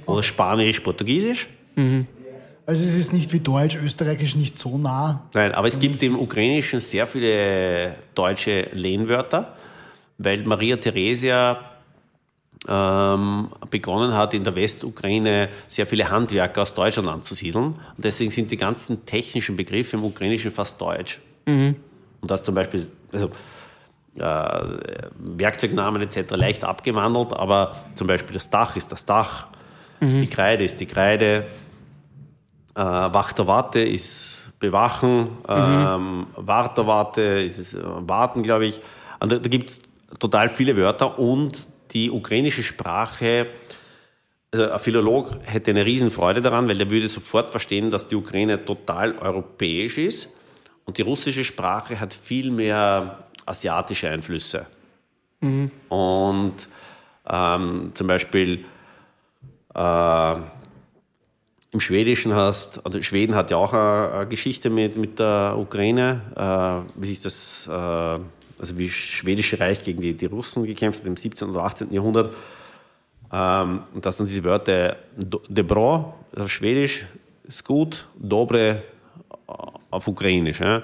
oder 0.06 0.22
Spanisch-Portugiesisch. 0.22 1.48
Also 2.66 2.84
es 2.84 2.96
ist 2.96 3.12
nicht 3.12 3.32
wie 3.32 3.40
Deutsch, 3.40 3.76
Österreichisch 3.76 4.34
nicht 4.34 4.58
so 4.58 4.76
nah. 4.76 5.22
Nein, 5.32 5.52
aber 5.52 5.68
es 5.68 5.78
gibt 5.78 6.02
im 6.02 6.18
Ukrainischen 6.18 6.80
sehr 6.80 7.06
viele 7.06 7.94
deutsche 8.14 8.68
Lehnwörter, 8.72 9.54
weil 10.18 10.42
Maria 10.42 10.76
Theresia 10.76 11.58
ähm, 12.68 13.48
begonnen 13.70 14.14
hat, 14.14 14.34
in 14.34 14.44
der 14.44 14.54
Westukraine 14.54 15.48
sehr 15.68 15.86
viele 15.86 16.10
Handwerker 16.10 16.62
aus 16.62 16.74
Deutschland 16.74 17.08
anzusiedeln. 17.08 17.66
Und 17.66 18.04
deswegen 18.04 18.30
sind 18.30 18.50
die 18.50 18.56
ganzen 18.56 19.04
technischen 19.04 19.56
Begriffe 19.56 19.96
im 19.96 20.04
Ukrainischen 20.04 20.50
fast 20.50 20.80
deutsch. 20.80 21.20
Und 22.20 22.30
das 22.30 22.44
zum 22.44 22.54
Beispiel, 22.54 22.88
also 23.12 23.30
äh, 24.16 24.60
Werkzeugnamen 25.18 26.02
etc. 26.02 26.36
leicht 26.36 26.64
abgewandelt, 26.64 27.32
aber 27.32 27.74
zum 27.94 28.06
Beispiel 28.06 28.34
das 28.34 28.50
Dach 28.50 28.76
ist 28.76 28.92
das 28.92 29.04
Dach, 29.04 29.48
die 30.20 30.26
Kreide 30.26 30.64
ist 30.64 30.80
die 30.80 30.86
Kreide, 30.86 31.46
äh, 32.74 32.80
Wachterwarte 32.80 33.80
ist 33.80 34.38
bewachen, 34.58 35.28
ähm, 35.48 36.26
Warterwarte 36.36 37.20
ist 37.22 37.58
es, 37.58 37.74
äh, 37.74 37.80
warten, 37.82 38.42
glaube 38.42 38.66
ich. 38.66 38.80
Und 39.20 39.32
da 39.32 39.38
da 39.38 39.48
gibt 39.48 39.70
es 39.70 39.82
total 40.18 40.48
viele 40.48 40.76
Wörter 40.76 41.18
und 41.18 41.66
die 41.92 42.10
ukrainische 42.10 42.62
Sprache, 42.62 43.46
also 44.50 44.70
ein 44.70 44.78
Philolog 44.78 45.30
hätte 45.44 45.70
eine 45.70 45.86
Riesenfreude 45.86 46.42
daran, 46.42 46.68
weil 46.68 46.76
der 46.76 46.90
würde 46.90 47.08
sofort 47.08 47.50
verstehen, 47.50 47.90
dass 47.90 48.08
die 48.08 48.16
Ukraine 48.16 48.64
total 48.64 49.16
europäisch 49.18 49.98
ist 49.98 50.28
und 50.84 50.98
die 50.98 51.02
russische 51.02 51.44
Sprache 51.44 51.98
hat 52.00 52.12
viel 52.12 52.50
mehr 52.50 53.24
asiatische 53.46 54.10
Einflüsse. 54.10 54.66
Und 55.88 56.68
ähm, 57.28 57.92
zum 57.94 58.06
Beispiel 58.06 58.64
äh, 59.74 60.34
im 61.72 61.80
Schwedischen 61.80 62.34
hast, 62.34 62.84
also 62.84 63.00
Schweden 63.00 63.34
hat 63.34 63.50
ja 63.50 63.56
auch 63.56 63.72
eine, 63.72 64.12
eine 64.12 64.28
Geschichte 64.28 64.68
mit, 64.68 64.96
mit 64.96 65.18
der 65.18 65.56
Ukraine, 65.56 66.20
äh, 66.36 67.00
wie 67.00 67.06
sich 67.06 67.22
das, 67.22 67.66
äh, 67.66 68.18
also 68.58 68.76
wie 68.78 68.86
das 68.86 68.94
Schwedische 68.94 69.58
Reich 69.58 69.82
gegen 69.82 70.00
die, 70.00 70.14
die 70.14 70.26
Russen 70.26 70.64
gekämpft 70.64 71.00
hat 71.00 71.06
im 71.06 71.16
17. 71.16 71.50
oder 71.50 71.64
18. 71.64 71.92
Jahrhundert. 71.92 72.34
Ähm, 73.32 73.82
und 73.94 74.04
das 74.04 74.16
sind 74.16 74.28
diese 74.28 74.44
Wörter 74.44 74.96
Do- 75.16 75.42
Dobro 75.48 76.14
auf 76.36 76.50
Schwedisch 76.50 77.04
ist 77.44 77.64
gut, 77.64 78.06
Dobre 78.18 78.82
auf 79.90 80.06
Ukrainisch. 80.08 80.60
Ja. 80.60 80.78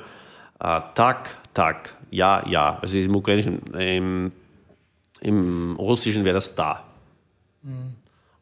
Äh, 0.61 0.81
tak, 0.95 1.37
tak, 1.55 1.95
ja, 2.11 2.45
ja. 2.49 2.79
Also 2.83 2.99
im 2.99 3.15
Ukrainischen, 3.15 3.61
im, 3.75 4.33
im 5.21 5.77
Russischen 5.77 6.25
wäre 6.25 6.35
das 6.35 6.55
da. 6.55 6.85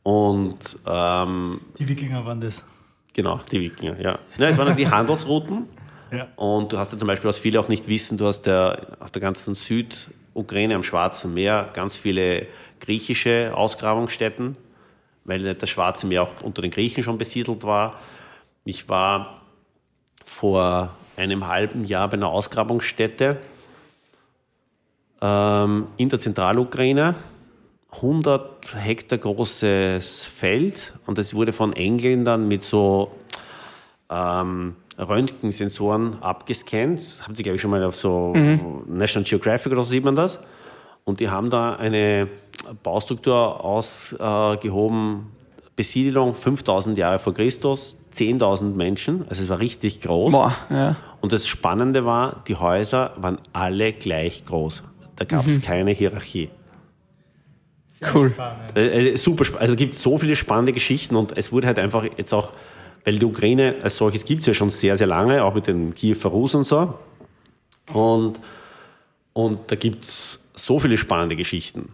Und 0.02 0.78
ähm, 0.86 1.60
Die 1.78 1.88
Wikinger 1.88 2.24
waren 2.24 2.40
das. 2.40 2.64
Genau, 3.12 3.40
die 3.50 3.60
Wikinger, 3.60 3.98
ja. 4.00 4.18
ja 4.38 4.48
es 4.48 4.56
waren 4.58 4.76
die 4.76 4.88
Handelsrouten. 4.90 5.64
Und 6.36 6.72
du 6.72 6.78
hast 6.78 6.92
ja 6.92 6.98
zum 6.98 7.08
Beispiel, 7.08 7.28
was 7.28 7.38
viele 7.38 7.58
auch 7.60 7.68
nicht 7.68 7.88
wissen, 7.88 8.18
du 8.18 8.26
hast 8.26 8.46
ja 8.46 8.78
auf 9.00 9.10
der 9.10 9.20
ganzen 9.20 9.54
Südukraine 9.54 10.74
am 10.74 10.82
Schwarzen 10.82 11.34
Meer 11.34 11.68
ganz 11.72 11.96
viele 11.96 12.46
griechische 12.80 13.52
Ausgrabungsstätten, 13.54 14.56
weil 15.24 15.54
das 15.54 15.68
Schwarze 15.68 16.06
Meer 16.06 16.22
auch 16.22 16.42
unter 16.42 16.62
den 16.62 16.70
Griechen 16.70 17.02
schon 17.02 17.18
besiedelt 17.18 17.64
war. 17.64 17.98
Ich 18.64 18.88
war 18.88 19.42
vor 20.24 20.94
einem 21.16 21.48
halben 21.48 21.84
Jahr 21.84 22.08
bei 22.08 22.14
einer 22.14 22.28
Ausgrabungsstätte 22.28 23.38
ähm, 25.20 25.86
in 25.96 26.08
der 26.08 26.18
Zentralukraine. 26.18 27.16
100 27.92 28.74
Hektar 28.74 29.18
großes 29.18 30.24
Feld 30.24 30.92
und 31.06 31.18
es 31.18 31.32
wurde 31.32 31.54
von 31.54 31.72
Engländern 31.72 32.46
mit 32.46 32.62
so 32.62 33.12
ähm, 34.10 34.76
Röntgensensoren 34.98 36.22
abgescannt. 36.22 37.20
Haben 37.22 37.34
Sie, 37.34 37.42
glaube 37.42 37.56
ich, 37.56 37.62
schon 37.62 37.70
mal 37.70 37.84
auf 37.84 37.96
so 37.96 38.32
National 38.86 39.28
Geographic 39.28 39.72
oder 39.72 39.82
so 39.82 39.90
sieht 39.90 40.04
man 40.04 40.16
das. 40.16 40.38
Und 41.04 41.20
die 41.20 41.28
haben 41.28 41.50
da 41.50 41.76
eine 41.76 42.28
Baustruktur 42.82 43.64
ausgehoben, 43.64 45.26
Besiedelung 45.76 46.34
5000 46.34 46.98
Jahre 46.98 47.18
vor 47.18 47.34
Christus, 47.34 47.94
10.000 48.14 48.74
Menschen, 48.74 49.24
also 49.28 49.42
es 49.42 49.48
war 49.48 49.60
richtig 49.60 50.00
groß. 50.00 50.32
Boah, 50.32 50.54
ja. 50.70 50.96
Und 51.20 51.32
das 51.32 51.46
Spannende 51.46 52.04
war, 52.04 52.42
die 52.48 52.56
Häuser 52.56 53.12
waren 53.16 53.38
alle 53.52 53.92
gleich 53.92 54.44
groß. 54.44 54.82
Da 55.16 55.24
gab 55.24 55.46
es 55.46 55.60
keine 55.60 55.92
Hierarchie. 55.92 56.50
Cool. 58.14 58.30
Spannend. 58.30 58.76
Äh, 58.76 59.10
äh, 59.10 59.16
super, 59.16 59.44
also 59.58 59.74
es 59.74 59.78
gibt 59.78 59.94
so 59.94 60.18
viele 60.18 60.36
spannende 60.36 60.72
Geschichten 60.72 61.16
und 61.16 61.36
es 61.38 61.52
wurde 61.52 61.66
halt 61.66 61.78
einfach 61.78 62.04
jetzt 62.16 62.34
auch, 62.34 62.52
weil 63.06 63.20
die 63.20 63.24
Ukraine 63.24 63.76
als 63.82 63.96
solches 63.96 64.24
gibt 64.24 64.40
es 64.40 64.48
ja 64.48 64.52
schon 64.52 64.70
sehr, 64.70 64.96
sehr 64.96 65.06
lange, 65.06 65.42
auch 65.44 65.54
mit 65.54 65.68
den 65.68 65.94
Kiewer 65.94 66.28
Rus 66.28 66.56
und 66.56 66.64
so. 66.64 66.92
Und, 67.92 68.40
und 69.32 69.60
da 69.68 69.76
gibt 69.76 70.02
es 70.02 70.40
so 70.54 70.80
viele 70.80 70.98
spannende 70.98 71.36
Geschichten. 71.36 71.90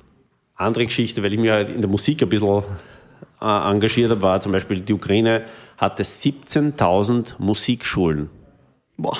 Andere 0.56 0.86
Geschichte, 0.86 1.22
weil 1.22 1.34
ich 1.34 1.38
mich 1.38 1.50
halt 1.50 1.68
in 1.68 1.82
der 1.82 1.90
Musik 1.90 2.22
ein 2.22 2.30
bisschen 2.30 2.62
äh, 3.42 3.70
engagiert 3.70 4.10
habe, 4.10 4.22
war 4.22 4.40
zum 4.40 4.52
Beispiel, 4.52 4.80
die 4.80 4.94
Ukraine 4.94 5.44
hatte 5.76 6.02
17.000 6.02 7.34
Musikschulen. 7.38 8.30
Boah. 8.96 9.18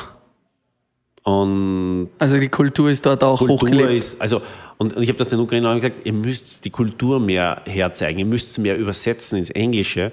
Und 1.25 2.09
Also 2.19 2.39
die 2.39 2.49
Kultur 2.49 2.89
ist 2.89 3.05
dort 3.05 3.23
auch 3.23 3.39
Kultur 3.39 3.69
hochgelebt. 3.69 3.93
ist, 3.93 4.21
also, 4.21 4.41
und, 4.79 4.97
und 4.97 5.03
ich 5.03 5.11
habe 5.11 5.19
das 5.19 5.29
den 5.29 5.41
Ukrainern 5.41 5.79
gesagt, 5.79 6.07
ihr 6.07 6.15
müsst 6.15 6.65
die 6.65 6.71
Kultur 6.71 7.21
mehr 7.21 7.61
herzeigen, 7.67 8.19
ihr 8.21 8.27
müsst 8.27 8.53
es 8.53 8.59
mehr 8.59 8.79
übersetzen 8.79 9.37
ins 9.37 9.51
Englische, 9.51 10.11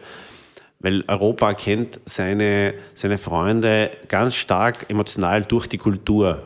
weil 0.79 1.03
Europa 1.07 1.53
kennt 1.53 1.99
seine, 2.05 2.73
seine 2.95 3.17
Freunde 3.17 3.91
ganz 4.07 4.35
stark 4.35 4.89
emotional 4.89 5.43
durch 5.43 5.67
die 5.67 5.77
Kultur. 5.77 6.43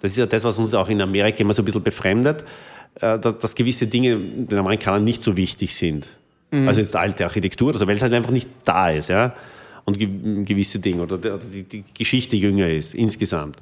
Das 0.00 0.12
ist 0.12 0.18
ja 0.18 0.26
das, 0.26 0.44
was 0.44 0.58
uns 0.58 0.74
auch 0.74 0.88
in 0.88 1.00
Amerika 1.00 1.38
immer 1.38 1.54
so 1.54 1.62
ein 1.62 1.64
bisschen 1.64 1.82
befremdet, 1.82 2.44
äh, 3.00 3.18
dass, 3.18 3.38
dass 3.38 3.54
gewisse 3.54 3.86
Dinge 3.86 4.16
den 4.18 4.58
Amerikanern 4.58 5.04
nicht 5.04 5.22
so 5.22 5.36
wichtig 5.36 5.74
sind. 5.74 6.08
Also 6.66 6.80
jetzt 6.80 6.94
alte 6.96 7.24
Architektur, 7.24 7.70
oder 7.70 7.78
so, 7.78 7.86
weil 7.86 7.96
es 7.96 8.02
halt 8.02 8.12
einfach 8.12 8.30
nicht 8.30 8.48
da 8.64 8.90
ist, 8.90 9.08
ja. 9.08 9.34
Und 9.84 9.98
ge 9.98 10.08
gewisse 10.44 10.78
Dinge 10.78 11.02
oder 11.02 11.18
die, 11.18 11.28
oder 11.28 11.44
die, 11.44 11.64
die 11.64 11.84
Geschichte 11.94 12.36
jünger 12.36 12.68
ist 12.68 12.94
insgesamt. 12.94 13.56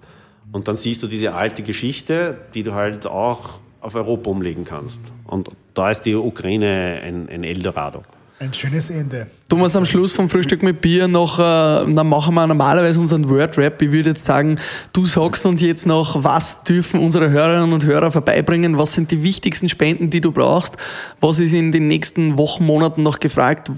Und 0.53 0.67
dann 0.67 0.77
siehst 0.77 1.03
du 1.03 1.07
diese 1.07 1.35
alte 1.35 1.63
Geschichte, 1.63 2.39
die 2.55 2.63
du 2.63 2.75
halt 2.75 3.07
auch 3.07 3.61
auf 3.81 3.95
Europa 3.95 4.31
umlegen 4.31 4.65
kannst. 4.65 5.01
Und 5.27 5.51
da 5.75 5.91
ist 5.91 6.03
die 6.03 6.15
Ukraine 6.15 7.01
ein, 7.03 7.29
ein 7.29 7.45
Eldorado. 7.45 8.03
Ein 8.43 8.55
schönes 8.55 8.89
Ende. 8.89 9.27
Thomas, 9.51 9.77
am 9.77 9.85
Schluss 9.85 10.15
vom 10.15 10.31
Frühstück 10.31 10.63
mit 10.63 10.81
Bier 10.81 11.09
noch, 11.09 11.39
äh, 11.39 11.43
dann 11.43 12.09
machen 12.09 12.35
wir 12.35 12.47
normalerweise 12.47 12.99
unseren 12.99 13.29
Word-Rap. 13.29 13.83
Ich 13.83 13.93
würde 13.93 14.09
jetzt 14.09 14.25
sagen, 14.25 14.59
du 14.95 15.05
sagst 15.05 15.45
uns 15.45 15.61
jetzt 15.61 15.87
noch, 15.87 16.25
was 16.25 16.65
dürfen 16.65 17.01
unsere 17.01 17.29
Hörerinnen 17.29 17.75
und 17.75 17.85
Hörer 17.85 18.11
vorbeibringen? 18.11 18.79
Was 18.79 18.95
sind 18.95 19.11
die 19.11 19.23
wichtigsten 19.23 19.69
Spenden, 19.69 20.09
die 20.09 20.23
du 20.23 20.33
brauchst? 20.33 20.79
Was 21.21 21.39
ist 21.39 21.53
in 21.53 21.71
den 21.71 21.87
nächsten 21.87 22.39
Wochen, 22.39 22.65
Monaten 22.65 23.03
noch 23.03 23.21
gefragt? 23.21 23.71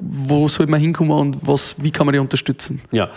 Wo 0.00 0.48
soll 0.48 0.66
man 0.66 0.80
hinkommen 0.80 1.12
und 1.12 1.46
was, 1.46 1.76
wie 1.78 1.92
kann 1.92 2.04
man 2.04 2.12
die 2.12 2.18
unterstützen? 2.18 2.82
Ja, 2.90 3.08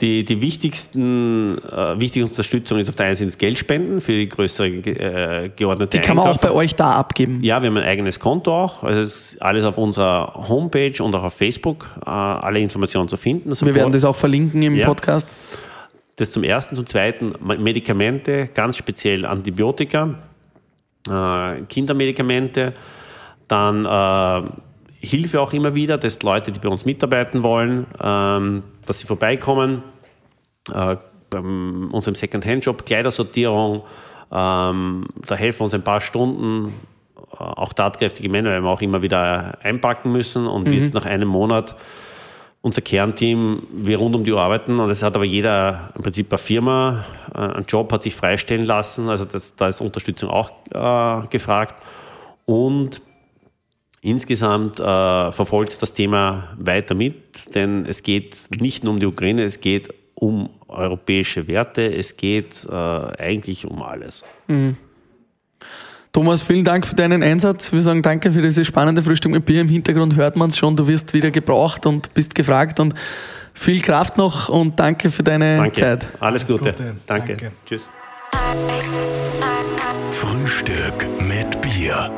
die, 0.00 0.24
die 0.24 0.40
wichtigsten, 0.40 1.58
äh, 1.58 1.98
wichtige 2.00 2.24
Unterstützung 2.24 2.78
ist 2.78 2.88
auf 2.88 2.96
der 2.96 3.06
einen 3.06 3.16
Seite 3.16 3.26
das 3.26 3.38
Geldspenden 3.38 4.00
für 4.00 4.12
die 4.12 4.28
größere 4.28 4.68
äh, 4.68 5.50
geordnete 5.54 5.98
Die 5.98 6.02
kann 6.04 6.16
man 6.16 6.28
auch 6.28 6.38
bei 6.38 6.50
euch 6.50 6.74
da 6.74 6.92
abgeben. 6.92 7.40
Ja, 7.42 7.62
wir 7.62 7.68
haben 7.68 7.76
ein 7.76 7.84
eigenes 7.84 8.18
Konto 8.18 8.52
auch. 8.52 8.82
Also 8.82 9.00
es 9.00 9.32
ist 9.32 9.42
alles 9.42 9.64
auf 9.64 9.78
unserer 9.78 10.32
Homepage 10.48 11.00
und 11.02 11.14
auch 11.14 11.24
auf 11.24 11.34
Facebook. 11.34 11.86
Äh, 12.04 12.10
alle 12.10 12.58
Informationen 12.58 13.08
zu 13.08 13.16
finden. 13.16 13.52
Wir 13.64 13.74
werden 13.74 13.92
das 13.92 14.04
auch 14.04 14.16
verlinken 14.16 14.62
im 14.62 14.74
Ja. 14.76 14.86
Podcast. 14.86 15.28
Das 16.16 16.32
zum 16.32 16.42
Ersten. 16.42 16.74
Zum 16.74 16.86
Zweiten 16.86 17.32
Medikamente, 17.58 18.48
ganz 18.52 18.76
speziell 18.76 19.24
Antibiotika, 19.24 20.14
äh, 21.08 21.62
Kindermedikamente, 21.68 22.74
dann 23.48 23.84
äh, 23.84 24.48
Hilfe 25.02 25.40
auch 25.40 25.52
immer 25.52 25.74
wieder, 25.74 25.98
dass 25.98 26.22
Leute, 26.22 26.52
die 26.52 26.60
bei 26.60 26.68
uns 26.68 26.84
mitarbeiten 26.84 27.42
wollen, 27.42 27.86
ähm, 28.00 28.62
dass 28.86 29.00
sie 29.00 29.06
vorbeikommen. 29.06 29.82
Äh, 30.72 30.96
bei 31.28 31.38
unserem 31.38 32.14
Second-Hand-Job, 32.14 32.84
Kleidersortierung, 32.86 33.82
ähm, 34.30 35.06
da 35.26 35.34
helfen 35.34 35.64
uns 35.64 35.74
ein 35.74 35.82
paar 35.82 36.00
Stunden, 36.00 36.74
äh, 37.16 37.36
auch 37.38 37.72
tatkräftige 37.72 38.28
Männer, 38.28 38.50
weil 38.50 38.62
wir 38.62 38.68
auch 38.68 38.82
immer 38.82 39.02
wieder 39.02 39.58
einpacken 39.62 40.12
müssen. 40.12 40.46
Und 40.46 40.68
jetzt 40.68 40.94
nach 40.94 41.06
einem 41.06 41.28
Monat 41.28 41.74
unser 42.60 42.80
Kernteam, 42.80 43.64
wir 43.72 43.98
rund 43.98 44.14
um 44.14 44.22
die 44.22 44.32
Uhr 44.32 44.40
arbeiten. 44.40 44.78
Und 44.78 44.88
es 44.88 45.02
hat 45.02 45.16
aber 45.16 45.24
jeder 45.24 45.90
im 45.96 46.02
Prinzip 46.02 46.30
eine 46.30 46.38
Firma, 46.38 47.04
äh, 47.34 47.38
einen 47.38 47.64
Job 47.66 47.92
hat 47.92 48.04
sich 48.04 48.14
freistellen 48.14 48.64
lassen, 48.64 49.08
also 49.08 49.24
das, 49.24 49.56
da 49.56 49.68
ist 49.68 49.80
Unterstützung 49.80 50.30
auch 50.30 50.52
äh, 50.70 51.26
gefragt. 51.28 51.74
und 52.46 53.02
insgesamt 54.02 54.80
äh, 54.80 55.32
verfolgt 55.32 55.80
das 55.80 55.94
Thema 55.94 56.54
weiter 56.58 56.94
mit, 56.94 57.54
denn 57.54 57.86
es 57.86 58.02
geht 58.02 58.36
nicht 58.60 58.84
nur 58.84 58.92
um 58.92 59.00
die 59.00 59.06
Ukraine, 59.06 59.44
es 59.44 59.60
geht 59.60 59.94
um 60.14 60.50
europäische 60.68 61.48
Werte, 61.48 61.82
es 61.94 62.16
geht 62.16 62.66
äh, 62.70 62.74
eigentlich 62.74 63.64
um 63.64 63.82
alles. 63.82 64.22
Mhm. 64.48 64.76
Thomas, 66.12 66.42
vielen 66.42 66.64
Dank 66.64 66.86
für 66.86 66.94
deinen 66.94 67.22
Einsatz. 67.22 67.72
Wir 67.72 67.80
sagen 67.80 68.02
danke 68.02 68.30
für 68.32 68.42
dieses 68.42 68.66
spannende 68.66 69.02
Frühstück 69.02 69.32
mit 69.32 69.46
Bier. 69.46 69.62
Im 69.62 69.68
Hintergrund 69.68 70.14
hört 70.16 70.36
man 70.36 70.50
es 70.50 70.58
schon, 70.58 70.76
du 70.76 70.86
wirst 70.86 71.14
wieder 71.14 71.30
gebraucht 71.30 71.86
und 71.86 72.12
bist 72.12 72.34
gefragt 72.34 72.80
und 72.80 72.94
viel 73.54 73.80
Kraft 73.80 74.18
noch 74.18 74.48
und 74.48 74.78
danke 74.78 75.10
für 75.10 75.22
deine 75.22 75.56
danke. 75.56 75.80
Zeit. 75.80 76.08
Alles, 76.20 76.42
Alles 76.42 76.46
Gute. 76.46 76.72
Gute. 76.72 76.96
Danke. 77.06 77.36
danke. 77.36 77.52
Tschüss. 77.64 77.88
Frühstück 80.10 81.06
mit 81.20 81.60
Bier. 81.62 82.10